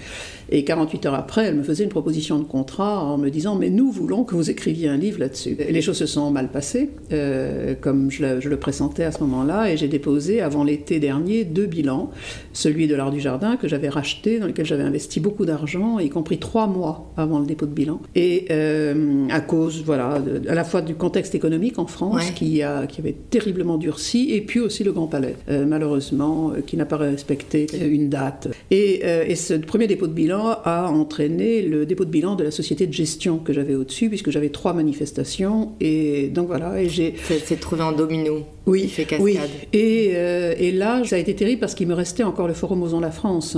Et 0.52 0.66
48 0.66 1.06
heures 1.06 1.16
après, 1.16 1.46
elle 1.46 1.56
me 1.56 1.64
faisait 1.64 1.86
une 1.86 1.90
proposition 1.90 2.38
de 2.38 2.44
contrat 2.44 3.02
en 3.04 3.18
me 3.18 3.30
disant 3.30 3.56
mais 3.56 3.70
nous 3.70 3.90
voulons 3.90 4.26
que 4.26 4.36
vous 4.36 4.50
écriviez 4.50 4.90
un 4.90 4.98
livre 4.98 5.20
là-dessus. 5.20 5.56
Les 5.58 5.82
choses 5.82 5.98
se 5.98 6.06
sont 6.06 6.30
mal 6.30 6.50
passées, 6.50 6.90
euh, 7.14 7.74
comme 7.80 8.12
je 8.12 8.22
le, 8.22 8.42
je 8.42 8.50
le, 8.50 8.58
pressentais 8.58 9.06
à 9.06 9.12
ce 9.14 9.22
moment-là, 9.22 9.72
et 9.72 9.78
j'ai 9.78 9.88
déposé 9.88 10.42
avant 10.42 10.66
l'été 10.66 11.00
dernier 11.00 11.46
deux 11.46 11.68
bilans, 11.68 12.12
celui 12.52 12.88
de 12.88 12.96
l'art 12.96 13.12
du 13.12 13.22
jardin 13.22 13.56
que 13.56 13.70
j'avais 13.70 13.88
racheté, 13.88 14.40
dans 14.40 14.48
lequel 14.48 14.66
j'avais 14.66 14.84
investi 14.84 15.22
beaucoup 15.22 15.46
d'argent, 15.46 16.00
y 16.00 16.10
compris 16.10 16.38
trois 16.38 16.68
mois 16.68 17.12
avant 17.16 17.40
le 17.40 17.46
dépôt 17.46 17.66
de 17.66 17.74
bilan, 17.74 18.02
et 18.16 18.48
euh, 18.52 19.28
à 19.30 19.40
cause 19.40 19.84
voilà 19.86 20.20
de, 20.20 20.48
à 20.50 20.54
la 20.54 20.66
fois 20.66 20.82
du 20.82 20.96
contexte 20.96 21.34
économique 21.34 21.80
en 21.80 21.88
France 21.88 22.28
ouais. 22.28 22.34
qui, 22.36 22.62
a, 22.62 22.88
qui 22.88 23.00
avait 23.00 23.16
terriblement 23.30 23.78
durci, 23.78 24.32
et 24.32 24.42
puis 24.42 24.60
aussi 24.60 24.84
le 24.84 24.92
Grand 24.92 25.08
Palais, 25.08 25.36
euh, 25.50 25.66
malheureusement, 25.66 26.52
qui 26.66 26.76
n'a 26.76 26.86
pas 26.86 26.98
respecté 26.98 27.68
une 27.90 28.10
date. 28.10 28.50
Et, 28.70 29.02
et 29.06 29.36
ce 29.36 29.54
premier 29.54 29.88
dépôt 29.88 30.08
de 30.08 30.14
bilan 30.14 30.41
a 30.48 30.90
entraîné 30.90 31.62
le 31.62 31.86
dépôt 31.86 32.06
de 32.06 32.10
bilan 32.10 32.36
de 32.36 32.44
la 32.44 32.52
société 32.52 32.88
de 32.88 32.94
gestion 32.94 33.38
que 33.38 33.54
j'avais 33.54 33.76
au-dessus, 33.76 34.10
puisque 34.10 34.32
j'avais 34.32 34.50
trois 34.50 34.74
manifestations. 34.74 35.74
Et 35.80 36.30
donc 36.30 36.48
voilà, 36.48 36.82
et 36.82 36.90
j'ai. 36.90 37.16
C'est 37.46 37.60
trouvé 37.60 37.84
en 37.84 37.92
domino. 37.92 38.46
Oui, 38.66 38.88
fait 38.88 39.06
cascade. 39.06 39.24
oui. 39.24 39.38
Et, 39.74 40.12
euh, 40.14 40.54
et, 40.58 40.72
là, 40.72 41.02
ça 41.04 41.16
a 41.16 41.20
été 41.20 41.36
terrible 41.36 41.60
parce 41.60 41.76
qu'il 41.76 41.88
me 41.88 41.94
restait 41.94 42.24
encore 42.24 42.48
le 42.48 42.54
Forum 42.54 42.84
Osons 42.84 43.00
la 43.00 43.12
France 43.12 43.58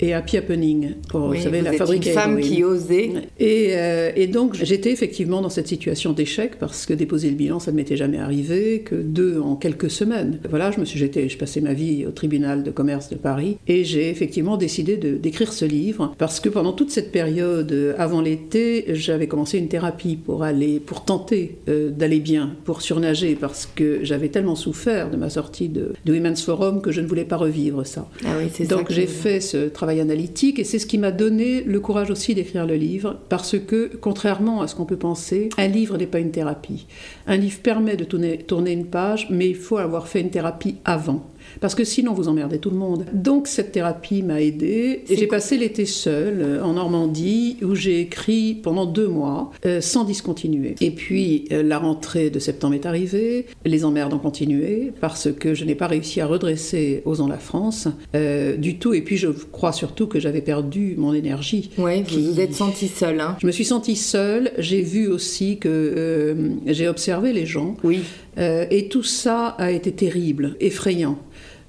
et 0.00 0.14
Happy 0.14 0.38
Happening, 0.38 0.94
pour, 1.08 1.28
oui, 1.28 1.36
vous 1.36 1.44
savez, 1.44 1.58
vous 1.58 1.64
la 1.66 1.72
fabrique 1.74 2.06
une 2.06 2.12
femme 2.12 2.40
qui 2.40 2.64
osait. 2.64 3.10
Et, 3.38 3.68
euh, 3.72 4.12
et 4.16 4.26
donc, 4.26 4.54
j'étais 4.54 4.90
effectivement 4.90 5.42
dans 5.42 5.50
cette 5.50 5.68
situation 5.68 6.12
d'échec 6.12 6.58
parce 6.58 6.86
que 6.86 6.94
déposer 6.94 7.28
le 7.28 7.36
bilan, 7.36 7.58
ça 7.60 7.70
ne 7.70 7.76
m'était 7.76 7.96
jamais 7.96 8.18
arrivé, 8.18 8.80
que 8.80 8.94
deux 8.94 9.38
en 9.40 9.56
quelques 9.56 9.90
semaines. 9.90 10.40
Voilà, 10.48 10.70
je 10.70 10.80
me 10.80 10.84
suis 10.84 10.98
jeté, 10.98 11.28
je 11.28 11.36
passais 11.36 11.60
ma 11.60 11.74
vie 11.74 12.06
au 12.06 12.10
tribunal 12.12 12.62
de 12.62 12.70
commerce 12.70 13.10
de 13.10 13.16
Paris 13.16 13.58
et 13.68 13.84
j'ai 13.84 14.08
effectivement 14.08 14.56
décidé 14.56 14.96
d'écrire 14.96 15.52
ce 15.52 15.66
livre 15.66 16.14
parce 16.18 16.40
que 16.40 16.48
pendant 16.48 16.72
toute 16.72 16.90
cette 16.90 17.12
période, 17.12 17.94
avant 17.98 18.22
l'été, 18.22 18.86
j'avais 18.88 19.26
commencé 19.26 19.58
une 19.58 19.68
thérapie 19.68 20.16
pour 20.16 20.42
aller, 20.42 20.80
pour 20.80 21.04
tenter 21.04 21.58
euh, 21.68 21.90
d'aller 21.90 22.20
bien, 22.20 22.56
pour 22.64 22.80
surnager 22.80 23.36
parce 23.38 23.66
que 23.66 24.00
j'avais 24.02 24.28
tellement 24.28 24.39
souffert 24.56 25.10
de 25.10 25.16
ma 25.16 25.30
sortie 25.30 25.68
de, 25.68 25.92
de 26.04 26.12
Women's 26.12 26.42
Forum 26.42 26.80
que 26.80 26.92
je 26.92 27.00
ne 27.00 27.06
voulais 27.06 27.24
pas 27.24 27.36
revivre 27.36 27.86
ça. 27.86 28.08
Ah 28.24 28.34
oui, 28.38 28.66
donc 28.66 28.90
j'ai 28.90 29.06
fait 29.06 29.40
ce 29.40 29.68
travail 29.68 30.00
analytique 30.00 30.58
et 30.58 30.64
c'est 30.64 30.78
ce 30.78 30.86
qui 30.86 30.98
m'a 30.98 31.10
donné 31.10 31.62
le 31.62 31.80
courage 31.80 32.10
aussi 32.10 32.34
d'écrire 32.34 32.66
le 32.66 32.74
livre 32.74 33.16
parce 33.28 33.58
que 33.58 33.90
contrairement 34.00 34.62
à 34.62 34.68
ce 34.68 34.74
qu'on 34.74 34.86
peut 34.86 34.96
penser, 34.96 35.48
un 35.58 35.68
livre 35.68 35.96
n'est 35.96 36.06
pas 36.06 36.18
une 36.18 36.30
thérapie. 36.30 36.86
Un 37.26 37.36
livre 37.36 37.60
permet 37.60 37.96
de 37.96 38.04
tourner, 38.04 38.38
tourner 38.38 38.72
une 38.72 38.86
page 38.86 39.28
mais 39.30 39.48
il 39.48 39.56
faut 39.56 39.78
avoir 39.78 40.08
fait 40.08 40.20
une 40.20 40.30
thérapie 40.30 40.76
avant 40.84 41.26
parce 41.60 41.74
que 41.74 41.84
sinon 41.84 42.12
vous 42.12 42.28
emmerdez 42.28 42.58
tout 42.58 42.70
le 42.70 42.76
monde. 42.76 43.04
Donc 43.12 43.46
cette 43.46 43.72
thérapie 43.72 44.22
m'a 44.22 44.40
aidée 44.40 45.04
et 45.08 45.16
j'ai 45.16 45.26
passé 45.26 45.56
l'été 45.56 45.86
seule 45.86 46.40
euh, 46.40 46.62
en 46.62 46.74
Normandie 46.74 47.56
où 47.62 47.74
j'ai 47.74 48.00
écrit 48.00 48.54
pendant 48.54 48.86
deux 48.86 49.08
mois 49.08 49.50
euh, 49.66 49.80
sans 49.80 50.04
discontinuer. 50.04 50.74
Et 50.80 50.90
puis 50.90 51.46
euh, 51.52 51.62
la 51.62 51.78
rentrée 51.78 52.30
de 52.30 52.38
septembre 52.38 52.74
est 52.74 52.86
arrivée, 52.86 53.46
les 53.64 53.84
emmerdes 53.84 54.12
ont 54.12 54.18
continué 54.18 54.92
parce 55.00 55.28
que 55.32 55.54
je 55.54 55.64
n'ai 55.64 55.74
pas 55.74 55.86
réussi 55.86 56.20
à 56.20 56.26
redresser 56.26 57.02
Osons 57.04 57.26
la 57.26 57.38
France 57.38 57.88
euh, 58.14 58.56
du 58.56 58.78
tout 58.78 58.94
et 58.94 59.02
puis 59.02 59.16
je 59.16 59.28
crois 59.28 59.72
surtout 59.72 60.06
que 60.06 60.20
j'avais 60.20 60.40
perdu 60.42 60.94
mon 60.96 61.14
énergie. 61.14 61.70
Oui, 61.78 62.02
qui... 62.02 62.18
vous 62.18 62.32
vous 62.32 62.40
êtes 62.40 62.54
sentie 62.54 62.88
seule. 62.88 63.20
Hein. 63.20 63.36
Je 63.40 63.46
me 63.46 63.52
suis 63.52 63.64
sentie 63.64 63.96
seule, 63.96 64.52
j'ai 64.58 64.82
vu 64.82 65.08
aussi 65.08 65.58
que 65.58 66.36
j'ai 66.66 66.88
observé 66.88 67.32
les 67.32 67.46
gens. 67.46 67.76
Oui. 67.84 68.00
Euh, 68.38 68.64
et 68.70 68.88
tout 68.88 69.02
ça 69.02 69.48
a 69.58 69.70
été 69.70 69.92
terrible, 69.92 70.56
effrayant 70.60 71.18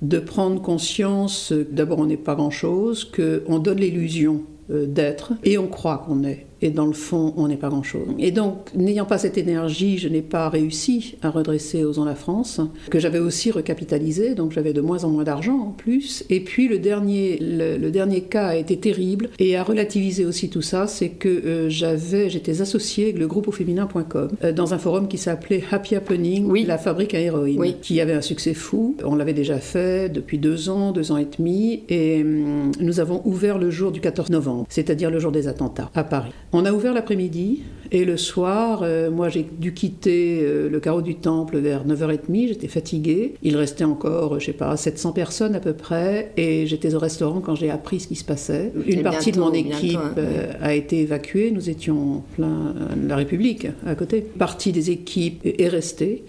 de 0.02 0.20
prendre 0.20 0.62
conscience, 0.62 1.54
d'abord 1.54 2.00
on 2.00 2.06
n'est 2.06 2.18
pas 2.18 2.36
grand-chose, 2.36 3.06
qu'on 3.06 3.60
donne 3.60 3.80
l'illusion 3.80 4.44
d'être 4.70 5.34
et 5.44 5.58
on 5.58 5.68
croit 5.68 6.04
qu'on 6.06 6.24
est. 6.24 6.48
Et 6.62 6.70
dans 6.70 6.86
le 6.86 6.94
fond, 6.94 7.34
on 7.38 7.48
n'est 7.48 7.58
pas 7.58 7.70
grand-chose. 7.70 8.08
Et 8.20 8.32
donc, 8.32 8.74
n'ayant 8.76 9.06
pas 9.06 9.18
cette 9.18 9.38
énergie, 9.38 9.98
je 9.98 10.08
n'ai 10.08 10.22
pas 10.22 10.50
réussi 10.50 11.16
à 11.22 11.30
redresser 11.30 11.84
Osons 11.84 12.06
la 12.06 12.16
France, 12.16 12.62
que 12.90 13.00
j'avais 13.00 13.20
aussi 13.20 13.52
recapitalisé, 13.52 14.36
donc 14.36 14.52
j'avais 14.52 14.74
de 14.74 14.82
moins 14.82 15.04
en 15.04 15.10
moins 15.10 15.24
d'argent 15.24 15.58
en 15.58 15.72
plus. 15.72 16.24
Et 16.30 16.40
puis, 16.42 16.68
le 16.68 16.78
dernier, 16.78 17.38
le, 17.42 17.78
le, 17.78 17.92
dernier 17.92 18.22
cas 18.22 18.48
a 18.48 18.56
été 18.56 18.78
terrible, 18.78 19.30
et 19.40 19.58
à 19.58 19.64
relativiser 19.64 20.26
aussi 20.26 20.50
tout 20.50 20.62
ça, 20.62 20.88
c'est 20.88 21.10
que 21.10 21.30
euh, 21.30 21.70
j'avais, 21.70 22.30
j'étais 22.30 22.62
associée 22.62 23.06
avec 23.06 23.18
le 23.18 23.28
groupe 23.28 23.48
au 23.48 23.52
féminin.com, 23.52 24.30
euh, 24.44 24.52
dans 24.52 24.74
un 24.74 24.78
forum 24.78 25.08
qui 25.08 25.18
s'appelait 25.18 25.64
Happy 25.72 25.96
Happening, 25.96 26.46
oui. 26.48 26.64
la 26.64 26.78
fabrique 26.78 27.16
à 27.16 27.20
héroïne, 27.20 27.60
oui. 27.60 27.76
qui 27.82 28.00
avait 28.02 28.14
un 28.14 28.22
succès 28.22 28.54
fou. 28.54 28.96
On 29.04 29.16
l'avait 29.16 29.34
déjà 29.34 29.58
fait 29.58 30.10
depuis 30.10 30.38
deux 30.38 30.70
ans, 30.70 30.92
deux 30.92 31.12
ans 31.12 31.18
et 31.18 31.28
demi, 31.38 31.84
et 31.90 32.22
hum, 32.22 32.72
nous 32.80 33.00
avons 33.00 33.22
ouvert 33.26 33.58
le 33.58 33.72
jour 33.72 33.92
du 33.92 34.00
14 34.00 34.30
novembre, 34.30 34.66
c'est-à-dire 34.70 35.10
le 35.10 35.20
jour 35.20 35.32
des 35.32 35.48
attentats, 35.48 35.90
à 35.96 36.04
Paris. 36.04 36.32
On 36.54 36.66
a 36.66 36.74
ouvert 36.74 36.94
l'après-midi 36.94 37.62
et 37.94 38.06
le 38.06 38.16
soir, 38.16 38.82
euh, 38.84 39.12
moi 39.12 39.30
j'ai 39.30 39.46
dû 39.60 39.74
quitter 39.74 40.40
euh, 40.42 40.70
le 40.70 40.80
carreau 40.80 41.02
du 41.02 41.16
temple 41.16 41.58
vers 41.58 41.86
9h30, 41.86 42.48
j'étais 42.48 42.68
fatiguée. 42.68 43.36
Il 43.42 43.58
restait 43.58 43.84
encore, 43.84 44.40
je 44.40 44.46
sais 44.46 44.54
pas, 44.54 44.76
700 44.78 45.12
personnes 45.12 45.56
à 45.56 45.60
peu 45.60 45.74
près 45.74 46.32
et 46.38 46.68
j'étais 46.68 46.96
au 46.96 47.00
restaurant 47.00 47.42
quand 47.42 47.56
j'ai 47.56 47.70
appris 47.70 48.00
ce 48.00 48.08
qui 48.08 48.16
se 48.16 48.24
passait. 48.24 48.72
Une 48.86 49.00
et 49.00 49.04
partie 49.04 49.32
bientôt, 49.32 49.52
de 49.52 49.52
mon 49.52 49.54
équipe 49.54 49.92
bientôt, 49.92 50.06
hein. 50.06 50.14
euh, 50.18 50.54
a 50.62 50.74
été 50.74 51.02
évacuée, 51.02 51.52
nous 51.52 51.70
étions 51.70 52.24
plein 52.36 52.76
de 52.96 53.08
la 53.08 53.16
République 53.16 53.68
à 53.86 53.96
côté. 53.96 54.22
Partie 54.22 54.72
des 54.72 54.92
équipes 54.92 55.42
est 55.46 55.68
restée. 55.68 56.24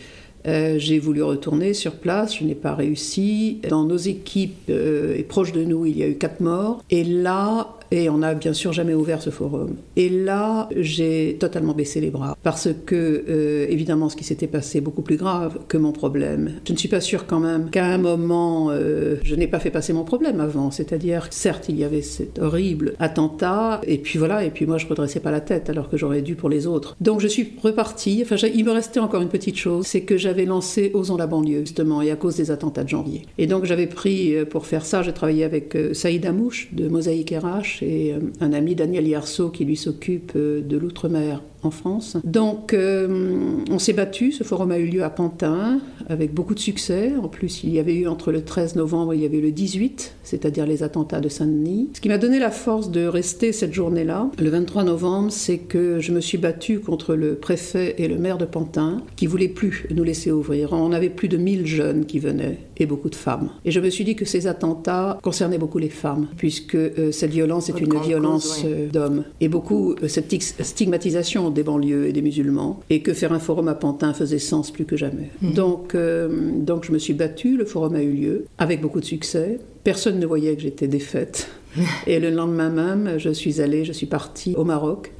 Euh, 0.46 0.76
j'ai 0.78 0.98
voulu 0.98 1.22
retourner 1.22 1.72
sur 1.72 1.92
place, 1.92 2.38
je 2.38 2.44
n'ai 2.44 2.54
pas 2.54 2.74
réussi. 2.74 3.60
Dans 3.68 3.84
nos 3.84 3.96
équipes 3.96 4.70
euh, 4.70 5.16
et 5.16 5.22
proches 5.22 5.52
de 5.52 5.62
nous, 5.62 5.86
il 5.86 5.96
y 5.96 6.02
a 6.02 6.08
eu 6.08 6.16
quatre 6.16 6.40
morts. 6.40 6.82
Et 6.90 7.04
là, 7.04 7.78
et 7.92 8.08
on 8.08 8.18
n'a 8.18 8.34
bien 8.34 8.54
sûr 8.54 8.72
jamais 8.72 8.94
ouvert 8.94 9.20
ce 9.20 9.28
forum. 9.28 9.76
Et 9.96 10.08
là, 10.08 10.68
j'ai 10.74 11.36
totalement 11.38 11.74
baissé 11.74 12.00
les 12.00 12.10
bras 12.10 12.36
parce 12.42 12.70
que, 12.86 13.24
euh, 13.28 13.66
évidemment, 13.68 14.08
ce 14.08 14.16
qui 14.16 14.24
s'était 14.24 14.46
passé 14.46 14.78
est 14.78 14.80
beaucoup 14.80 15.02
plus 15.02 15.18
grave 15.18 15.58
que 15.68 15.76
mon 15.76 15.92
problème. 15.92 16.52
Je 16.66 16.72
ne 16.72 16.78
suis 16.78 16.88
pas 16.88 17.02
sûre 17.02 17.26
quand 17.26 17.38
même 17.38 17.68
qu'à 17.70 17.84
un 17.84 17.98
moment, 17.98 18.70
euh, 18.70 19.16
je 19.22 19.34
n'ai 19.34 19.46
pas 19.46 19.60
fait 19.60 19.70
passer 19.70 19.92
mon 19.92 20.04
problème 20.04 20.40
avant. 20.40 20.70
C'est-à-dire, 20.70 21.26
certes, 21.30 21.66
il 21.68 21.78
y 21.78 21.84
avait 21.84 22.00
cet 22.00 22.38
horrible 22.38 22.94
attentat, 22.98 23.82
et 23.86 23.98
puis 23.98 24.18
voilà, 24.18 24.42
et 24.44 24.50
puis 24.50 24.64
moi, 24.64 24.78
je 24.78 24.86
redressais 24.86 25.20
pas 25.20 25.30
la 25.30 25.40
tête 25.40 25.68
alors 25.68 25.90
que 25.90 25.98
j'aurais 25.98 26.22
dû 26.22 26.34
pour 26.34 26.48
les 26.48 26.66
autres. 26.66 26.96
Donc, 27.02 27.20
je 27.20 27.28
suis 27.28 27.52
repartie. 27.62 28.22
Enfin, 28.24 28.36
il 28.54 28.64
me 28.64 28.72
restait 28.72 29.00
encore 29.00 29.20
une 29.20 29.28
petite 29.28 29.56
chose, 29.56 29.86
c'est 29.86 30.02
que 30.02 30.16
j'avais 30.16 30.46
lancé 30.46 30.92
Osons 30.94 31.18
la 31.18 31.26
banlieue, 31.26 31.60
justement, 31.60 32.00
et 32.00 32.10
à 32.10 32.16
cause 32.16 32.36
des 32.36 32.50
attentats 32.50 32.84
de 32.84 32.88
janvier. 32.88 33.26
Et 33.36 33.46
donc, 33.46 33.66
j'avais 33.66 33.86
pris, 33.86 34.34
euh, 34.34 34.46
pour 34.46 34.64
faire 34.66 34.86
ça, 34.86 35.02
j'ai 35.02 35.12
travaillé 35.12 35.44
avec 35.44 35.76
Saïd 35.92 36.24
Amouche 36.24 36.70
de 36.72 36.88
Mosaïque 36.88 37.34
RH 37.36 37.81
et 37.82 38.14
un 38.40 38.52
ami 38.52 38.74
Daniel 38.74 39.06
Yerso 39.06 39.50
qui 39.50 39.64
lui 39.64 39.76
s'occupe 39.76 40.36
de 40.36 40.76
l'outre-mer 40.76 41.42
en 41.62 41.70
France. 41.70 42.16
Donc 42.24 42.74
euh, 42.74 43.56
on 43.70 43.78
s'est 43.78 43.92
battu, 43.92 44.32
ce 44.32 44.44
forum 44.44 44.70
a 44.72 44.78
eu 44.78 44.86
lieu 44.86 45.02
à 45.02 45.10
Pantin 45.10 45.80
avec 46.08 46.34
beaucoup 46.34 46.54
de 46.54 46.60
succès. 46.60 47.12
En 47.22 47.28
plus, 47.28 47.62
il 47.64 47.70
y 47.70 47.78
avait 47.78 47.94
eu 47.94 48.08
entre 48.08 48.32
le 48.32 48.42
13 48.42 48.76
novembre 48.76 49.12
et 49.12 49.16
il 49.16 49.22
y 49.22 49.26
avait 49.26 49.38
eu 49.38 49.42
le 49.42 49.52
18, 49.52 50.14
c'est-à-dire 50.22 50.66
les 50.66 50.82
attentats 50.82 51.20
de 51.20 51.28
Saint-Denis. 51.28 51.90
Ce 51.94 52.00
qui 52.00 52.08
m'a 52.08 52.18
donné 52.18 52.38
la 52.38 52.50
force 52.50 52.90
de 52.90 53.06
rester 53.06 53.52
cette 53.52 53.72
journée-là, 53.72 54.30
le 54.38 54.50
23 54.50 54.84
novembre, 54.84 55.30
c'est 55.30 55.58
que 55.58 56.00
je 56.00 56.12
me 56.12 56.20
suis 56.20 56.38
battue 56.38 56.80
contre 56.80 57.14
le 57.14 57.34
préfet 57.34 57.94
et 57.98 58.08
le 58.08 58.18
maire 58.18 58.38
de 58.38 58.44
Pantin 58.44 59.02
qui 59.16 59.26
voulaient 59.26 59.48
plus 59.48 59.86
nous 59.90 60.04
laisser 60.04 60.30
ouvrir. 60.30 60.72
On 60.72 60.92
avait 60.92 61.10
plus 61.10 61.28
de 61.28 61.36
1000 61.36 61.66
jeunes 61.66 62.06
qui 62.06 62.18
venaient 62.18 62.58
et 62.78 62.86
beaucoup 62.86 63.08
de 63.08 63.14
femmes. 63.14 63.50
Et 63.64 63.70
je 63.70 63.80
me 63.80 63.90
suis 63.90 64.04
dit 64.04 64.16
que 64.16 64.24
ces 64.24 64.46
attentats 64.46 65.18
concernaient 65.22 65.58
beaucoup 65.58 65.78
les 65.78 65.88
femmes 65.88 66.28
puisque 66.36 66.74
euh, 66.74 67.12
cette 67.12 67.30
violence 67.30 67.68
est 67.68 67.80
une 67.80 67.98
violence 68.00 68.62
euh, 68.64 68.88
d'hommes 68.88 69.24
et 69.40 69.48
beaucoup 69.48 69.94
euh, 70.02 70.08
cette 70.08 70.32
stigmatisation 70.60 71.50
des 71.52 71.62
banlieues 71.62 72.06
et 72.06 72.12
des 72.12 72.22
musulmans, 72.22 72.80
et 72.90 73.02
que 73.02 73.12
faire 73.12 73.32
un 73.32 73.38
forum 73.38 73.68
à 73.68 73.74
Pantin 73.74 74.12
faisait 74.12 74.38
sens 74.38 74.70
plus 74.70 74.84
que 74.84 74.96
jamais. 74.96 75.30
Mmh. 75.40 75.52
Donc, 75.52 75.94
euh, 75.94 76.28
donc 76.56 76.84
je 76.84 76.92
me 76.92 76.98
suis 76.98 77.14
battue, 77.14 77.56
le 77.56 77.64
forum 77.64 77.94
a 77.94 78.02
eu 78.02 78.12
lieu, 78.12 78.44
avec 78.58 78.80
beaucoup 78.80 79.00
de 79.00 79.04
succès. 79.04 79.58
Personne 79.84 80.18
ne 80.18 80.26
voyait 80.26 80.54
que 80.54 80.62
j'étais 80.62 80.88
défaite. 80.88 81.48
et 82.06 82.20
le 82.20 82.30
lendemain 82.30 82.70
même, 82.70 83.18
je 83.18 83.30
suis 83.30 83.60
allée, 83.60 83.84
je 83.84 83.92
suis 83.92 84.06
partie 84.06 84.54
au 84.56 84.64
Maroc 84.64 85.12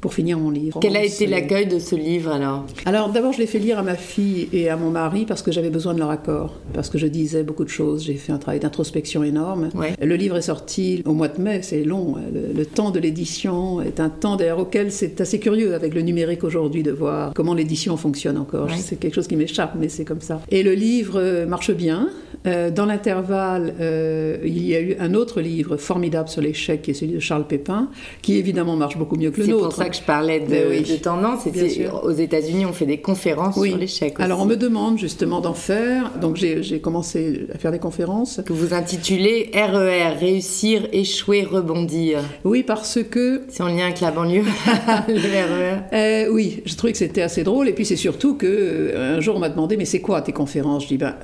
pour 0.00 0.14
finir 0.14 0.38
mon 0.38 0.50
livre. 0.50 0.80
Quel 0.80 0.96
a 0.96 1.04
été 1.04 1.26
l'accueil 1.26 1.66
de 1.66 1.78
ce 1.78 1.94
livre 1.94 2.32
alors 2.32 2.64
Alors 2.86 3.10
d'abord 3.10 3.32
je 3.32 3.38
l'ai 3.38 3.46
fait 3.46 3.58
lire 3.58 3.78
à 3.78 3.82
ma 3.82 3.96
fille 3.96 4.48
et 4.52 4.68
à 4.68 4.76
mon 4.76 4.90
mari 4.90 5.26
parce 5.26 5.42
que 5.42 5.52
j'avais 5.52 5.70
besoin 5.70 5.94
de 5.94 5.98
leur 5.98 6.10
accord, 6.10 6.54
parce 6.72 6.88
que 6.88 6.98
je 6.98 7.06
disais 7.06 7.42
beaucoup 7.42 7.64
de 7.64 7.68
choses, 7.68 8.04
j'ai 8.04 8.14
fait 8.14 8.32
un 8.32 8.38
travail 8.38 8.60
d'introspection 8.60 9.22
énorme. 9.24 9.68
Ouais. 9.74 9.94
Le 10.00 10.16
livre 10.16 10.36
est 10.36 10.42
sorti 10.42 11.02
au 11.04 11.12
mois 11.12 11.28
de 11.28 11.40
mai, 11.40 11.60
c'est 11.62 11.84
long, 11.84 12.16
le, 12.32 12.52
le, 12.56 12.66
temps 12.66 12.90
de 12.90 13.00
l'édition 13.00 13.82
est 13.82 14.00
un 14.00 14.08
temps 14.08 14.36
d'ailleurs 14.36 14.60
auquel 14.60 14.92
c'est 14.92 15.20
assez 15.20 15.38
curieux 15.38 15.74
avec 15.74 15.94
le 15.94 16.02
numérique 16.02 16.44
aujourd'hui 16.44 16.82
de 16.82 16.92
voir 16.92 17.32
comment 17.34 17.54
l'édition 17.54 17.96
fonctionne 17.96 18.38
encore. 18.38 18.68
Ouais. 18.68 18.76
C'est 18.78 18.96
quelque 18.96 19.14
chose 19.14 19.26
qui 19.26 19.36
m'échappe 19.36 19.74
mais 19.78 19.88
c'est 19.88 20.04
comme 20.04 20.20
ça. 20.20 20.40
Et 20.50 20.62
le 20.62 20.72
livre 20.72 21.44
marche 21.46 21.72
bien, 21.72 22.08
Euh, 22.46 22.70
dans 22.70 22.86
l'intervalle, 22.86 23.74
euh, 23.80 24.38
il 24.44 24.64
y 24.66 24.74
a 24.74 24.80
eu 24.80 24.96
un 24.98 25.12
autre 25.12 25.42
livre 25.42 25.76
formidable 25.76 26.28
sur 26.30 26.40
l'échec, 26.40 26.80
qui 26.80 26.92
est 26.92 26.94
celui 26.94 27.12
de 27.12 27.18
Charles 27.20 27.46
Pépin, 27.46 27.90
qui 28.22 28.36
évidemment 28.38 28.76
marche 28.76 28.96
beaucoup 28.96 29.16
mieux 29.16 29.30
que 29.30 29.40
le 29.40 29.44
C'est 29.44 29.50
nôtre. 29.50 29.64
pour 29.64 29.72
ça 29.74 29.90
que 29.90 29.96
je 29.96 30.00
parlais 30.00 30.40
de, 30.40 30.70
oui. 30.70 30.80
de 30.82 30.96
tendance. 30.96 31.40
C'est- 31.52 31.88
aux 32.02 32.10
États-Unis, 32.12 32.64
on 32.64 32.72
fait 32.72 32.86
des 32.86 32.96
conférences 32.98 33.56
Oui. 33.58 33.68
sur 33.70 33.78
l'échec. 33.78 34.14
Alors 34.20 34.40
on 34.40 34.46
me 34.46 34.56
demande 34.56 34.98
justement 34.98 35.40
d'en 35.42 35.52
faire, 35.52 36.12
donc 36.18 36.36
j'ai 36.36 36.80
commencé 36.80 37.46
à 37.54 37.58
faire 37.58 37.72
des 37.72 37.78
conférences. 37.78 38.40
que 38.46 38.54
vous 38.54 38.72
intitulez 38.72 39.50
RER, 39.52 40.14
réussir, 40.18 40.86
échouer, 40.92 41.44
rebondir. 41.44 42.20
Oui, 42.44 42.62
parce 42.62 42.98
que 43.10 43.42
C'est 43.48 43.62
en 43.62 43.68
lien 43.68 43.84
avec 43.84 44.00
la 44.00 44.12
banlieue, 44.12 44.44
le 45.08 45.14
RER. 45.14 45.80
Euh, 45.92 46.32
oui, 46.32 46.62
je 46.64 46.74
trouvais 46.74 46.92
que 46.92 46.98
c'était 46.98 47.20
assez 47.22 47.42
drôle. 47.44 47.68
Et 47.68 47.72
puis 47.72 47.84
c'est 47.84 47.96
surtout 47.96 48.34
que 48.34 48.94
un 48.96 49.20
jour 49.20 49.36
on 49.36 49.40
m'a 49.40 49.50
demandé 49.50 49.76
mais 49.76 49.84
c'est 49.84 50.00
quoi 50.00 50.22
tes 50.22 50.32
conférences? 50.32 50.84
Je 50.84 50.88
dis 50.88 50.96
ben 50.96 51.14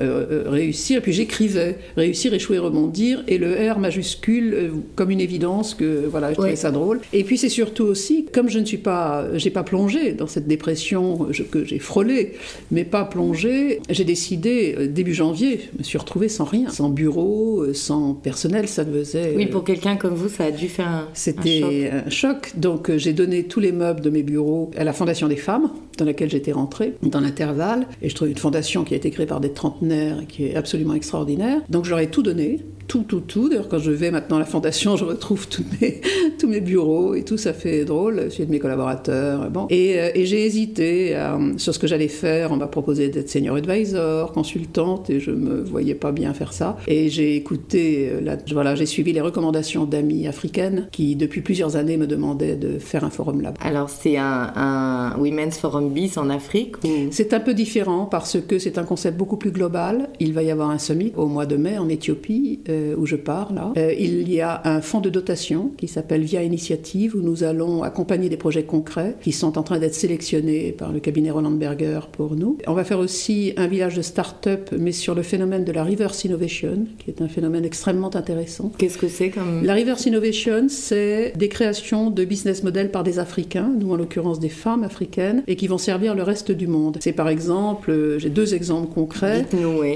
réussir. 0.47 1.01
Puis 1.07 1.13
j'écrivais 1.13 1.79
réussir, 1.97 2.35
échouer, 2.35 2.59
rebondir. 2.59 3.23
Et 3.29 3.39
le 3.39 3.53
R 3.71 3.79
majuscule 3.79 4.55
euh, 4.55 4.69
comme 4.97 5.13
une 5.13 5.21
évidence 5.21 5.73
que 5.75 6.05
voilà, 6.11 6.31
je 6.31 6.35
trouvais 6.35 6.57
ça 6.57 6.73
drôle. 6.73 7.01
Et 7.13 7.23
puis 7.23 7.39
c'est 7.39 7.49
surtout 7.49 7.85
aussi 7.85 8.27
comme 8.33 8.49
je 8.49 8.59
ne 8.59 8.65
suis 8.65 8.77
pas, 8.79 9.25
j'ai 9.35 9.51
pas 9.51 9.63
plongé 9.63 10.15
dans 10.15 10.27
cette 10.27 10.49
dépression 10.49 11.29
je- 11.31 11.45
que 11.45 11.65
j'ai 11.65 11.79
frôlée, 11.79 12.33
mais 12.73 12.83
pas 12.83 13.05
plongé. 13.05 13.79
J'ai 13.89 14.03
décidé 14.03 14.75
euh, 14.77 14.89
début 14.89 15.15
janvier, 15.15 15.61
je 15.75 15.79
me 15.79 15.85
suis 15.85 15.97
retrouvée 15.97 16.29
sans 16.29 16.43
rien, 16.45 16.71
sans 16.71 16.89
bureau, 16.89 17.61
euh, 17.63 17.73
sans 17.73 18.13
personnel. 18.15 18.67
Ça 18.67 18.83
me 18.85 18.99
faisait 19.05 19.35
Oui, 19.37 19.45
euh, 19.45 19.53
pour 19.53 19.63
quelqu'un 19.63 19.95
comme 19.95 20.15
vous, 20.15 20.29
ça 20.29 20.47
a 20.47 20.51
dû 20.51 20.67
faire 20.67 20.89
un, 20.89 20.91
un 20.97 21.05
choc. 21.05 21.11
c'était 21.15 21.91
un 22.05 22.11
choc. 22.11 22.51
Donc 22.57 22.91
euh, 22.91 22.99
j'ai 22.99 23.13
donné 23.13 23.45
tous 23.45 23.61
les 23.61 23.71
meubles 23.71 24.01
de 24.01 24.11
mes 24.11 24.25
bureaux 24.25 24.73
à 24.77 24.83
la 24.83 24.93
Fondation 24.93 25.29
des 25.29 25.37
femmes, 25.37 25.71
dans 25.97 26.05
laquelle 26.05 26.31
j'étais 26.31 26.53
rentrée, 26.53 26.95
dans 27.03 27.21
l'intervalle. 27.21 27.87
Et 28.03 28.09
je 28.09 28.15
trouve 28.15 28.29
une 28.29 28.37
fondation 28.37 28.85
qui 28.85 28.95
a 28.95 28.97
été 28.97 29.11
créée 29.11 29.27
par 29.27 29.41
des 29.41 29.53
trentenaires 29.53 30.21
et 30.23 30.27
qui 30.27 30.45
est 30.45 30.57
absolument 30.57 30.95
extraordinaire. 30.95 31.61
Donc 31.69 31.85
je 31.85 31.91
leur 31.91 31.99
ai 31.99 32.11
tout 32.11 32.23
donné, 32.23 32.61
tout, 32.89 33.03
tout, 33.07 33.21
tout. 33.21 33.49
D'ailleurs, 33.49 33.69
quand 33.69 33.79
je 33.79 33.91
vais 33.91 34.11
maintenant 34.11 34.37
à 34.37 34.41
la 34.41 34.45
fondation, 34.45 34.97
je 34.97 35.05
retrouve 35.05 35.49
tous 35.49 35.65
mes, 35.81 36.01
tous 36.39 36.47
mes 36.47 36.61
bureaux 36.61 37.15
et 37.15 37.23
tout, 37.25 37.37
ça 37.37 37.53
fait 37.53 37.85
drôle. 37.85 38.31
Celui 38.31 38.47
de 38.47 38.51
mes 38.51 38.59
collaborateurs. 38.59 39.51
Bon. 39.51 39.67
Et, 39.71 39.99
euh, 39.99 40.11
et 40.15 40.27
j'ai 40.27 40.45
hésité 40.45 41.17
euh, 41.17 41.57
sur 41.59 41.75
ce 41.75 41.79
que 41.79 41.87
j'allais 41.87 42.09
faire. 42.09 42.53
On 42.53 42.57
m'a 42.57 42.67
proposé 42.69 43.09
d'être 43.09 43.29
senior 43.29 43.57
advisor, 43.57 44.33
consultante, 44.33 45.11
et 45.11 45.21
je 45.21 45.31
me 45.31 45.63
voyais 45.63 45.95
pas 45.95 46.13
bien 46.13 46.33
faire 46.35 46.53
ça. 46.53 46.77
Et 46.87 47.09
j'ai 47.09 47.37
écouté, 47.37 48.09
euh, 48.13 48.21
la- 48.21 48.37
voilà, 48.53 48.75
j'ai 48.75 48.87
suivi 48.87 49.13
les 49.13 49.21
recommandations 49.21 49.85
d'amies 49.85 50.27
africaines 50.27 50.89
qui, 50.93 51.17
depuis 51.17 51.41
plusieurs 51.41 51.77
années, 51.77 51.97
me 51.97 52.07
demandaient 52.07 52.57
de 52.57 52.79
faire 52.79 53.05
un 53.05 53.11
forum 53.11 53.41
là-bas. 53.41 53.59
Alors, 53.63 53.91
c'est 53.91 54.17
un, 54.17 54.53
un 54.55 55.17
Women's 55.19 55.59
Forum 55.59 55.91
Bis 55.91 56.17
en 56.19 56.31
Afrique 56.31 56.77
ou... 56.85 56.89
C'est 57.11 57.33
un 57.35 57.41
peu 57.41 57.55
différent 57.55 58.07
parce 58.07 58.39
que 58.41 58.59
c'est 58.59 58.79
un 58.79 58.85
concept 58.85 59.17
beaucoup 59.17 59.37
plus 59.37 59.51
global. 59.51 60.09
Il 60.21 60.33
va 60.33 60.43
y 60.43 60.51
avoir 60.51 60.71
un 60.71 60.79
summit 60.79 61.13
au 61.17 61.27
mois 61.27 61.47
de 61.47 61.57
mai 61.57 61.79
en 61.79 61.89
Éthiopie, 61.89 62.61
euh, 62.77 62.95
où 62.97 63.07
je 63.07 63.17
pars 63.17 63.53
là. 63.53 63.73
Euh, 63.77 63.93
il 63.99 64.31
y 64.31 64.41
a 64.41 64.61
un 64.65 64.81
fonds 64.81 65.01
de 65.01 65.11
dotation 65.11 65.73
qui 65.77 65.89
s'appelle 65.89 66.23
Via 66.23 66.43
Initiative, 66.43 67.15
où 67.17 67.21
nous 67.21 67.45
allons 67.45 67.83
accompagner 67.83 68.29
des 68.29 68.37
projets 68.37 68.65
concrets 68.65 69.17
qui 69.23 69.33
sont 69.33 69.59
en 69.59 69.63
train 69.63 69.79
d'être 69.79 69.95
sélectionnés 69.95 70.73
par 70.73 70.93
le 70.93 71.01
cabinet 71.01 71.31
Roland 71.31 71.51
Berger 71.51 72.01
pour 72.13 72.37
nous. 72.37 72.59
On 72.67 72.75
va 72.75 72.85
faire 72.85 72.99
aussi 72.99 73.53
un 73.57 73.67
village 73.67 73.97
de 73.97 74.03
start-up, 74.03 74.71
mais 74.79 74.93
sur 74.93 75.15
le 75.15 75.23
phénomène 75.23 75.65
de 75.65 75.73
la 75.73 75.85
reverse 75.85 76.25
innovation, 76.25 76.87
qui 76.99 77.11
est 77.11 77.23
un 77.23 77.29
phénomène 77.29 77.65
extrêmement 77.65 78.15
intéressant. 78.15 78.71
Qu'est-ce 78.79 78.99
que 78.99 79.09
c'est 79.09 79.31
comme... 79.31 79.65
La 79.65 79.75
reverse 79.75 80.07
innovation, 80.07 80.67
c'est 80.69 81.33
des 81.37 81.49
créations 81.49 82.11
de 82.11 82.25
business 82.25 82.63
models 82.63 82.91
par 82.91 83.05
des 83.05 83.19
Africains, 83.19 83.73
nous 83.79 83.93
en 83.93 83.97
l'occurrence 83.97 84.41
des 84.41 84.49
femmes 84.49 84.85
africaines, 84.85 85.43
et 85.47 85.57
qui 85.57 85.67
vont 85.67 85.79
servir 85.79 86.15
le 86.15 86.23
reste 86.23 86.53
du 86.53 86.67
monde. 86.67 86.99
C'est 87.01 87.13
par 87.13 87.29
exemple, 87.29 87.91
euh, 87.91 88.19
j'ai 88.19 88.31
deux 88.31 88.55
exemples 88.55 88.93
concrets. 88.93 89.47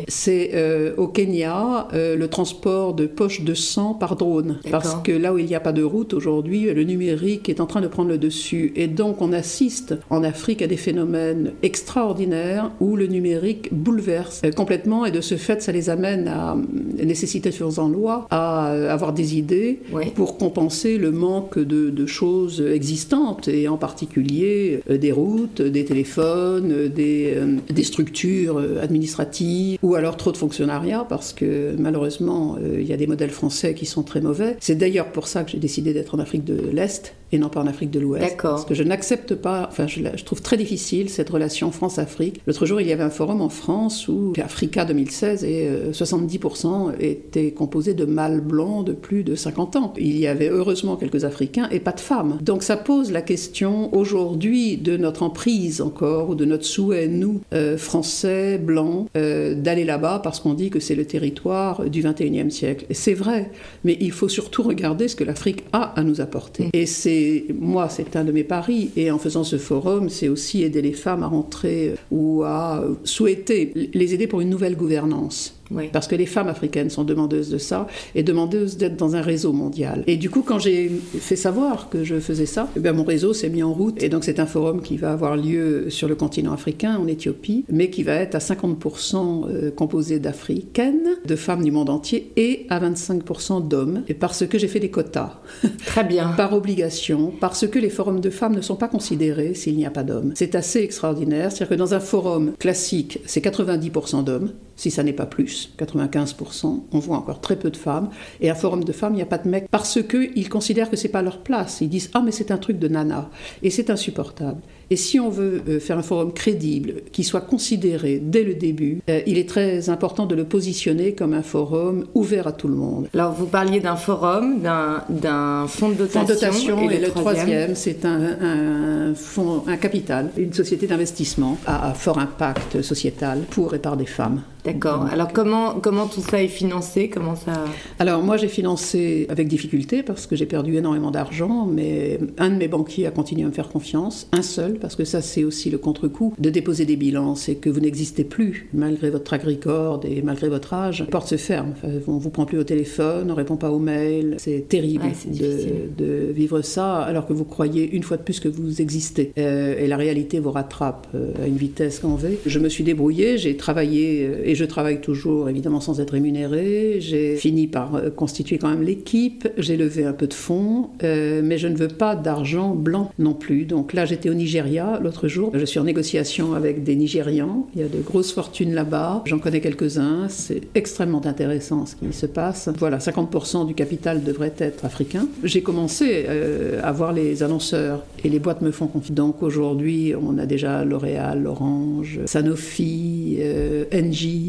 C'est 0.08 0.50
euh, 0.54 0.94
au 0.96 1.08
Kenya 1.08 1.88
euh, 1.92 2.16
le 2.16 2.28
transport 2.28 2.69
de 2.96 3.06
poches 3.06 3.42
de 3.42 3.54
sang 3.54 3.94
par 3.94 4.16
drone. 4.16 4.58
Parce 4.70 4.96
que 5.02 5.12
là 5.12 5.32
où 5.32 5.38
il 5.38 5.46
n'y 5.46 5.54
a 5.54 5.60
pas 5.60 5.72
de 5.72 5.82
route 5.82 6.14
aujourd'hui, 6.14 6.72
le 6.72 6.84
numérique 6.84 7.48
est 7.48 7.60
en 7.60 7.66
train 7.66 7.80
de 7.80 7.88
prendre 7.88 8.08
le 8.08 8.18
dessus. 8.18 8.72
Et 8.76 8.86
donc 8.86 9.20
on 9.22 9.32
assiste 9.32 9.94
en 10.10 10.22
Afrique 10.22 10.62
à 10.62 10.66
des 10.66 10.76
phénomènes 10.76 11.52
extraordinaires 11.62 12.70
où 12.80 12.96
le 12.96 13.06
numérique 13.06 13.72
bouleverse 13.72 14.42
euh, 14.44 14.50
complètement 14.50 15.06
et 15.06 15.10
de 15.10 15.20
ce 15.20 15.36
fait 15.36 15.62
ça 15.62 15.72
les 15.72 15.90
amène 15.90 16.28
à 16.28 16.54
euh, 16.54 17.04
nécessiter 17.04 17.50
faisant 17.50 17.88
loi 17.88 18.26
à 18.30 18.72
euh, 18.72 18.90
avoir 18.90 19.12
des 19.12 19.36
idées 19.36 19.80
pour 20.14 20.38
compenser 20.38 20.98
le 20.98 21.10
manque 21.10 21.58
de, 21.58 21.90
de 21.90 22.06
choses 22.06 22.60
existantes 22.60 23.48
et 23.48 23.68
en 23.68 23.76
particulier 23.76 24.82
des 24.88 25.12
routes, 25.12 25.62
des 25.62 25.84
téléphones, 25.84 26.88
des, 26.88 27.36
des 27.68 27.82
structures 27.82 28.58
administratives 28.80 29.78
ou 29.82 29.94
alors 29.94 30.16
trop 30.16 30.32
de 30.32 30.36
fonctionnariat 30.36 31.04
parce 31.08 31.32
que 31.32 31.74
malheureusement 31.78 32.56
il 32.62 32.86
y 32.86 32.92
a 32.92 32.96
des 32.96 33.06
modèles 33.06 33.30
français 33.30 33.74
qui 33.74 33.86
sont 33.86 34.02
très 34.02 34.20
mauvais. 34.20 34.56
C'est 34.60 34.74
d'ailleurs 34.74 35.12
pour 35.12 35.26
ça 35.26 35.44
que 35.44 35.50
j'ai 35.50 35.58
décidé 35.58 35.92
d'être 35.92 36.14
en 36.14 36.18
Afrique 36.18 36.44
de 36.44 36.70
l'Est 36.72 37.14
et 37.32 37.38
non 37.38 37.48
pas 37.48 37.60
en 37.60 37.66
Afrique 37.66 37.90
de 37.90 38.00
l'Ouest. 38.00 38.24
D'accord. 38.24 38.52
Parce 38.52 38.64
que 38.64 38.74
je 38.74 38.82
n'accepte 38.82 39.34
pas, 39.34 39.66
enfin 39.68 39.86
je, 39.86 40.24
trouve 40.24 40.42
très 40.42 40.56
difficile 40.56 41.08
cette 41.08 41.30
relation 41.30 41.70
France-Afrique. 41.70 42.40
L'autre 42.46 42.66
jour 42.66 42.80
il 42.80 42.88
y 42.88 42.92
avait 42.92 43.02
un 43.02 43.10
forum 43.10 43.40
en 43.40 43.48
France 43.48 44.08
où 44.08 44.32
Africa 44.42 44.84
2016 44.84 45.44
et 45.44 45.66
euh, 45.68 45.92
70% 45.92 46.94
étaient 47.00 47.52
composés 47.52 47.94
de 47.94 48.04
mâles 48.04 48.40
blancs 48.40 48.84
de 48.84 48.92
plus 48.92 49.24
de 49.24 49.34
50 49.34 49.76
ans. 49.76 49.94
Il 49.98 50.18
y 50.18 50.26
avait 50.26 50.48
heureusement 50.48 50.96
quelques 50.96 51.24
Africains 51.24 51.68
et 51.70 51.80
pas 51.80 51.92
de 51.92 52.00
femmes. 52.00 52.38
Donc 52.40 52.62
ça 52.62 52.76
pose 52.76 53.12
la 53.12 53.22
question 53.22 53.94
aujourd'hui 53.94 54.76
de 54.76 54.96
notre 54.96 55.22
emprise 55.22 55.80
encore, 55.80 56.30
ou 56.30 56.34
de 56.34 56.44
notre 56.44 56.64
souhait, 56.64 57.08
nous, 57.08 57.40
euh, 57.52 57.76
Français, 57.76 58.58
blancs, 58.58 59.08
euh, 59.16 59.54
d'aller 59.54 59.84
là-bas 59.84 60.20
parce 60.22 60.40
qu'on 60.40 60.54
dit 60.54 60.70
que 60.70 60.80
c'est 60.80 60.94
le 60.94 61.04
territoire 61.04 61.88
du 61.88 62.02
21e 62.02 62.50
siècle. 62.50 62.86
Et 62.90 62.94
c'est 62.94 63.14
vrai, 63.14 63.50
mais 63.84 63.96
il 64.00 64.12
faut 64.12 64.28
surtout 64.28 64.62
regarder 64.62 65.08
ce 65.08 65.16
que 65.16 65.24
l'Afrique 65.24 65.64
a 65.72 65.98
à 65.98 66.02
nous 66.02 66.20
apporter. 66.20 66.70
Et 66.72 66.86
c'est, 66.86 67.19
moi, 67.58 67.88
c'est 67.88 68.16
un 68.16 68.24
de 68.24 68.32
mes 68.32 68.44
paris. 68.44 68.90
Et 68.96 69.10
en 69.10 69.18
faisant 69.18 69.44
ce 69.44 69.58
forum, 69.58 70.08
c'est 70.08 70.28
aussi 70.28 70.62
aider 70.62 70.82
les 70.82 70.92
femmes 70.92 71.22
à 71.22 71.26
rentrer 71.26 71.90
euh, 71.90 71.96
ou 72.10 72.42
à 72.44 72.80
euh, 72.80 72.94
souhaiter 73.04 73.72
les 73.92 74.14
aider 74.14 74.26
pour 74.26 74.40
une 74.40 74.50
nouvelle 74.50 74.76
gouvernance. 74.76 75.59
Oui. 75.70 75.88
Parce 75.92 76.08
que 76.08 76.16
les 76.16 76.26
femmes 76.26 76.48
africaines 76.48 76.90
sont 76.90 77.04
demandeuses 77.04 77.50
de 77.50 77.58
ça 77.58 77.86
et 78.14 78.22
demandeuses 78.22 78.76
d'être 78.76 78.96
dans 78.96 79.16
un 79.16 79.20
réseau 79.20 79.52
mondial. 79.52 80.02
Et 80.06 80.16
du 80.16 80.30
coup, 80.30 80.42
quand 80.42 80.58
j'ai 80.58 80.90
fait 81.20 81.36
savoir 81.36 81.88
que 81.88 82.04
je 82.04 82.18
faisais 82.18 82.46
ça, 82.46 82.68
eh 82.76 82.80
bien, 82.80 82.92
mon 82.92 83.04
réseau 83.04 83.32
s'est 83.32 83.48
mis 83.48 83.62
en 83.62 83.72
route. 83.72 84.02
Et 84.02 84.08
donc, 84.08 84.24
c'est 84.24 84.40
un 84.40 84.46
forum 84.46 84.82
qui 84.82 84.96
va 84.96 85.12
avoir 85.12 85.36
lieu 85.36 85.90
sur 85.90 86.08
le 86.08 86.14
continent 86.14 86.52
africain, 86.52 86.96
en 86.96 87.06
Éthiopie, 87.06 87.64
mais 87.70 87.90
qui 87.90 88.02
va 88.02 88.14
être 88.14 88.34
à 88.34 88.38
50% 88.38 89.48
euh, 89.48 89.70
composé 89.70 90.18
d'Africaines, 90.18 91.08
de 91.24 91.36
femmes 91.36 91.62
du 91.62 91.70
monde 91.70 91.90
entier, 91.90 92.32
et 92.36 92.66
à 92.68 92.80
25% 92.80 93.66
d'hommes. 93.66 94.02
Et 94.08 94.14
parce 94.14 94.46
que 94.46 94.58
j'ai 94.58 94.68
fait 94.68 94.80
des 94.80 94.90
quotas, 94.90 95.40
Très 95.86 96.04
bien. 96.04 96.28
par 96.36 96.52
obligation, 96.52 97.32
parce 97.40 97.66
que 97.66 97.78
les 97.78 97.90
forums 97.90 98.20
de 98.20 98.30
femmes 98.30 98.54
ne 98.54 98.60
sont 98.60 98.76
pas 98.76 98.88
considérés 98.88 99.54
s'il 99.54 99.76
n'y 99.76 99.86
a 99.86 99.90
pas 99.90 100.02
d'hommes. 100.02 100.32
C'est 100.34 100.54
assez 100.54 100.80
extraordinaire. 100.80 101.50
C'est-à-dire 101.50 101.68
que 101.68 101.74
dans 101.74 101.94
un 101.94 102.00
forum 102.00 102.52
classique, 102.58 103.20
c'est 103.26 103.44
90% 103.44 104.24
d'hommes, 104.24 104.52
si 104.76 104.90
ça 104.90 105.02
n'est 105.02 105.12
pas 105.12 105.26
plus, 105.26 105.59
95%, 105.78 106.80
on 106.92 106.98
voit 106.98 107.16
encore 107.16 107.40
très 107.40 107.56
peu 107.56 107.70
de 107.70 107.76
femmes. 107.76 108.10
Et 108.40 108.50
un 108.50 108.54
forum 108.54 108.84
de 108.84 108.92
femmes, 108.92 109.14
il 109.14 109.16
n'y 109.16 109.22
a 109.22 109.26
pas 109.26 109.38
de 109.38 109.48
mecs, 109.48 109.68
parce 109.70 110.00
qu'ils 110.02 110.48
considèrent 110.48 110.90
que 110.90 110.96
c'est 110.96 111.08
pas 111.08 111.22
leur 111.22 111.38
place. 111.38 111.80
Ils 111.80 111.88
disent 111.88 112.10
Ah, 112.14 112.22
mais 112.24 112.32
c'est 112.32 112.50
un 112.50 112.58
truc 112.58 112.78
de 112.78 112.88
nana. 112.88 113.30
Et 113.62 113.70
c'est 113.70 113.90
insupportable. 113.90 114.60
Et 114.92 114.96
si 114.96 115.20
on 115.20 115.30
veut 115.30 115.62
euh, 115.68 115.78
faire 115.78 115.98
un 115.98 116.02
forum 116.02 116.32
crédible, 116.32 117.02
qui 117.12 117.22
soit 117.22 117.42
considéré 117.42 118.20
dès 118.20 118.42
le 118.42 118.54
début, 118.54 119.00
euh, 119.08 119.20
il 119.24 119.38
est 119.38 119.48
très 119.48 119.88
important 119.88 120.26
de 120.26 120.34
le 120.34 120.44
positionner 120.44 121.14
comme 121.14 121.32
un 121.32 121.42
forum 121.42 122.06
ouvert 122.14 122.48
à 122.48 122.52
tout 122.52 122.66
le 122.66 122.74
monde. 122.74 123.08
Alors, 123.14 123.32
vous 123.32 123.46
parliez 123.46 123.78
d'un 123.78 123.94
forum, 123.94 124.60
d'un 124.62 125.66
fonds 125.68 125.90
de 125.90 125.94
dotation. 125.94 126.20
Fonds 126.20 126.26
de 126.26 126.32
dotation 126.32 126.90
et, 126.90 126.98
le 126.98 127.08
troisième 127.08 127.20
troisième, 127.20 127.74
c'est 127.76 128.04
un, 128.04 128.20
un 128.40 129.14
fonds, 129.14 129.62
un 129.68 129.76
capital, 129.76 130.30
une 130.36 130.52
société 130.52 130.88
d'investissement 130.88 131.56
à, 131.66 131.90
à 131.90 131.94
fort 131.94 132.18
impact 132.18 132.82
sociétal 132.82 133.42
pour 133.48 133.74
et 133.74 133.78
par 133.78 133.96
des 133.96 134.06
femmes. 134.06 134.42
D'accord. 134.64 135.06
Alors, 135.10 135.32
comment, 135.32 135.74
comment 135.74 136.06
tout 136.06 136.20
ça 136.20 136.42
est 136.42 136.48
financé? 136.48 137.08
Comment 137.08 137.36
ça... 137.36 137.64
Alors 137.98 138.22
moi 138.22 138.36
j'ai 138.36 138.48
financé 138.48 139.26
avec 139.28 139.48
difficulté 139.48 140.02
parce 140.02 140.26
que 140.26 140.36
j'ai 140.36 140.46
perdu 140.46 140.76
énormément 140.76 141.10
d'argent, 141.10 141.66
mais 141.66 142.18
un 142.38 142.50
de 142.50 142.56
mes 142.56 142.68
banquiers 142.68 143.06
a 143.06 143.10
continué 143.10 143.44
à 143.44 143.48
me 143.48 143.52
faire 143.52 143.68
confiance, 143.68 144.28
un 144.32 144.42
seul, 144.42 144.74
parce 144.74 144.96
que 144.96 145.04
ça 145.04 145.20
c'est 145.20 145.44
aussi 145.44 145.70
le 145.70 145.78
contre-coup 145.78 146.34
de 146.38 146.50
déposer 146.50 146.84
des 146.84 146.96
bilans, 146.96 147.34
c'est 147.34 147.54
que 147.54 147.70
vous 147.70 147.80
n'existez 147.80 148.24
plus 148.24 148.68
malgré 148.72 149.10
votre 149.10 149.30
record 149.36 150.00
et 150.04 150.22
malgré 150.22 150.48
votre 150.48 150.74
âge. 150.74 151.00
Les 151.00 151.06
portes 151.06 151.28
se 151.28 151.36
ferment, 151.36 151.72
Enfin, 151.76 151.88
on 152.06 152.18
vous 152.18 152.30
prend 152.30 152.44
plus 152.46 152.58
au 152.58 152.64
téléphone, 152.64 153.30
on 153.30 153.34
répond 153.34 153.56
pas 153.56 153.70
aux 153.70 153.78
mails, 153.78 154.36
c'est 154.38 154.68
terrible 154.68 155.04
Ouais, 155.04 155.14
de, 155.32 156.04
de 156.04 156.32
vivre 156.32 156.62
ça 156.62 156.98
alors 156.98 157.26
que 157.26 157.32
vous 157.32 157.44
croyez 157.44 157.88
une 157.90 158.02
fois 158.02 158.16
de 158.16 158.22
plus 158.22 158.40
que 158.40 158.48
vous 158.48 158.80
existez. 158.82 159.32
Euh, 159.38 159.78
et 159.78 159.86
la 159.86 159.96
réalité 159.96 160.40
vous 160.40 160.50
rattrape 160.50 161.06
euh, 161.14 161.32
à 161.42 161.46
une 161.46 161.56
vitesse 161.56 162.00
grand 162.00 162.16
V. 162.16 162.38
Je 162.44 162.58
me 162.58 162.68
suis 162.68 162.84
débrouillée, 162.84 163.38
j'ai 163.38 163.56
travaillé 163.56 164.26
euh, 164.26 164.42
et 164.50 164.56
je 164.56 164.64
travaille 164.64 165.00
toujours 165.00 165.48
évidemment 165.48 165.80
sans 165.80 166.00
être 166.00 166.10
rémunérée. 166.10 166.96
J'ai 166.98 167.36
fini 167.36 167.68
par 167.68 167.94
euh, 167.94 168.10
constituer 168.10 168.58
quand 168.58 168.68
même 168.68 168.82
l'équipe, 168.82 169.46
j'ai 169.56 169.76
levé 169.76 170.04
un 170.04 170.12
peu 170.12 170.26
de 170.26 170.34
fonds, 170.34 170.90
euh, 171.04 171.40
mais 171.44 171.56
je 171.56 171.68
ne 171.68 171.76
veux 171.76 171.86
pas 171.86 172.16
d'argent 172.16 172.74
blanc 172.74 173.12
non 173.20 173.32
plus. 173.32 173.64
Donc 173.64 173.92
là 173.92 174.06
j'étais 174.06 174.28
au 174.28 174.34
Nigeria 174.34 174.98
l'autre 175.00 175.28
jour. 175.28 175.52
Je 175.54 175.64
suis 175.64 175.78
en 175.78 175.84
négociation 175.84 176.54
avec 176.54 176.82
des 176.82 176.96
Nigérians. 176.96 177.68
Il 177.76 177.80
y 177.80 177.84
a 177.84 177.88
de 177.88 178.00
grosses 178.00 178.32
fortunes 178.32 178.74
là-bas. 178.74 179.22
J'en 179.26 179.38
connais 179.38 179.60
quelques-uns. 179.60 180.28
C'est 180.28 180.62
extrêmement 180.74 181.24
intéressant 181.24 181.86
ce 181.86 181.94
qui 181.94 182.12
se 182.12 182.26
passe. 182.26 182.68
Voilà, 182.76 182.98
50% 182.98 183.68
du 183.68 183.74
capital 183.74 184.24
devrait 184.24 184.54
être 184.58 184.84
africain. 184.84 185.28
J'ai 185.44 185.62
commencé 185.62 186.24
euh, 186.28 186.80
à 186.82 186.90
voir 186.90 187.12
les 187.12 187.44
annonceurs 187.44 188.04
et 188.24 188.28
les 188.28 188.40
boîtes 188.40 188.62
me 188.62 188.72
font 188.72 188.88
confiance. 188.88 189.14
Donc 189.14 189.44
aujourd'hui, 189.44 190.14
on 190.20 190.38
a 190.38 190.46
déjà 190.46 190.84
L'Oréal, 190.84 191.46
Orange, 191.46 192.18
Sanofi, 192.26 193.36
euh, 193.38 193.84
Engie, 193.94 194.39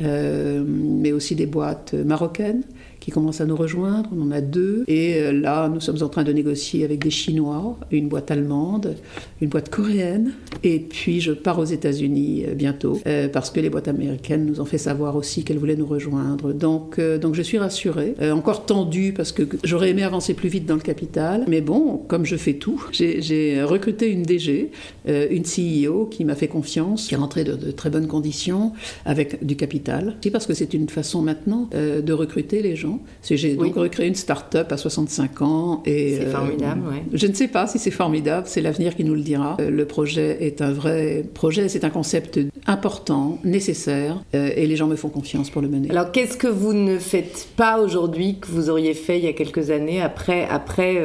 euh, 0.00 0.64
mais 0.66 1.12
aussi 1.12 1.34
des 1.34 1.46
boîtes 1.46 1.94
marocaines 1.94 2.62
qui 3.08 3.12
commencent 3.12 3.40
à 3.40 3.46
nous 3.46 3.56
rejoindre. 3.56 4.10
On 4.14 4.20
en 4.20 4.30
a 4.30 4.42
deux. 4.42 4.84
Et 4.86 5.14
euh, 5.14 5.32
là, 5.32 5.70
nous 5.70 5.80
sommes 5.80 6.02
en 6.02 6.10
train 6.10 6.24
de 6.24 6.32
négocier 6.32 6.84
avec 6.84 7.02
des 7.02 7.08
Chinois, 7.08 7.78
une 7.90 8.06
boîte 8.06 8.30
allemande, 8.30 8.96
une 9.40 9.48
boîte 9.48 9.70
coréenne. 9.70 10.32
Et 10.62 10.78
puis, 10.78 11.22
je 11.22 11.32
pars 11.32 11.58
aux 11.58 11.64
États-Unis 11.64 12.44
euh, 12.46 12.54
bientôt, 12.54 13.00
euh, 13.06 13.28
parce 13.28 13.50
que 13.50 13.60
les 13.60 13.70
boîtes 13.70 13.88
américaines 13.88 14.44
nous 14.44 14.60
ont 14.60 14.66
fait 14.66 14.76
savoir 14.76 15.16
aussi 15.16 15.42
qu'elles 15.42 15.56
voulaient 15.56 15.74
nous 15.74 15.86
rejoindre. 15.86 16.52
Donc, 16.52 17.00
donc 17.00 17.34
je 17.34 17.40
suis 17.40 17.56
rassurée. 17.56 18.14
encore 18.30 18.66
tendue, 18.66 19.14
parce 19.16 19.32
que 19.32 19.44
j'aurais 19.64 19.88
aimé 19.88 20.02
avancer 20.02 20.34
plus 20.34 20.50
vite 20.50 20.66
dans 20.66 20.74
le 20.74 20.82
capital. 20.82 21.44
Mais 21.48 21.62
bon, 21.62 22.02
comme 22.08 22.26
je 22.26 22.36
fais 22.36 22.54
tout, 22.54 22.84
j'ai 22.92 23.62
recruté 23.62 24.10
une 24.10 24.22
DG, 24.22 24.70
une 25.06 25.44
CEO 25.44 26.04
qui 26.04 26.26
m'a 26.26 26.34
fait 26.34 26.48
confiance, 26.48 27.08
qui 27.08 27.14
est 27.14 27.16
rentrée 27.16 27.44
de, 27.44 27.54
de, 27.54 27.70
très 27.70 27.88
bonnes 27.88 28.06
conditions, 28.06 28.72
avec 29.06 29.46
du 29.46 29.56
capital. 29.56 30.16
C'est 30.20 30.30
parce 30.30 30.46
que 30.46 30.52
c'est 30.52 30.74
une 30.74 30.90
façon 30.90 31.22
maintenant 31.22 31.70
de 31.72 32.12
recruter 32.12 32.60
les 32.60 32.76
gens 32.76 32.97
j'ai 33.22 33.56
donc 33.56 33.74
recréé 33.74 34.08
une 34.08 34.14
start-up 34.14 34.72
à 34.72 34.76
65 34.76 35.42
ans. 35.42 35.82
C'est 35.84 36.20
euh, 36.20 36.30
formidable, 36.30 36.82
oui. 36.90 36.98
Je 37.12 37.26
ne 37.26 37.34
sais 37.34 37.48
pas 37.48 37.66
si 37.66 37.78
c'est 37.78 37.90
formidable, 37.90 38.46
c'est 38.48 38.60
l'avenir 38.60 38.96
qui 38.96 39.04
nous 39.04 39.14
le 39.14 39.20
dira. 39.20 39.56
Euh, 39.60 39.70
le 39.70 39.84
projet 39.84 40.38
est 40.44 40.62
un 40.62 40.72
vrai 40.72 41.24
projet, 41.34 41.68
c'est 41.68 41.84
un 41.84 41.90
concept 41.90 42.40
important, 42.66 43.38
nécessaire, 43.44 44.22
euh, 44.34 44.50
et 44.54 44.66
les 44.66 44.76
gens 44.76 44.86
me 44.86 44.96
font 44.96 45.08
confiance 45.08 45.50
pour 45.50 45.62
le 45.62 45.68
mener. 45.68 45.90
Alors, 45.90 46.12
qu'est-ce 46.12 46.36
que 46.36 46.48
vous 46.48 46.72
ne 46.72 46.98
faites 46.98 47.48
pas 47.56 47.80
aujourd'hui 47.80 48.38
que 48.40 48.48
vous 48.48 48.70
auriez 48.70 48.94
fait 48.94 49.18
il 49.18 49.24
y 49.24 49.28
a 49.28 49.32
quelques 49.32 49.70
années, 49.70 50.00
après, 50.00 50.46
après 50.48 51.02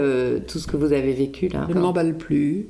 tout 0.47 0.59
ce 0.59 0.67
que 0.67 0.77
vous 0.77 0.93
avez 0.93 1.13
vécu 1.13 1.47
là 1.47 1.65
Je 1.69 1.73
ne 1.75 1.79
m'emballe 1.79 2.17
plus. 2.17 2.67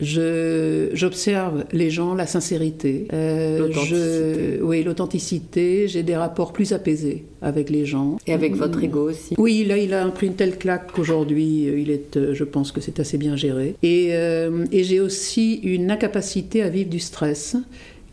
J'observe 0.00 1.64
les 1.72 1.90
gens, 1.90 2.14
la 2.14 2.26
sincérité. 2.26 3.06
Euh, 3.12 4.58
oui, 4.62 4.82
l'authenticité. 4.82 5.86
J'ai 5.88 6.02
des 6.02 6.16
rapports 6.16 6.52
plus 6.52 6.72
apaisés 6.72 7.24
avec 7.42 7.70
les 7.70 7.86
gens. 7.86 8.18
Et 8.26 8.32
avec 8.32 8.56
votre 8.56 8.82
ego 8.82 9.10
aussi. 9.10 9.34
Oui, 9.38 9.64
là, 9.64 9.78
il 9.78 9.94
a 9.94 10.06
pris 10.08 10.26
une 10.26 10.34
telle 10.34 10.58
claque 10.58 10.92
qu'aujourd'hui, 10.92 11.68
euh, 11.68 11.78
il 11.78 11.90
est, 11.90 12.16
euh, 12.16 12.34
je 12.34 12.44
pense 12.44 12.72
que 12.72 12.80
c'est 12.80 12.98
assez 12.98 13.18
bien 13.18 13.36
géré. 13.36 13.76
Et, 13.82 14.08
et 14.08 14.84
j'ai 14.84 15.00
aussi 15.00 15.54
une 15.62 15.90
incapacité 15.90 16.62
à 16.62 16.68
vivre 16.68 16.90
du 16.90 17.00
stress 17.00 17.56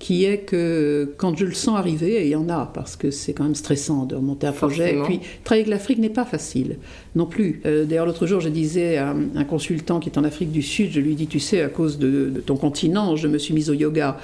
qui 0.02 0.26
est 0.26 0.39
que 0.39 1.14
quand 1.18 1.38
je 1.38 1.45
le 1.45 1.54
sens 1.54 1.78
arriver, 1.78 2.16
et 2.16 2.24
il 2.24 2.30
y 2.30 2.36
en 2.36 2.49
a, 2.49 2.72
parce 2.74 2.95
que 2.95 3.12
c'est 3.12 3.34
quand 3.34 3.43
même 3.43 3.56
stressant 3.56 4.06
de 4.06 4.16
remonter 4.16 4.47
un 4.47 4.52
projet, 4.52 4.95
et 4.95 5.02
puis 5.04 5.20
travailler 5.43 5.64
avec 5.64 5.68
l'Afrique 5.68 5.99
n'est 5.99 6.10
pas 6.10 6.26
facile 6.26 6.78
non 7.14 7.28
plus. 7.28 7.62
Euh, 7.66 7.86
d'ailleurs, 7.86 8.08
l'autre 8.08 8.26
jour, 8.26 8.39
je 8.39 8.49
disais 8.49 8.97
à 8.97 9.14
un 9.36 9.43
consultant 9.43 9.99
qui 9.99 10.10
est 10.10 10.18
en 10.18 10.24
Afrique 10.24 10.52
du 10.52 10.64
Sud, 10.64 10.91
je 10.91 10.99
lui 10.99 11.14
dis, 11.14 11.28
tu 11.28 11.39
sais, 11.39 11.62
à 11.62 11.68
cause 11.68 11.99
de, 11.99 12.41
ton 12.43 12.56
continent, 12.56 13.16
je 13.16 13.28
me 13.28 13.38
suis 13.38 13.54
mise 13.54 13.70
au 13.70 13.74
yoga. 13.74 14.18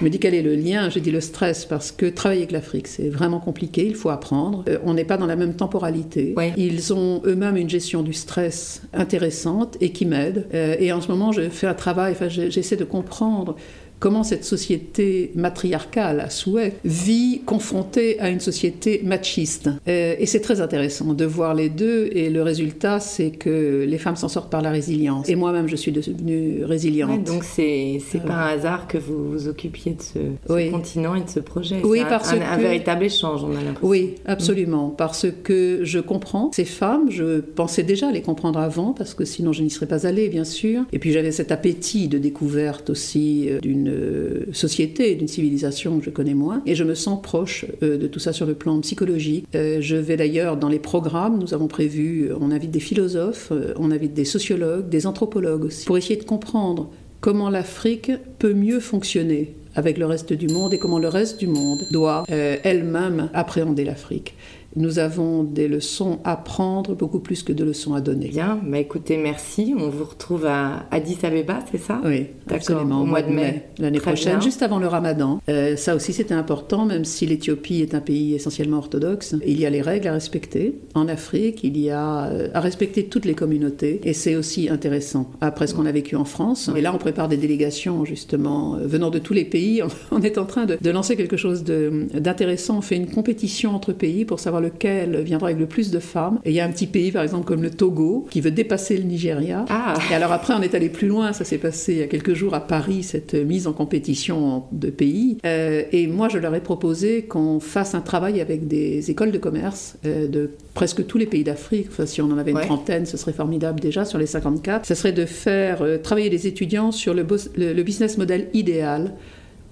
Il 0.00 0.04
me 0.04 0.10
dit, 0.10 0.18
quel 0.18 0.34
est 0.34 0.42
le 0.42 0.56
lien? 0.56 0.90
J'ai 0.90 1.00
dit, 1.00 1.12
le 1.12 1.20
stress, 1.20 1.64
parce 1.64 1.92
que 1.92 2.06
travailler 2.06 2.40
avec 2.40 2.52
l'Afrique, 2.52 2.88
c'est 2.88 3.08
vraiment 3.08 3.38
compliqué, 3.38 3.86
il 3.86 3.94
faut 3.94 4.10
apprendre. 4.10 4.64
Euh, 4.68 4.78
on 4.84 4.94
n'est 4.94 5.04
pas 5.04 5.16
dans 5.16 5.26
la 5.26 5.36
même 5.36 5.54
temporalité. 5.54 6.34
Ils 6.56 6.92
ont 6.92 7.22
eux-mêmes 7.24 7.56
une 7.56 7.70
gestion 7.70 8.02
du 8.02 8.14
stress 8.14 8.82
intéressante 8.92 9.76
et 9.80 9.90
qui 9.92 10.06
m'aide. 10.06 10.48
Euh, 10.54 10.74
et 10.80 10.92
en 10.92 11.00
ce 11.00 11.08
moment, 11.08 11.30
je 11.30 11.48
fais 11.50 11.68
un 11.68 11.74
travail, 11.74 12.12
enfin, 12.12 12.28
j'essaie 12.28 12.76
de 12.76 12.84
comprendre 12.84 13.54
comment 14.00 14.24
cette 14.24 14.44
société 14.44 15.30
matriarcale 15.34 16.20
à 16.20 16.30
souhait 16.30 16.72
vit 16.84 17.42
confrontée 17.44 18.18
à 18.18 18.30
une 18.30 18.40
société 18.40 19.02
machiste. 19.04 19.68
Euh, 19.86 20.16
et 20.18 20.26
c'est 20.26 20.40
très 20.40 20.60
intéressant 20.60 21.12
de 21.12 21.24
voir 21.24 21.54
les 21.54 21.68
deux 21.68 22.08
et 22.12 22.30
le 22.30 22.42
résultat 22.42 22.98
c'est 22.98 23.30
que 23.30 23.84
les 23.86 23.98
femmes 23.98 24.16
s'en 24.16 24.28
sortent 24.28 24.50
par 24.50 24.62
la 24.62 24.70
résilience. 24.70 25.28
Et 25.28 25.36
moi-même 25.36 25.68
je 25.68 25.76
suis 25.76 25.92
devenue 25.92 26.64
résiliente. 26.64 27.24
donc 27.24 27.44
c'est 27.44 28.00
c'est 28.10 28.24
pas 28.24 28.34
un 28.34 28.46
hasard 28.56 28.88
que 28.88 28.98
vous 28.98 29.30
vous 29.30 29.48
occupiez 29.48 29.92
de 29.92 30.02
ce, 30.02 30.70
continent 30.70 31.14
et 31.14 31.22
de 31.22 31.28
ce 31.28 31.40
projet. 31.40 31.80
Oui, 31.84 32.02
parce 32.08 32.32
un, 32.32 32.38
que... 32.38 32.42
un 32.42 32.56
véritable 32.56 33.04
échange, 33.04 33.44
on 33.44 33.50
a 33.50 33.62
l'impression. 33.62 33.88
Oui, 33.88 34.14
absolument, 34.24 34.88
parce 34.88 35.26
que 35.44 35.80
je 35.82 35.98
comprends 35.98 36.50
ces 36.52 36.64
femmes, 36.64 37.10
je 37.10 37.40
pensais 37.40 37.82
déjà 37.82 38.10
les 38.10 38.22
comprendre 38.22 38.58
avant 38.58 38.92
parce 38.92 39.12
que 39.12 39.26
sinon 39.26 39.52
je 39.52 39.62
n'y 39.62 39.70
serais 39.70 39.86
pas 39.86 40.06
allée 40.06 40.28
bien 40.28 40.44
sûr. 40.44 40.84
Et 40.92 40.98
puis 40.98 41.12
j'avais 41.12 41.32
cet 41.32 41.52
appétit 41.52 42.08
de 42.08 42.16
découverte 42.16 42.88
aussi 42.88 43.48
euh, 43.50 43.58
d'une 43.90 44.54
société, 44.54 45.14
d'une 45.14 45.28
civilisation 45.28 45.98
que 45.98 46.04
je 46.04 46.10
connais 46.10 46.34
moins, 46.34 46.62
et 46.66 46.74
je 46.74 46.84
me 46.84 46.94
sens 46.94 47.20
proche 47.22 47.66
euh, 47.82 47.98
de 47.98 48.06
tout 48.06 48.18
ça 48.18 48.32
sur 48.32 48.46
le 48.46 48.54
plan 48.54 48.80
psychologique. 48.80 49.46
Euh, 49.54 49.78
je 49.80 49.96
vais 49.96 50.16
d'ailleurs 50.16 50.56
dans 50.56 50.68
les 50.68 50.78
programmes, 50.78 51.38
nous 51.38 51.54
avons 51.54 51.68
prévu, 51.68 52.28
euh, 52.30 52.36
on 52.40 52.50
invite 52.50 52.70
des 52.70 52.80
philosophes, 52.80 53.52
on 53.76 53.90
invite 53.90 54.14
des 54.14 54.24
sociologues, 54.24 54.88
des 54.88 55.06
anthropologues 55.06 55.64
aussi, 55.64 55.86
pour 55.86 55.98
essayer 55.98 56.16
de 56.16 56.24
comprendre 56.24 56.90
comment 57.20 57.50
l'Afrique 57.50 58.12
peut 58.38 58.54
mieux 58.54 58.80
fonctionner 58.80 59.54
avec 59.76 59.98
le 59.98 60.06
reste 60.06 60.32
du 60.32 60.48
monde 60.48 60.74
et 60.74 60.78
comment 60.78 60.98
le 60.98 61.08
reste 61.08 61.38
du 61.38 61.46
monde 61.46 61.86
doit 61.92 62.24
elle-même 62.28 63.28
appréhender 63.34 63.84
l'Afrique 63.84 64.34
nous 64.76 64.98
avons 64.98 65.42
des 65.42 65.68
leçons 65.68 66.18
à 66.24 66.36
prendre 66.36 66.94
beaucoup 66.94 67.20
plus 67.20 67.42
que 67.42 67.52
de 67.52 67.64
leçons 67.64 67.94
à 67.94 68.00
donner. 68.00 68.28
Bien, 68.28 68.60
mais 68.64 68.82
écoutez, 68.82 69.16
merci. 69.16 69.74
On 69.76 69.88
vous 69.88 70.04
retrouve 70.04 70.46
à 70.46 70.86
Addis 70.90 71.18
Abeba, 71.22 71.60
c'est 71.70 71.78
ça? 71.78 72.00
Oui, 72.04 72.26
absolument. 72.48 73.02
Au 73.02 73.04
mois 73.04 73.22
de 73.22 73.30
mai, 73.30 73.68
l'année 73.78 74.00
prochaine, 74.00 74.40
juste 74.40 74.62
avant 74.62 74.78
le 74.78 74.86
ramadan. 74.86 75.40
Euh, 75.48 75.76
ça 75.76 75.94
aussi, 75.94 76.12
c'était 76.12 76.34
important, 76.34 76.84
même 76.86 77.04
si 77.04 77.26
l'Éthiopie 77.26 77.80
est 77.80 77.94
un 77.94 78.00
pays 78.00 78.34
essentiellement 78.34 78.78
orthodoxe. 78.78 79.34
Il 79.44 79.58
y 79.58 79.66
a 79.66 79.70
les 79.70 79.82
règles 79.82 80.08
à 80.08 80.12
respecter. 80.12 80.78
En 80.94 81.08
Afrique, 81.08 81.64
il 81.64 81.76
y 81.76 81.90
a 81.90 82.26
euh, 82.26 82.48
à 82.54 82.60
respecter 82.60 83.06
toutes 83.06 83.24
les 83.24 83.34
communautés. 83.34 84.00
Et 84.04 84.12
c'est 84.12 84.36
aussi 84.36 84.68
intéressant, 84.68 85.30
après 85.40 85.66
ce 85.66 85.74
qu'on 85.74 85.86
a 85.86 85.92
vécu 85.92 86.14
en 86.16 86.24
France. 86.24 86.70
Et 86.76 86.80
là, 86.80 86.94
on 86.94 86.98
prépare 86.98 87.28
des 87.28 87.36
délégations, 87.36 88.04
justement, 88.04 88.76
euh, 88.76 88.86
venant 88.86 89.10
de 89.10 89.18
tous 89.18 89.34
les 89.34 89.44
pays. 89.44 89.82
On 90.12 90.22
est 90.22 90.38
en 90.38 90.44
train 90.44 90.66
de, 90.66 90.76
de 90.80 90.90
lancer 90.90 91.16
quelque 91.16 91.36
chose 91.36 91.62
d'intéressant. 91.64 92.78
On 92.78 92.80
fait 92.80 92.96
une 92.96 93.08
compétition 93.08 93.74
entre 93.74 93.92
pays 93.92 94.24
pour 94.24 94.40
savoir 94.40 94.59
lequel 94.60 95.20
viendra 95.22 95.48
avec 95.48 95.58
le 95.58 95.66
plus 95.66 95.90
de 95.90 95.98
femmes. 95.98 96.38
Et 96.44 96.50
il 96.50 96.54
y 96.54 96.60
a 96.60 96.64
un 96.64 96.70
petit 96.70 96.86
pays, 96.86 97.12
par 97.12 97.22
exemple, 97.22 97.46
comme 97.46 97.62
le 97.62 97.70
Togo, 97.70 98.26
qui 98.30 98.40
veut 98.40 98.50
dépasser 98.50 98.96
le 98.96 99.04
Nigeria. 99.04 99.64
Ah. 99.68 99.94
Et 100.10 100.14
alors 100.14 100.32
après, 100.32 100.54
on 100.54 100.62
est 100.62 100.74
allé 100.74 100.88
plus 100.88 101.08
loin. 101.08 101.32
Ça 101.32 101.44
s'est 101.44 101.58
passé 101.58 101.92
il 101.92 101.98
y 101.98 102.02
a 102.02 102.06
quelques 102.06 102.34
jours 102.34 102.54
à 102.54 102.60
Paris, 102.60 103.02
cette 103.02 103.34
mise 103.34 103.66
en 103.66 103.72
compétition 103.72 104.64
de 104.72 104.90
pays. 104.90 105.38
Euh, 105.44 105.82
et 105.92 106.06
moi, 106.06 106.28
je 106.28 106.38
leur 106.38 106.54
ai 106.54 106.60
proposé 106.60 107.22
qu'on 107.22 107.60
fasse 107.60 107.94
un 107.94 108.00
travail 108.00 108.40
avec 108.40 108.68
des 108.68 109.10
écoles 109.10 109.32
de 109.32 109.38
commerce 109.38 109.96
euh, 110.06 110.28
de 110.28 110.50
presque 110.74 111.06
tous 111.06 111.18
les 111.18 111.26
pays 111.26 111.44
d'Afrique. 111.44 111.88
Enfin, 111.90 112.06
si 112.06 112.22
on 112.22 112.30
en 112.30 112.38
avait 112.38 112.52
une 112.52 112.60
trentaine, 112.60 113.06
ce 113.06 113.16
serait 113.16 113.32
formidable 113.32 113.80
déjà 113.80 114.04
sur 114.04 114.18
les 114.18 114.26
54. 114.26 114.86
Ce 114.86 114.94
serait 114.94 115.12
de 115.12 115.24
faire 115.24 115.82
euh, 115.82 115.98
travailler 115.98 116.30
les 116.30 116.46
étudiants 116.46 116.92
sur 116.92 117.14
le, 117.14 117.26
le 117.56 117.82
business 117.82 118.18
model 118.18 118.48
idéal 118.52 119.12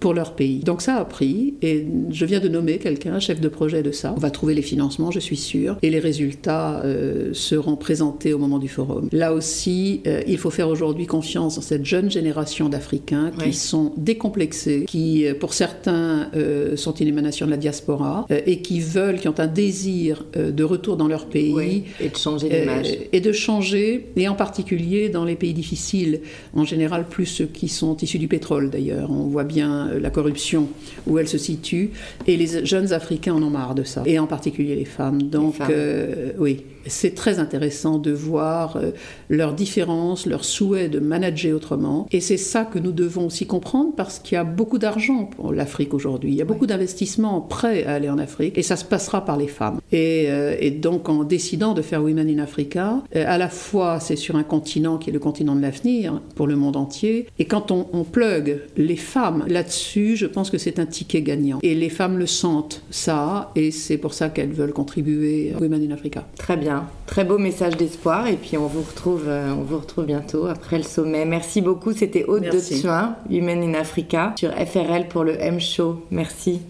pour 0.01 0.14
leur 0.14 0.34
pays. 0.34 0.61
Donc 0.61 0.82
ça 0.82 0.96
a 0.96 1.05
pris 1.05 1.55
et 1.62 1.86
je 2.11 2.24
viens 2.24 2.40
de 2.40 2.49
nommer 2.49 2.78
quelqu'un, 2.78 3.18
chef 3.18 3.40
de 3.40 3.49
projet 3.49 3.82
de 3.82 3.90
ça. 3.90 4.14
On 4.16 4.20
va 4.20 4.30
trouver 4.30 4.55
les 4.55 4.62
financements, 4.62 5.11
je 5.11 5.18
suis 5.18 5.36
sûre, 5.36 5.76
et 5.82 5.90
les 5.90 5.99
résultats 5.99 6.82
euh, 6.84 7.30
seront 7.32 7.76
présentés 7.76 8.32
au 8.32 8.38
moment 8.38 8.59
du 8.59 8.68
forum. 8.68 9.09
Là 9.12 9.32
aussi, 9.32 10.03
euh, 10.07 10.22
il 10.26 10.38
faut 10.38 10.51
faire 10.51 10.68
aujourd'hui 10.68 11.07
confiance 11.07 11.57
dans 11.57 11.62
cette 11.62 11.84
jeune 11.84 12.11
génération 12.11 12.68
d'Africains 12.68 13.32
qui 13.42 13.53
sont 13.53 13.92
décomplexés, 13.96 14.84
qui 14.86 15.26
euh, 15.26 15.34
pour 15.34 15.55
certains 15.55 16.30
sont 16.76 16.94
une 16.94 17.09
émanation 17.09 17.46
de 17.46 17.51
la 17.51 17.57
diaspora 17.57 18.26
et 18.46 18.61
qui 18.61 18.80
veulent, 18.80 19.18
qui 19.18 19.28
ont 19.28 19.38
un 19.38 19.46
désir 19.46 20.24
de 20.34 20.64
retour 20.64 20.96
dans 20.96 21.09
leur 21.09 21.26
pays. 21.26 21.84
et 22.01 22.09
de 22.09 22.16
changer 22.16 22.49
d'image. 22.49 22.86
et 23.12 23.20
de 23.20 23.32
changer, 23.32 24.07
et 24.16 24.28
en 24.28 24.34
particulier 24.34 25.09
dans 25.09 25.24
les 25.24 25.36
pays 25.36 25.55
difficiles, 25.55 26.20
en 26.55 26.64
général 26.64 27.07
plus 27.09 27.26
ceux 27.26 27.46
qui 27.46 27.68
sont 27.68 27.96
issus 27.96 28.18
du 28.18 28.28
pétrole 28.28 28.70
d'ailleurs. 28.70 29.11
On 29.11 29.26
voit 29.26 29.44
bien 29.44 29.88
euh, 29.88 29.88
la 30.01 30.11
corruption, 30.11 30.68
où 31.07 31.18
elle 31.18 31.28
se 31.28 31.39
situe. 31.39 31.91
Et 32.26 32.36
les 32.36 32.64
jeunes 32.64 32.93
Africains 32.93 33.34
en 33.34 33.43
ont 33.43 33.51
marre 33.51 33.74
de 33.74 33.84
ça, 33.84 34.03
et 34.07 34.18
en 34.18 34.26
particulier 34.26 34.74
les 34.74 34.84
femmes. 34.84 35.22
Donc, 35.22 35.57
euh, 35.61 36.32
oui, 36.39 36.64
c'est 36.86 37.14
très 37.14 37.39
intéressant 37.39 37.99
de 37.99 38.12
voir 38.12 38.76
euh, 38.76 38.93
leurs 39.28 39.53
différences, 39.53 40.26
leurs 40.26 40.45
souhaits 40.45 40.91
de 40.91 41.01
manager 41.01 41.55
autrement. 41.55 42.07
Et 42.12 42.20
c'est 42.20 42.36
ça 42.36 42.64
que 42.64 42.78
nous 42.78 42.93
devons 42.93 43.26
aussi 43.26 43.47
comprendre 43.47 43.93
parce 43.97 44.18
qu'il 44.18 44.36
y 44.36 44.39
a 44.39 44.45
beaucoup 44.45 44.78
d'argent 44.78 45.24
pour 45.24 45.53
l'Afrique 45.53 45.93
aujourd'hui. 45.93 46.30
Il 46.30 46.36
y 46.36 46.43
a 46.43 46.47
beaucoup 46.47 46.66
d'investissements 46.66 47.41
prêts 47.41 47.84
à 47.84 47.95
aller 47.95 48.09
en 48.09 48.18
Afrique 48.18 48.57
et 48.57 48.62
ça 48.62 48.76
se 48.76 48.84
passera 48.84 49.24
par 49.24 49.36
les 49.36 49.49
femmes. 49.49 49.80
Et, 49.93 50.28
et 50.61 50.70
donc 50.70 51.09
en 51.09 51.24
décidant 51.24 51.74
de 51.74 51.82
faire 51.82 52.03
Women 52.03 52.28
in 52.28 52.39
Africa, 52.39 53.03
à 53.14 53.39
la 53.39 53.49
fois 53.49 54.01
c'est 54.01 54.16
sur 54.16 54.36
un 54.36 54.43
continent 54.43 54.99
qui 54.99 55.11
est 55.11 55.12
le 55.12 55.18
continent 55.18 55.55
de 55.55 55.61
l'avenir 55.61 56.20
pour 56.34 56.47
le 56.47 56.57
monde 56.57 56.76
entier. 56.76 57.26
Et 57.39 57.45
quand 57.45 57.70
on, 57.70 57.86
on 57.93 58.05
plug 58.05 58.62
les 58.76 58.97
femmes 58.97 59.45
là-dessus, 59.47 59.78
là-dessus, 59.79 60.16
je 60.16 60.26
pense 60.26 60.51
que 60.51 60.59
c'est 60.59 60.79
un 60.79 60.87
ticket 60.87 61.22
gagnant. 61.22 61.59
Et 61.62 61.74
les 61.74 61.89
femmes 61.89 62.18
le 62.18 62.26
sentent, 62.26 62.83
ça, 62.91 63.51
et 63.55 63.70
c'est 63.70 63.99
pour 63.99 64.12
ça 64.12 64.29
qu'elles 64.29 64.53
veulent 64.53 64.72
contribuer 64.72 65.53
à 65.55 65.61
Women 65.61 65.91
in 65.91 65.95
Africa. 65.95 66.24
Très 66.37 66.57
bien, 66.57 66.87
très 67.07 67.24
beau 67.24 67.39
message 67.39 67.76
d'espoir, 67.76 68.26
et 68.26 68.37
puis 68.37 68.57
on 68.57 68.66
vous 68.66 68.83
retrouve, 68.83 69.24
euh, 69.29 69.53
on 69.53 69.62
vous 69.62 69.79
retrouve 69.79 70.07
bientôt 70.07 70.47
après 70.47 70.79
le 70.79 70.85
sommet. 70.85 71.24
Merci 71.24 71.61
beaucoup, 71.61 71.93
c'était 71.93 72.24
Aude 72.24 72.45
de 72.45 72.81
Tuin, 72.81 73.16
Women 73.31 73.62
in 73.62 73.74
Africa, 73.74 74.35
sur 74.39 74.51
FRL 74.51 75.07
pour 75.09 75.24
le 75.24 75.41
M-Show. 75.41 76.03
Merci. 76.11 76.61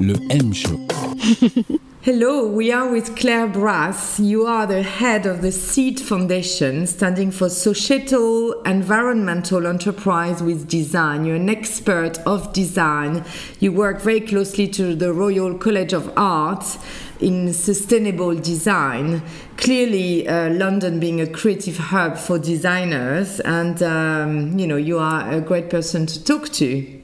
Le 0.00 0.14
M-Show. 0.30 0.78
Hello, 2.06 2.46
we 2.46 2.70
are 2.70 2.88
with 2.88 3.16
Claire 3.16 3.48
Brass. 3.48 4.20
You 4.20 4.46
are 4.46 4.64
the 4.64 4.84
head 4.84 5.26
of 5.26 5.42
the 5.42 5.50
SEED 5.50 5.98
Foundation, 5.98 6.86
standing 6.86 7.32
for 7.32 7.48
Societal 7.48 8.62
Environmental 8.62 9.66
Enterprise 9.66 10.40
with 10.40 10.68
Design. 10.68 11.24
You're 11.24 11.34
an 11.34 11.48
expert 11.48 12.18
of 12.18 12.52
design. 12.52 13.24
You 13.58 13.72
work 13.72 14.00
very 14.00 14.20
closely 14.20 14.68
to 14.68 14.94
the 14.94 15.12
Royal 15.12 15.58
College 15.58 15.92
of 15.92 16.12
Art 16.16 16.78
in 17.18 17.52
sustainable 17.52 18.36
design. 18.36 19.20
Clearly, 19.56 20.28
uh, 20.28 20.50
London 20.50 21.00
being 21.00 21.20
a 21.20 21.26
creative 21.26 21.76
hub 21.76 22.18
for 22.18 22.38
designers, 22.38 23.40
and 23.40 23.82
um, 23.82 24.56
you 24.56 24.68
know 24.68 24.76
you 24.76 25.00
are 25.00 25.28
a 25.28 25.40
great 25.40 25.70
person 25.70 26.06
to 26.06 26.22
talk 26.22 26.50
to. 26.50 27.02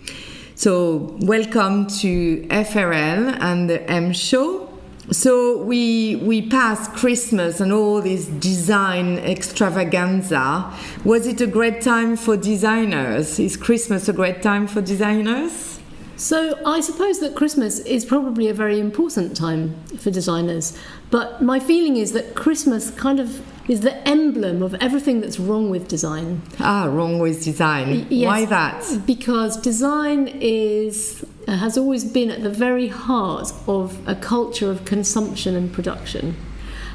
So, 0.54 1.16
welcome 1.22 1.88
to 2.02 2.46
FRL 2.46 3.36
and 3.40 3.68
the 3.68 3.82
M 3.90 4.12
Show 4.12 4.68
so 5.10 5.62
we 5.62 6.16
we 6.16 6.48
passed 6.48 6.92
Christmas 6.92 7.60
and 7.60 7.72
all 7.72 8.00
this 8.00 8.26
design 8.26 9.18
extravaganza. 9.18 10.72
Was 11.04 11.26
it 11.26 11.40
a 11.40 11.46
great 11.46 11.82
time 11.82 12.16
for 12.16 12.36
designers? 12.36 13.38
Is 13.38 13.56
Christmas 13.56 14.08
a 14.08 14.12
great 14.12 14.42
time 14.42 14.66
for 14.66 14.80
designers? 14.80 15.80
So 16.16 16.56
I 16.64 16.80
suppose 16.80 17.18
that 17.18 17.34
Christmas 17.34 17.80
is 17.80 18.04
probably 18.04 18.48
a 18.48 18.54
very 18.54 18.78
important 18.78 19.36
time 19.36 19.74
for 19.98 20.10
designers. 20.10 20.78
But 21.10 21.42
my 21.42 21.58
feeling 21.58 21.96
is 21.96 22.12
that 22.12 22.36
Christmas 22.36 22.92
kind 22.92 23.18
of 23.18 23.42
is 23.68 23.80
the 23.80 23.96
emblem 24.06 24.62
of 24.62 24.74
everything 24.74 25.20
that's 25.20 25.40
wrong 25.40 25.70
with 25.70 25.88
design. 25.88 26.42
Ah, 26.60 26.84
wrong 26.84 27.18
with 27.18 27.42
design. 27.42 28.06
Yes, 28.08 28.26
Why 28.26 28.44
that? 28.44 29.06
Because 29.06 29.56
design 29.56 30.28
is 30.28 31.24
Uh, 31.48 31.56
has 31.56 31.76
always 31.76 32.04
been 32.04 32.30
at 32.30 32.42
the 32.42 32.50
very 32.50 32.88
heart 32.88 33.52
of 33.66 34.00
a 34.06 34.14
culture 34.14 34.70
of 34.70 34.84
consumption 34.84 35.56
and 35.56 35.72
production. 35.72 36.36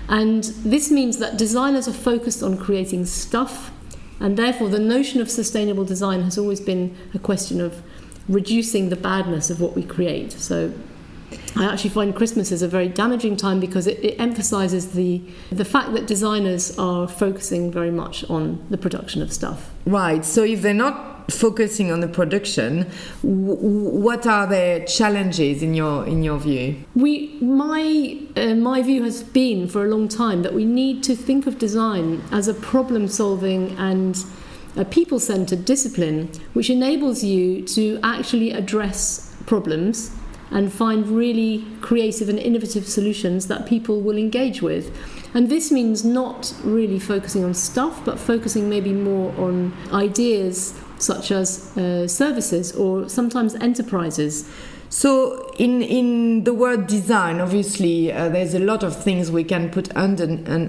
And 0.07 0.45
this 0.63 0.89
means 0.89 1.17
that 1.17 1.37
designers 1.37 1.87
are 1.87 1.93
focused 1.93 2.41
on 2.41 2.57
creating 2.57 3.05
stuff, 3.05 3.71
and 4.19 4.37
therefore 4.37 4.69
the 4.69 4.79
notion 4.79 5.19
of 5.19 5.29
sustainable 5.29 5.83
design 5.83 6.21
has 6.23 6.37
always 6.37 6.61
been 6.61 6.95
a 7.13 7.19
question 7.19 7.59
of 7.59 7.83
reducing 8.29 8.89
the 8.89 8.95
badness 8.95 9.49
of 9.49 9.59
what 9.59 9.75
we 9.75 9.83
create. 9.83 10.31
So 10.31 10.73
I 11.55 11.65
actually 11.65 11.89
find 11.89 12.15
Christmas 12.15 12.51
is 12.51 12.61
a 12.61 12.67
very 12.67 12.87
damaging 12.87 13.35
time 13.35 13.59
because 13.59 13.85
it, 13.87 13.99
it, 14.03 14.19
emphasizes 14.19 14.93
the 14.93 15.21
the 15.51 15.65
fact 15.65 15.93
that 15.93 16.07
designers 16.07 16.77
are 16.77 17.07
focusing 17.07 17.71
very 17.71 17.91
much 17.91 18.29
on 18.29 18.65
the 18.69 18.77
production 18.77 19.21
of 19.21 19.33
stuff. 19.33 19.71
Right. 19.85 20.23
So 20.23 20.43
if 20.43 20.61
they're 20.61 20.73
not 20.73 21.16
focusing 21.29 21.91
on 21.91 21.99
the 21.99 22.07
production, 22.07 22.83
what 23.21 24.25
are 24.25 24.47
the 24.47 24.85
challenges 24.87 25.61
in 25.61 25.73
your 25.73 26.05
in 26.05 26.23
your 26.23 26.39
view? 26.39 26.83
We 26.95 27.37
my 27.41 28.19
uh, 28.35 28.55
my 28.55 28.81
view 28.81 29.03
has 29.03 29.23
been 29.23 29.67
for 29.67 29.85
a 29.85 29.87
long 29.87 30.07
time 30.07 30.43
that 30.43 30.53
we 30.53 30.65
need 30.65 31.03
to 31.03 31.15
think 31.15 31.47
of 31.47 31.57
design 31.57 32.21
as 32.31 32.47
a 32.47 32.53
problem 32.53 33.07
solving 33.07 33.77
and 33.77 34.23
a 34.75 34.85
people 34.85 35.19
centered 35.19 35.65
discipline 35.65 36.29
which 36.53 36.69
enables 36.69 37.23
you 37.23 37.63
to 37.63 37.99
actually 38.03 38.51
address 38.51 39.35
problems 39.45 40.11
and 40.51 40.71
find 40.71 41.07
really 41.07 41.65
creative 41.81 42.29
and 42.29 42.39
innovative 42.39 42.87
solutions 42.87 43.47
that 43.47 43.65
people 43.65 43.99
will 44.01 44.17
engage 44.17 44.61
with. 44.61 44.95
And 45.33 45.49
this 45.49 45.71
means 45.71 46.05
not 46.05 46.53
really 46.63 46.99
focusing 46.99 47.43
on 47.43 47.53
stuff, 47.53 48.03
but 48.05 48.17
focusing 48.17 48.69
maybe 48.69 48.93
more 48.93 49.33
on 49.37 49.75
ideas 49.91 50.79
such 50.99 51.31
as 51.31 51.75
uh, 51.77 52.07
services 52.07 52.75
or 52.75 53.07
sometimes 53.09 53.55
enterprises. 53.55 54.49
So, 54.89 55.51
in 55.57 55.81
in 55.81 56.43
the 56.45 56.53
word 56.53 56.87
design, 56.87 57.41
obviously, 57.41 58.11
uh, 58.11 58.29
there's 58.29 58.53
a 58.53 58.59
lot 58.59 58.83
of 58.83 58.95
things 58.95 59.29
we 59.31 59.43
can 59.43 59.69
put 59.69 59.93
under 59.95 60.25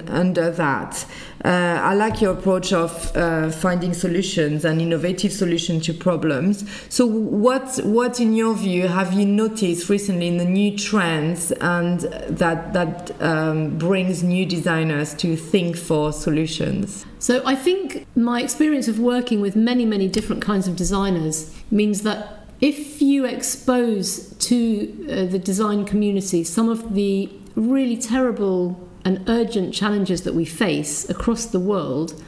under 0.08 0.50
that. 0.50 1.06
Uh, 1.44 1.78
I 1.80 1.94
like 1.94 2.20
your 2.20 2.32
approach 2.32 2.72
of 2.72 3.16
uh, 3.16 3.50
finding 3.50 3.94
solutions 3.94 4.64
and 4.64 4.80
innovative 4.80 5.32
solutions 5.32 5.86
to 5.86 5.94
problems. 5.94 6.68
So, 6.88 7.06
what 7.06 7.78
what 7.84 8.18
in 8.18 8.34
your 8.34 8.54
view 8.54 8.88
have 8.88 9.12
you 9.12 9.24
noticed 9.24 9.88
recently 9.88 10.26
in 10.26 10.38
the 10.38 10.44
new 10.44 10.76
trends 10.76 11.52
and 11.52 12.00
that 12.00 12.72
that 12.72 13.22
um, 13.22 13.78
brings 13.78 14.24
new 14.24 14.44
designers 14.44 15.14
to 15.14 15.36
think 15.36 15.76
for 15.76 16.12
solutions? 16.12 17.06
So, 17.20 17.40
I 17.46 17.54
think 17.54 18.06
my 18.16 18.42
experience 18.42 18.88
of 18.88 18.98
working 18.98 19.40
with 19.40 19.54
many 19.54 19.84
many 19.84 20.08
different 20.08 20.42
kinds 20.42 20.66
of 20.66 20.74
designers 20.74 21.54
means 21.70 22.02
that 22.02 22.37
if 22.60 23.00
you 23.00 23.24
expose 23.24 24.34
to 24.36 25.06
uh, 25.08 25.26
the 25.26 25.38
design 25.38 25.84
community 25.84 26.42
some 26.42 26.68
of 26.68 26.94
the 26.94 27.30
really 27.54 27.96
terrible 27.96 28.88
and 29.04 29.28
urgent 29.28 29.72
challenges 29.72 30.22
that 30.22 30.34
we 30.34 30.44
face 30.44 31.08
across 31.08 31.46
the 31.46 31.60
world, 31.60 32.22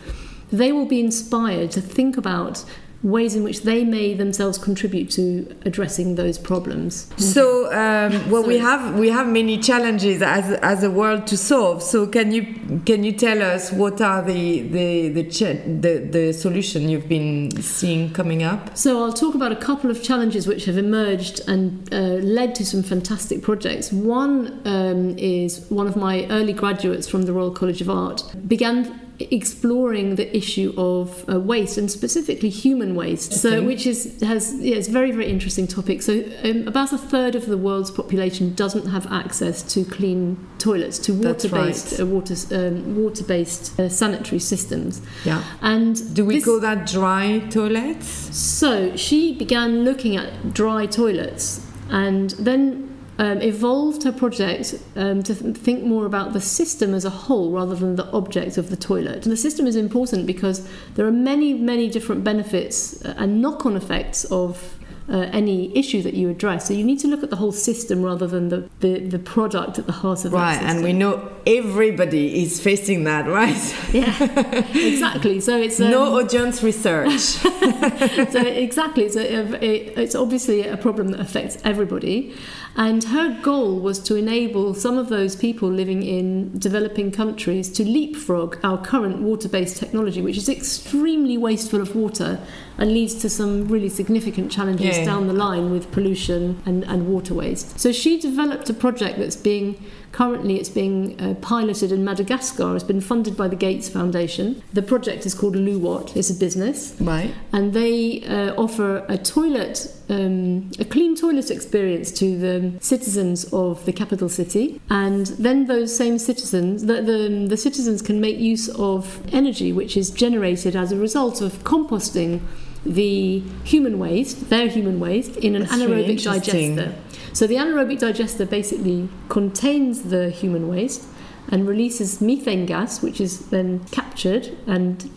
they 0.51 0.73
will 0.73 0.87
be 0.87 1.01
inspired 1.01 1.71
to 1.73 1.81
think 1.81 2.17
about 2.17 2.65
ways 3.03 3.35
in 3.35 3.43
which 3.43 3.63
they 3.63 3.83
may 3.83 4.13
themselves 4.13 4.59
contribute 4.59 5.11
to 5.11 5.57
addressing 5.65 6.17
those 6.17 6.37
problems. 6.39 7.11
So, 7.17 7.73
um, 7.73 8.31
well, 8.31 8.43
we 8.43 8.59
have 8.59 8.99
we 8.99 9.09
have 9.09 9.27
many 9.27 9.59
challenges 9.59 10.21
as 10.21 10.53
as 10.61 10.83
a 10.83 10.91
world 10.91 11.27
to 11.29 11.37
solve. 11.37 11.83
So, 11.83 12.07
can 12.07 12.31
you 12.33 12.83
can 12.85 13.03
you 13.03 13.13
tell 13.13 13.43
us 13.43 13.73
what 13.73 14.01
are 14.01 14.23
the 14.23 14.63
the 14.63 15.09
the 15.09 15.23
the, 15.23 16.09
the 16.11 16.33
solution 16.33 16.89
you've 16.89 17.09
been 17.09 17.51
seeing 17.63 18.13
coming 18.13 18.43
up? 18.43 18.77
So, 18.77 19.03
I'll 19.03 19.13
talk 19.13 19.35
about 19.35 19.53
a 19.53 19.57
couple 19.57 19.91
of 19.91 20.03
challenges 20.03 20.47
which 20.47 20.67
have 20.67 20.77
emerged 20.77 21.41
and 21.49 21.93
uh, 21.93 21.97
led 22.39 22.55
to 22.57 22.67
some 22.67 22.83
fantastic 22.83 23.43
projects. 23.43 23.93
One 23.93 24.61
um, 24.67 25.17
is 25.19 25.65
one 25.71 25.87
of 25.87 25.97
my 25.97 26.27
early 26.29 26.53
graduates 26.53 27.09
from 27.09 27.23
the 27.23 27.33
Royal 27.33 27.51
College 27.51 27.81
of 27.81 27.89
Art 27.89 28.23
began 28.47 29.10
exploring 29.31 30.17
the 30.17 30.35
issue 30.37 30.73
of 30.77 31.25
uh, 31.29 31.39
waste 31.39 31.79
and 31.79 31.91
specifically 31.91 32.49
human 32.49 32.95
waste. 32.95 33.33
So, 33.33 33.63
which 33.63 33.87
is 33.87 34.21
has 34.23 34.55
yeah, 34.61 34.77
it's 34.77 34.89
a 34.89 34.93
very 34.93 35.13
very 35.13 35.27
interesting 35.27 35.67
topic. 35.67 36.03
So, 36.03 36.25
um, 36.45 36.67
about 36.67 36.93
a 36.93 36.99
third 36.99 37.35
of 37.35 37.47
the 37.47 37.57
world's 37.57 37.91
population 37.91 38.55
doesn't 38.55 38.87
have 38.87 39.11
access 39.13 39.63
to 39.75 39.85
clean 39.85 40.39
toilets, 40.59 40.99
to 41.01 41.15
water-based 41.15 41.93
right. 41.93 42.01
uh, 42.01 42.07
water 42.07 42.35
um, 42.53 42.97
water-based 42.97 43.79
uh, 43.79 43.89
sanitary 43.89 44.41
systems. 44.41 45.01
Yeah. 45.25 45.43
And 45.61 46.15
do 46.15 46.25
we 46.25 46.37
this, 46.37 46.45
call 46.45 46.61
that 46.61 46.87
dry 46.87 47.41
toilets? 47.51 48.07
So 48.37 48.97
she 48.97 49.35
began 49.35 49.85
looking 49.85 50.17
at 50.17 50.55
dry 50.55 50.87
toilets, 50.87 51.67
and 51.91 52.31
then 52.31 52.90
um, 53.21 53.43
evolved 53.43 54.03
her 54.05 54.13
project 54.13 54.77
um, 54.97 55.23
to 55.23 55.35
th- 55.35 55.55
think 55.55 55.85
more 55.85 56.07
about 56.07 56.33
the 56.33 56.41
system 56.41 56.95
as 56.95 57.05
a 57.05 57.11
whole 57.11 57.51
rather 57.51 57.75
than 57.75 57.97
the 57.97 58.11
object 58.13 58.57
of 58.57 58.71
the 58.71 58.77
toilet. 58.77 59.25
And 59.25 59.33
the 59.33 59.37
system 59.37 59.67
is 59.67 59.77
important 59.77 60.27
because 60.27 60.67
there 60.95 61.07
are 61.07 61.13
many, 61.13 61.53
many 61.53 61.91
different 61.91 62.25
benefits 62.25 63.05
uh, 63.05 63.15
and 63.19 63.43
knock 63.43 63.67
on 63.67 63.77
effects 63.77 64.25
of 64.25 64.79
uh, 65.11 65.29
any 65.33 65.77
issue 65.77 66.01
that 66.03 66.15
you 66.15 66.31
address. 66.31 66.67
So 66.69 66.73
you 66.73 66.85
need 66.85 67.01
to 67.01 67.09
look 67.09 67.23
at 67.23 67.29
the 67.29 67.37
whole 67.37 67.53
system 67.53 68.03
rather 68.03 68.27
than 68.27 68.49
the, 68.49 68.71
the, 68.79 69.01
the 69.01 69.19
product 69.19 69.79
at 69.79 69.87
the 69.87 69.93
heart 69.93 70.25
of 70.25 70.33
right, 70.33 70.63
and 70.63 70.83
we 70.83 70.93
know 70.93 71.31
everybody 71.47 72.43
is 72.43 72.61
facing 72.61 73.05
that, 73.05 73.27
right? 73.27 73.77
Yeah, 73.93 74.17
exactly. 74.75 75.41
So 75.41 75.59
it's 75.59 75.81
um, 75.81 75.91
no 75.91 76.19
audience 76.19 76.63
research. 76.63 77.11
so 77.21 78.41
exactly, 78.41 79.09
so 79.09 79.21
it, 79.21 79.99
it's 79.99 80.15
obviously 80.15 80.67
a 80.67 80.77
problem 80.77 81.09
that 81.09 81.21
affects 81.21 81.59
everybody. 81.65 82.35
And 82.81 83.05
her 83.05 83.39
goal 83.43 83.79
was 83.79 83.99
to 84.05 84.17
enable 84.17 84.73
some 84.73 84.97
of 84.97 85.11
those 85.11 85.37
people 85.37 85.69
living 85.69 86.03
in 86.03 86.59
developing 86.59 87.11
countries 87.11 87.69
to 87.73 87.85
leapfrog 87.85 88.59
our 88.65 88.83
current 88.83 89.21
water 89.21 89.51
based 89.51 89.77
technology, 89.77 90.23
which 90.23 90.39
is 90.39 90.49
extremely 90.49 91.37
wasteful 91.37 91.83
of 91.83 91.95
water 91.95 92.41
and 92.79 92.91
leads 92.91 93.15
to 93.17 93.29
some 93.29 93.69
really 93.69 93.91
significant 93.91 94.51
challenges 94.51 94.97
yeah. 94.97 95.05
down 95.05 95.27
the 95.27 95.35
line 95.35 95.71
with 95.71 95.93
pollution 95.93 96.63
and, 96.65 96.85
and 96.85 97.07
water 97.07 97.35
waste. 97.35 97.79
So 97.79 97.93
she 97.93 98.19
developed 98.19 98.71
a 98.71 98.75
project 98.75 99.19
that's 99.19 99.37
being 99.37 99.77
Currently, 100.13 100.57
it's 100.57 100.69
being 100.69 101.21
uh, 101.21 101.35
piloted 101.35 101.93
in 101.93 102.05
Madagascar. 102.05 102.75
It's 102.75 102.85
been 102.85 103.01
funded 103.01 103.37
by 103.37 103.47
the 103.47 103.55
Gates 103.55 103.89
Foundation. 103.89 104.61
The 104.73 104.83
project 104.83 105.25
is 105.25 105.35
called 105.35 105.55
Luwat. 105.55 106.17
It's 106.17 106.31
a 106.31 106.35
business, 106.35 106.97
right? 107.01 107.33
And 107.53 107.73
they 107.73 108.25
uh, 108.25 108.55
offer 108.57 109.05
a 109.09 109.17
toilet, 109.17 109.95
um, 110.11 110.71
a 110.79 110.85
clean 110.85 111.15
toilet 111.15 111.51
experience 111.51 112.11
to 112.13 112.37
the 112.39 112.73
citizens 112.81 113.45
of 113.53 113.85
the 113.87 113.93
capital 113.93 114.29
city. 114.29 114.81
And 114.91 115.27
then 115.27 115.67
those 115.67 115.97
same 115.97 116.19
citizens, 116.19 116.87
the, 116.87 117.01
the, 117.01 117.47
the 117.49 117.57
citizens 117.57 118.03
can 118.03 118.21
make 118.21 118.39
use 118.39 118.69
of 118.71 119.23
energy 119.33 119.73
which 119.73 119.97
is 119.97 120.11
generated 120.11 120.75
as 120.75 120.91
a 120.93 120.97
result 120.97 121.41
of 121.41 121.63
composting 121.65 122.41
the 122.85 123.41
human 123.65 123.99
waste, 123.99 124.49
their 124.51 124.69
human 124.69 125.01
waste, 125.01 125.37
in 125.37 125.55
an 125.55 125.63
That's 125.63 125.75
anaerobic 125.75 126.09
interesting. 126.09 126.77
digester. 126.77 126.99
So 127.33 127.47
the 127.47 127.57
anaerobic 127.57 128.01
digester 128.01 128.47
basically 128.47 129.09
contains 129.29 130.05
the 130.05 130.31
human 130.31 130.67
waste 130.69 131.07
and 131.49 131.69
releases 131.69 132.21
methane 132.21 132.67
gas, 132.67 133.03
which 133.03 133.21
is 133.21 133.51
then 133.51 133.85
captured 133.91 134.57
and 134.67 135.11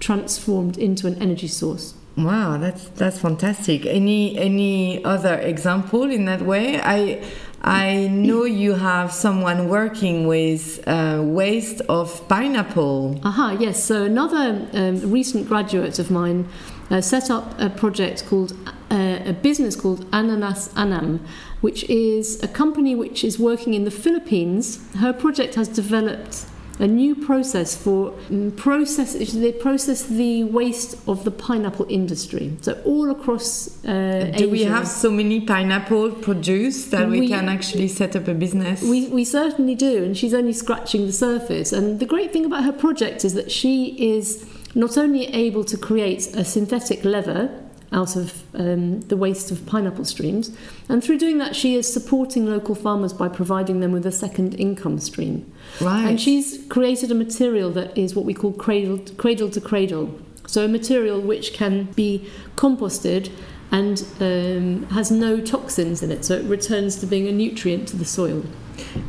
transformed 0.00 0.78
into 0.78 1.06
an 1.06 1.20
energy 1.20 1.48
source. 1.48 1.94
Wow, 2.18 2.58
that's 2.58 2.88
that's 2.88 3.20
fantastic. 3.20 3.86
Any 3.86 4.36
any 4.36 5.04
other 5.04 5.34
example 5.34 6.10
in 6.10 6.24
that 6.24 6.42
way? 6.42 6.80
I 6.80 7.22
I 7.62 8.08
know 8.08 8.42
you 8.44 8.74
have 8.74 9.12
someone 9.12 9.68
working 9.68 10.26
with 10.26 10.82
uh, 10.88 11.20
waste 11.22 11.80
of 11.88 12.26
pineapple. 12.28 13.20
Aha, 13.22 13.56
yes. 13.60 13.84
So 13.84 14.02
another 14.02 14.66
um, 14.72 15.12
recent 15.12 15.46
graduate 15.46 16.00
of 16.00 16.10
mine 16.10 16.48
uh, 16.90 17.00
set 17.00 17.30
up 17.30 17.54
a 17.60 17.70
project 17.70 18.26
called 18.26 18.52
uh, 18.90 19.20
a 19.24 19.32
business 19.32 19.76
called 19.76 20.04
Ananas 20.12 20.72
Anam, 20.76 21.24
which 21.60 21.84
is 21.84 22.42
a 22.42 22.48
company 22.48 22.96
which 22.96 23.22
is 23.22 23.38
working 23.38 23.74
in 23.74 23.84
the 23.84 23.92
Philippines. 23.92 24.80
Her 24.96 25.12
project 25.12 25.54
has 25.54 25.68
developed 25.68 26.46
a 26.78 26.86
new 26.86 27.14
process 27.14 27.76
for 27.76 28.14
um, 28.30 28.52
process. 28.52 29.14
They 29.32 29.52
process 29.52 30.04
the 30.04 30.44
waste 30.44 30.96
of 31.08 31.24
the 31.24 31.30
pineapple 31.30 31.86
industry. 31.88 32.56
So 32.60 32.80
all 32.84 33.10
across 33.10 33.84
uh, 33.84 34.32
Do 34.36 34.48
we 34.50 34.62
have 34.64 34.86
so 34.86 35.10
many 35.10 35.40
pineapple 35.40 36.12
produced 36.12 36.90
that 36.92 37.08
we, 37.08 37.20
We- 37.20 37.28
can 37.28 37.48
actually 37.48 37.88
set 37.88 38.14
up 38.16 38.28
a 38.28 38.34
business? 38.34 38.82
We, 38.82 39.08
we 39.08 39.24
certainly 39.24 39.74
do, 39.74 40.04
and 40.04 40.16
she's 40.16 40.34
only 40.34 40.52
scratching 40.52 41.06
the 41.06 41.12
surface. 41.12 41.72
And 41.72 41.98
the 42.00 42.06
great 42.06 42.32
thing 42.32 42.44
about 42.44 42.64
her 42.64 42.72
project 42.72 43.24
is 43.24 43.34
that 43.34 43.50
she 43.50 44.14
is 44.16 44.46
not 44.74 44.96
only 44.96 45.26
able 45.28 45.64
to 45.64 45.76
create 45.76 46.28
a 46.36 46.44
synthetic 46.44 47.04
leather 47.04 47.50
out 47.92 48.16
of 48.16 48.42
um, 48.54 49.00
the 49.02 49.16
waste 49.16 49.50
of 49.50 49.64
pineapple 49.66 50.04
streams, 50.04 50.56
and 50.88 51.02
through 51.02 51.18
doing 51.18 51.38
that, 51.38 51.56
she 51.56 51.74
is 51.74 51.90
supporting 51.90 52.46
local 52.46 52.74
farmers 52.74 53.12
by 53.12 53.28
providing 53.28 53.80
them 53.80 53.92
with 53.92 54.04
a 54.06 54.12
second 54.12 54.54
income 54.54 54.98
stream. 54.98 55.50
right. 55.80 56.06
And 56.06 56.20
she's 56.20 56.64
created 56.68 57.10
a 57.10 57.14
material 57.14 57.70
that 57.72 57.96
is 57.96 58.14
what 58.14 58.24
we 58.24 58.34
call 58.34 58.52
cradle, 58.52 58.98
cradle 59.16 59.50
to 59.50 59.60
cradle. 59.60 60.18
So 60.46 60.64
a 60.64 60.68
material 60.68 61.20
which 61.20 61.52
can 61.52 61.84
be 61.92 62.28
composted 62.56 63.30
and 63.70 64.02
um, 64.20 64.84
has 64.90 65.10
no 65.10 65.40
toxins 65.40 66.02
in 66.02 66.10
it, 66.10 66.24
so 66.24 66.34
it 66.34 66.44
returns 66.44 66.96
to 66.96 67.06
being 67.06 67.28
a 67.28 67.32
nutrient 67.32 67.88
to 67.88 67.96
the 67.96 68.04
soil 68.04 68.44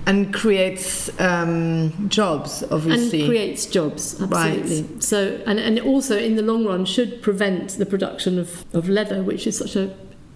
and 0.05 0.33
creates 0.33 1.09
um, 1.19 2.09
jobs, 2.09 2.63
obviously. 2.71 3.21
and 3.21 3.29
creates 3.29 3.65
jobs. 3.65 4.15
Right. 4.19 4.59
Absolutely. 4.59 5.01
So 5.01 5.41
and, 5.45 5.59
and 5.59 5.79
also 5.79 6.17
in 6.17 6.35
the 6.35 6.41
long 6.43 6.65
run 6.65 6.85
should 6.85 7.21
prevent 7.21 7.71
the 7.77 7.85
production 7.85 8.39
of, 8.39 8.65
of 8.73 8.89
leather, 8.89 9.23
which 9.23 9.45
is 9.47 9.57
such 9.57 9.75
a 9.75 9.95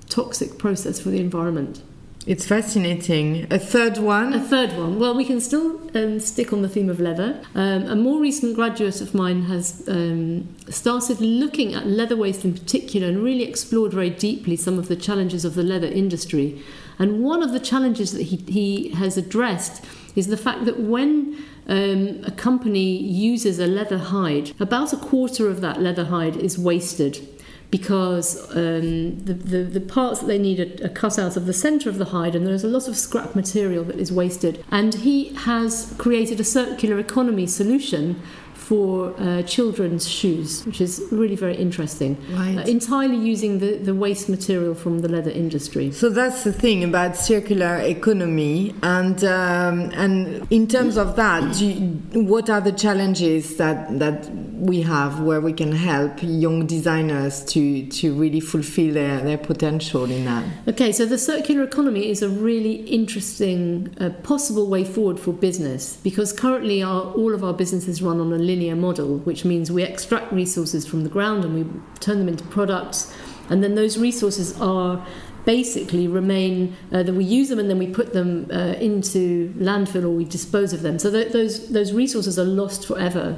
toxic 0.09 0.57
process 0.57 0.99
for 0.99 1.09
the 1.09 1.19
environment. 1.19 1.81
it's 2.25 2.45
fascinating. 2.45 3.47
A 3.51 3.59
third 3.59 3.97
one? 3.97 4.33
A 4.33 4.39
third 4.39 4.77
one. 4.77 4.99
Well, 4.99 5.13
we 5.15 5.25
can 5.25 5.41
still 5.41 5.79
um, 5.95 6.19
stick 6.19 6.53
on 6.53 6.61
the 6.61 6.69
theme 6.69 6.89
of 6.89 6.99
leather. 6.99 7.41
Um, 7.53 7.83
a 7.83 7.95
more 7.95 8.19
recent 8.21 8.55
graduate 8.55 9.01
of 9.01 9.13
mine 9.13 9.43
has 9.43 9.83
um, 9.89 10.47
started 10.69 11.19
looking 11.19 11.73
at 11.73 11.85
leather 11.85 12.15
waste 12.15 12.45
in 12.45 12.53
particular 12.53 13.07
and 13.07 13.21
really 13.21 13.43
explored 13.43 13.93
very 13.93 14.09
deeply 14.09 14.55
some 14.55 14.79
of 14.79 14.87
the 14.87 14.95
challenges 14.95 15.43
of 15.43 15.55
the 15.55 15.63
leather 15.63 15.87
industry. 15.87 16.61
And 16.99 17.23
one 17.23 17.43
of 17.43 17.51
the 17.51 17.59
challenges 17.59 18.11
that 18.13 18.23
he, 18.23 18.37
he 18.37 18.89
has 18.89 19.17
addressed 19.17 19.83
is 20.15 20.27
the 20.27 20.37
fact 20.37 20.65
that 20.65 20.79
when 20.79 21.43
um, 21.67 22.21
a 22.25 22.31
company 22.31 22.97
uses 22.97 23.59
a 23.59 23.67
leather 23.67 23.97
hide, 23.97 24.51
about 24.59 24.93
a 24.93 24.97
quarter 24.97 25.47
of 25.49 25.61
that 25.61 25.81
leather 25.81 26.05
hide 26.05 26.35
is 26.35 26.57
wasted 26.57 27.27
because 27.73 28.55
um, 28.55 29.17
the, 29.25 29.33
the, 29.33 29.63
the 29.63 29.81
parts 29.81 30.19
that 30.19 30.27
they 30.27 30.37
need 30.37 30.59
are, 30.59 30.85
are 30.85 30.89
cut 30.89 31.17
out 31.17 31.35
of 31.35 31.47
the 31.47 31.53
centre 31.53 31.89
of 31.89 31.97
the 31.97 32.05
hide, 32.05 32.35
and 32.35 32.45
there's 32.45 32.63
a 32.63 32.67
lot 32.67 32.87
of 32.87 32.95
scrap 32.95 33.33
material 33.33 33.83
that 33.83 33.95
is 33.95 34.11
wasted. 34.11 34.63
And 34.69 34.93
he 34.93 35.33
has 35.33 35.95
created 35.97 36.39
a 36.39 36.43
circular 36.43 36.99
economy 36.99 37.47
solution 37.47 38.21
for 38.63 39.13
uh, 39.19 39.41
children's 39.43 40.07
shoes, 40.07 40.65
which 40.65 40.79
is 40.79 41.03
really 41.11 41.35
very 41.35 41.55
interesting. 41.55 42.17
Right. 42.31 42.57
Uh, 42.57 42.61
entirely 42.61 43.17
using 43.17 43.59
the, 43.59 43.77
the 43.77 43.93
waste 43.93 44.29
material 44.29 44.73
from 44.73 44.99
the 44.99 45.09
leather 45.09 45.31
industry. 45.31 45.91
So 45.91 46.09
that's 46.09 46.45
the 46.45 46.53
thing 46.53 46.83
about 46.83 47.17
circular 47.17 47.75
economy, 47.79 48.73
and 48.81 49.21
um, 49.25 49.91
and 49.93 50.47
in 50.49 50.67
terms 50.67 50.97
of 50.97 51.17
that, 51.17 51.55
do 51.55 51.65
you, 51.65 52.23
what 52.23 52.49
are 52.49 52.61
the 52.61 52.71
challenges 52.71 53.57
that 53.57 53.99
that 53.99 54.29
we 54.31 54.81
have 54.81 55.19
where 55.19 55.41
we 55.41 55.51
can 55.51 55.73
help 55.73 56.13
young 56.21 56.65
designers 56.65 57.43
to 57.45 57.85
to 57.87 58.13
really 58.13 58.39
fulfill 58.39 58.93
their, 58.93 59.19
their 59.21 59.37
potential 59.37 60.05
in 60.05 60.23
that? 60.23 60.45
Okay, 60.69 60.93
so 60.93 61.05
the 61.05 61.17
circular 61.17 61.63
economy 61.63 62.09
is 62.09 62.21
a 62.21 62.29
really 62.29 62.75
interesting 62.99 63.93
uh, 63.99 64.09
possible 64.23 64.67
way 64.69 64.85
forward 64.85 65.19
for 65.19 65.33
business 65.33 65.97
because 65.97 66.31
currently 66.31 66.81
our, 66.81 67.11
all 67.13 67.33
of 67.33 67.43
our 67.43 67.53
businesses 67.53 68.01
run 68.01 68.21
on 68.21 68.31
a 68.31 68.37
linear 68.53 68.75
model, 68.75 69.17
which 69.19 69.45
means 69.45 69.71
we 69.71 69.83
extract 69.83 70.31
resources 70.31 70.85
from 70.85 71.03
the 71.03 71.09
ground 71.09 71.43
and 71.45 71.53
we 71.55 71.63
turn 71.99 72.17
them 72.19 72.27
into 72.27 72.43
products, 72.45 73.13
and 73.49 73.63
then 73.63 73.75
those 73.75 73.97
resources 73.97 74.59
are 74.61 75.05
basically 75.45 76.07
remain 76.07 76.75
uh, 76.93 77.03
that 77.03 77.13
we 77.13 77.25
use 77.25 77.49
them 77.49 77.59
and 77.59 77.69
then 77.69 77.77
we 77.77 77.87
put 77.87 78.13
them 78.13 78.47
uh, 78.51 78.75
into 78.89 79.53
landfill 79.57 80.03
or 80.03 80.09
we 80.09 80.23
dispose 80.23 80.71
of 80.71 80.81
them. 80.81 80.97
So 80.97 81.11
th- 81.11 81.33
those 81.33 81.69
those 81.69 81.91
resources 81.93 82.39
are 82.39 82.45
lost 82.61 82.87
forever, 82.87 83.37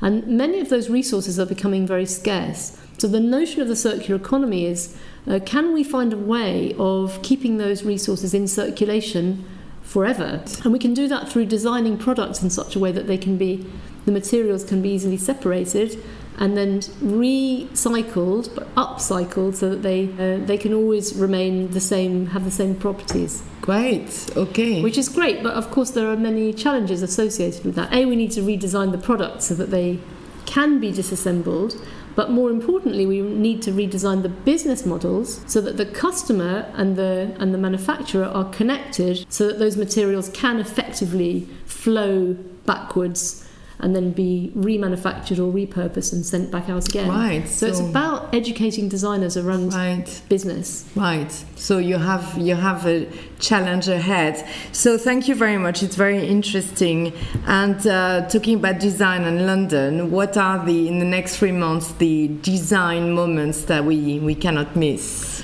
and 0.00 0.26
many 0.26 0.60
of 0.60 0.68
those 0.68 0.90
resources 0.90 1.38
are 1.38 1.46
becoming 1.46 1.86
very 1.86 2.06
scarce. 2.06 2.78
So 2.98 3.08
the 3.08 3.20
notion 3.20 3.60
of 3.60 3.68
the 3.68 3.76
circular 3.76 4.16
economy 4.20 4.64
is 4.66 4.96
uh, 5.28 5.40
can 5.44 5.74
we 5.74 5.84
find 5.84 6.12
a 6.12 6.16
way 6.16 6.74
of 6.78 7.20
keeping 7.22 7.58
those 7.58 7.84
resources 7.84 8.32
in 8.32 8.48
circulation 8.48 9.44
forever? 9.82 10.42
And 10.64 10.72
we 10.72 10.78
can 10.78 10.94
do 10.94 11.06
that 11.08 11.28
through 11.28 11.46
designing 11.46 11.98
products 11.98 12.42
in 12.42 12.50
such 12.50 12.76
a 12.76 12.78
way 12.78 12.92
that 12.92 13.06
they 13.06 13.18
can 13.18 13.36
be, 13.36 13.66
the 14.06 14.12
materials 14.12 14.64
can 14.64 14.80
be 14.80 14.90
easily 14.90 15.18
separated 15.18 16.02
and 16.38 16.56
then 16.56 16.80
recycled 16.80 18.54
but 18.54 18.74
upcycled 18.74 19.54
so 19.54 19.70
that 19.70 19.82
they 19.82 20.04
uh, 20.18 20.44
they 20.46 20.58
can 20.58 20.72
always 20.72 21.14
remain 21.14 21.70
the 21.70 21.80
same, 21.80 22.26
have 22.26 22.44
the 22.44 22.50
same 22.50 22.74
properties, 22.74 23.42
Great. 23.62 24.30
Okay. 24.36 24.82
which 24.82 24.98
is 24.98 25.08
great. 25.08 25.42
But 25.42 25.54
of 25.54 25.70
course, 25.70 25.90
there 25.90 26.08
are 26.10 26.16
many 26.16 26.52
challenges 26.52 27.02
associated 27.02 27.64
with 27.64 27.74
that. 27.74 27.92
A, 27.92 28.04
we 28.04 28.16
need 28.16 28.32
to 28.32 28.40
redesign 28.40 28.92
the 28.92 28.98
products 28.98 29.46
so 29.46 29.54
that 29.54 29.70
they 29.70 29.98
can 30.44 30.78
be 30.78 30.92
disassembled. 30.92 31.74
But 32.14 32.30
more 32.30 32.50
importantly, 32.50 33.04
we 33.04 33.20
need 33.20 33.60
to 33.62 33.72
redesign 33.72 34.22
the 34.22 34.30
business 34.30 34.86
models 34.86 35.42
so 35.46 35.60
that 35.60 35.76
the 35.76 35.84
customer 35.84 36.70
and 36.74 36.96
the 36.96 37.34
and 37.38 37.52
the 37.52 37.58
manufacturer 37.58 38.24
are 38.24 38.48
connected, 38.50 39.26
so 39.28 39.46
that 39.48 39.58
those 39.58 39.76
materials 39.76 40.28
can 40.30 40.58
effectively 40.58 41.48
flow 41.66 42.34
backwards 42.64 43.45
and 43.78 43.94
then 43.94 44.10
be 44.12 44.52
remanufactured 44.56 45.38
or 45.38 45.52
repurposed 45.52 46.12
and 46.12 46.24
sent 46.24 46.50
back 46.50 46.68
out 46.68 46.88
again. 46.88 47.08
Right, 47.08 47.46
So, 47.48 47.66
it's 47.66 47.80
about 47.80 48.34
educating 48.34 48.88
designers 48.88 49.36
around 49.36 49.74
right. 49.74 50.22
business. 50.28 50.88
Right. 50.94 51.30
So 51.56 51.78
you 51.78 51.98
have 51.98 52.38
you 52.38 52.54
have 52.54 52.86
a 52.86 53.08
challenge 53.38 53.88
ahead. 53.88 54.46
So 54.72 54.96
thank 54.96 55.28
you 55.28 55.34
very 55.34 55.58
much. 55.58 55.82
It's 55.82 55.96
very 55.96 56.26
interesting. 56.26 57.12
And 57.46 57.86
uh, 57.86 58.28
talking 58.28 58.56
about 58.56 58.78
design 58.78 59.22
in 59.24 59.46
London, 59.46 60.10
what 60.10 60.36
are 60.36 60.64
the 60.64 60.88
in 60.88 60.98
the 60.98 61.04
next 61.04 61.36
three 61.38 61.52
months 61.52 61.92
the 61.92 62.28
design 62.42 63.12
moments 63.12 63.64
that 63.64 63.84
we 63.84 64.18
we 64.20 64.34
cannot 64.34 64.76
miss? 64.76 65.35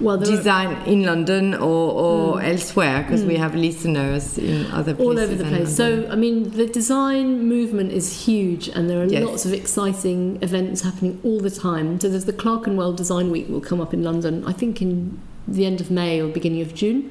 Well, 0.00 0.16
there 0.18 0.32
are- 0.32 0.36
Design 0.36 0.70
in 0.86 1.04
London 1.04 1.54
or, 1.54 1.92
or 2.06 2.42
elsewhere 2.42 3.02
because 3.02 3.24
we 3.24 3.36
have 3.36 3.54
listeners 3.54 4.38
in 4.38 4.66
other 4.72 4.94
places. 4.94 5.06
all 5.06 5.18
over 5.18 5.34
the 5.34 5.44
place. 5.44 5.76
So, 5.76 6.06
I 6.10 6.16
mean, 6.16 6.50
the 6.50 6.66
design 6.66 7.46
movement 7.46 7.92
is 7.92 8.24
huge, 8.26 8.68
and 8.68 8.88
there 8.88 9.00
are 9.02 9.06
Yes. 9.06 9.24
lots 9.24 9.44
of 9.44 9.52
exciting 9.52 10.38
events 10.42 10.80
happening 10.82 11.18
all 11.22 11.40
the 11.40 11.50
time. 11.50 12.00
So, 12.00 12.08
there's 12.08 12.24
the 12.24 12.32
Clerkenwell 12.32 12.92
Design 12.94 13.30
Week 13.30 13.48
will 13.48 13.60
come 13.60 13.80
up 13.80 13.92
in 13.92 14.02
London, 14.02 14.42
I 14.46 14.52
think 14.52 14.80
in 14.80 15.18
the 15.46 15.64
end 15.66 15.80
of 15.80 15.90
May 15.90 16.20
or 16.22 16.28
beginning 16.28 16.62
of 16.62 16.74
June. 16.74 17.10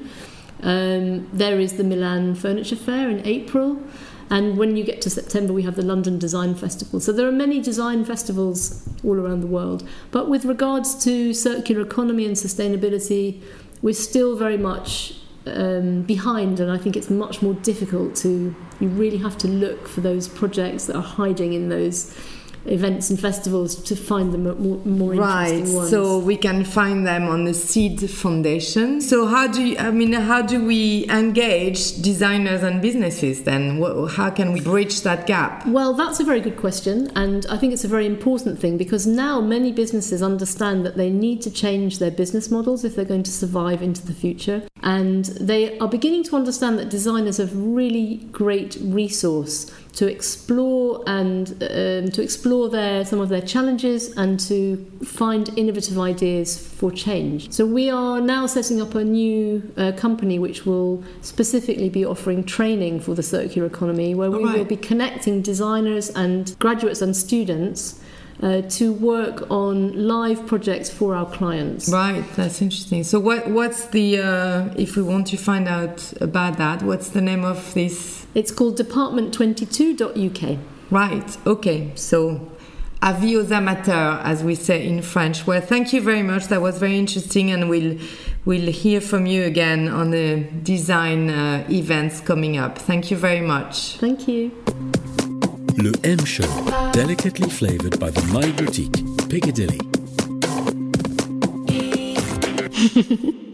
Um, 0.62 1.26
there 1.32 1.58
is 1.58 1.74
the 1.74 1.84
Milan 1.84 2.34
Furniture 2.34 2.76
Fair 2.76 3.08
in 3.08 3.20
April. 3.26 3.78
And 4.30 4.56
when 4.56 4.76
you 4.76 4.84
get 4.84 5.02
to 5.02 5.10
September, 5.10 5.52
we 5.52 5.62
have 5.62 5.74
the 5.74 5.82
London 5.82 6.18
Design 6.18 6.54
Festival. 6.54 7.00
So 7.00 7.12
there 7.12 7.26
are 7.26 7.32
many 7.32 7.60
design 7.60 8.04
festivals 8.04 8.88
all 9.04 9.18
around 9.18 9.40
the 9.40 9.48
world. 9.48 9.86
But 10.12 10.30
with 10.30 10.44
regards 10.44 10.94
to 11.04 11.34
circular 11.34 11.82
economy 11.82 12.24
and 12.24 12.36
sustainability, 12.36 13.42
we're 13.82 13.94
still 13.94 14.36
very 14.36 14.56
much 14.56 15.14
um, 15.46 16.02
behind, 16.02 16.60
and 16.60 16.70
I 16.70 16.78
think 16.78 16.96
it's 16.96 17.10
much 17.10 17.42
more 17.42 17.54
difficult 17.54 18.14
to. 18.16 18.54
You 18.78 18.88
really 18.88 19.18
have 19.18 19.36
to 19.38 19.48
look 19.48 19.88
for 19.88 20.00
those 20.00 20.28
projects 20.28 20.86
that 20.86 20.96
are 20.96 21.02
hiding 21.02 21.52
in 21.54 21.68
those 21.68 22.16
events 22.66 23.10
and 23.10 23.18
festivals 23.18 23.74
to 23.74 23.96
find 23.96 24.32
the 24.32 24.38
more, 24.38 24.54
more 24.84 25.14
right 25.14 25.48
interesting 25.52 25.76
ones. 25.76 25.90
so 25.90 26.18
we 26.18 26.36
can 26.36 26.64
find 26.64 27.06
them 27.06 27.28
on 27.28 27.44
the 27.44 27.54
seed 27.54 27.98
foundation 28.10 29.00
so 29.00 29.26
how 29.26 29.46
do 29.46 29.62
you 29.62 29.76
i 29.78 29.90
mean 29.90 30.12
how 30.12 30.42
do 30.42 30.64
we 30.64 31.08
engage 31.08 32.00
designers 32.02 32.62
and 32.62 32.82
businesses 32.82 33.44
then 33.44 33.80
how 34.10 34.30
can 34.30 34.52
we 34.52 34.60
bridge 34.60 35.00
that 35.02 35.26
gap 35.26 35.66
Well, 35.66 35.94
that's 35.94 36.20
a 36.20 36.24
very 36.24 36.40
good 36.40 36.56
question, 36.56 37.10
and 37.14 37.46
I 37.48 37.56
think 37.56 37.72
it's 37.72 37.84
a 37.84 37.88
very 37.88 38.06
important 38.06 38.58
thing 38.58 38.76
because 38.76 39.06
now 39.06 39.40
many 39.40 39.72
businesses 39.72 40.22
understand 40.22 40.84
that 40.86 40.96
they 40.96 41.10
need 41.10 41.42
to 41.42 41.50
change 41.50 41.98
their 41.98 42.10
business 42.10 42.50
models 42.50 42.84
if 42.84 42.94
they're 42.96 43.04
going 43.04 43.22
to 43.24 43.30
survive 43.30 43.82
into 43.82 44.06
the 44.06 44.12
future. 44.12 44.62
And 44.82 45.26
they 45.26 45.78
are 45.78 45.88
beginning 45.88 46.24
to 46.24 46.36
understand 46.36 46.78
that 46.78 46.88
designers 46.88 47.38
are 47.40 47.46
really 47.46 48.16
great 48.32 48.76
resource 48.80 49.70
to 49.92 50.06
explore 50.06 51.02
and 51.06 51.50
um, 51.62 52.10
to 52.10 52.22
explore 52.22 52.68
their 52.68 53.04
some 53.04 53.20
of 53.20 53.28
their 53.28 53.40
challenges 53.40 54.16
and 54.16 54.38
to 54.40 54.76
find 55.04 55.50
innovative 55.58 55.98
ideas 55.98 56.58
for 56.58 56.90
change. 56.90 57.50
So 57.52 57.66
we 57.66 57.90
are 57.90 58.20
now 58.20 58.46
setting 58.46 58.80
up 58.80 58.94
a 58.94 59.04
new 59.04 59.72
uh, 59.76 59.92
company 59.92 60.38
which 60.38 60.66
will 60.66 61.02
specifically 61.22 61.88
be 61.88 62.04
offering 62.04 62.44
training 62.44 63.00
for 63.00 63.14
the 63.14 63.22
circular 63.22 63.66
economy, 63.66 64.14
where 64.14 64.30
we 64.30 64.38
Alright. 64.38 64.58
will 64.58 64.64
be 64.64 64.76
connecting 64.76 65.42
designers 65.42 66.10
and 66.10 66.56
graduates 66.58 67.02
and 67.02 67.16
students 67.16 68.00
uh, 68.42 68.62
to 68.62 68.92
work 68.92 69.50
on 69.50 70.08
live 70.08 70.46
projects 70.46 70.88
for 70.88 71.14
our 71.14 71.26
clients. 71.30 71.90
right 71.90 72.24
that's 72.36 72.62
interesting 72.62 73.04
so 73.04 73.20
what 73.20 73.50
what's 73.50 73.86
the 73.88 74.18
uh, 74.18 74.74
if 74.76 74.96
we 74.96 75.02
want 75.02 75.26
to 75.26 75.36
find 75.36 75.68
out 75.68 76.12
about 76.22 76.56
that 76.56 76.82
what's 76.82 77.10
the 77.10 77.20
name 77.20 77.44
of 77.44 77.74
this 77.74 78.19
It's 78.34 78.52
called 78.52 78.78
department22.uk. 78.78 80.58
Right, 80.90 81.36
okay. 81.46 81.92
So, 81.94 82.50
avis 83.02 83.36
aux 83.36 83.52
amateurs, 83.52 84.20
as 84.24 84.42
we 84.44 84.54
say 84.54 84.86
in 84.86 85.02
French. 85.02 85.46
Well, 85.46 85.60
thank 85.60 85.92
you 85.92 86.00
very 86.00 86.22
much. 86.22 86.48
That 86.48 86.60
was 86.60 86.78
very 86.78 86.98
interesting, 86.98 87.50
and 87.50 87.68
we'll, 87.68 87.98
we'll 88.44 88.70
hear 88.70 89.00
from 89.00 89.26
you 89.26 89.44
again 89.44 89.88
on 89.88 90.10
the 90.10 90.44
design 90.62 91.30
uh, 91.30 91.66
events 91.70 92.20
coming 92.20 92.56
up. 92.56 92.78
Thank 92.78 93.10
you 93.10 93.16
very 93.16 93.40
much. 93.40 93.96
Thank 93.98 94.28
you. 94.28 94.52
Le 95.76 95.92
M 96.04 96.24
Show, 96.24 96.46
delicately 96.92 97.48
flavored 97.48 97.98
by 97.98 98.10
the 98.10 98.22
My 98.32 98.50
Boutique, 98.52 99.00
Piccadilly. 99.28 99.80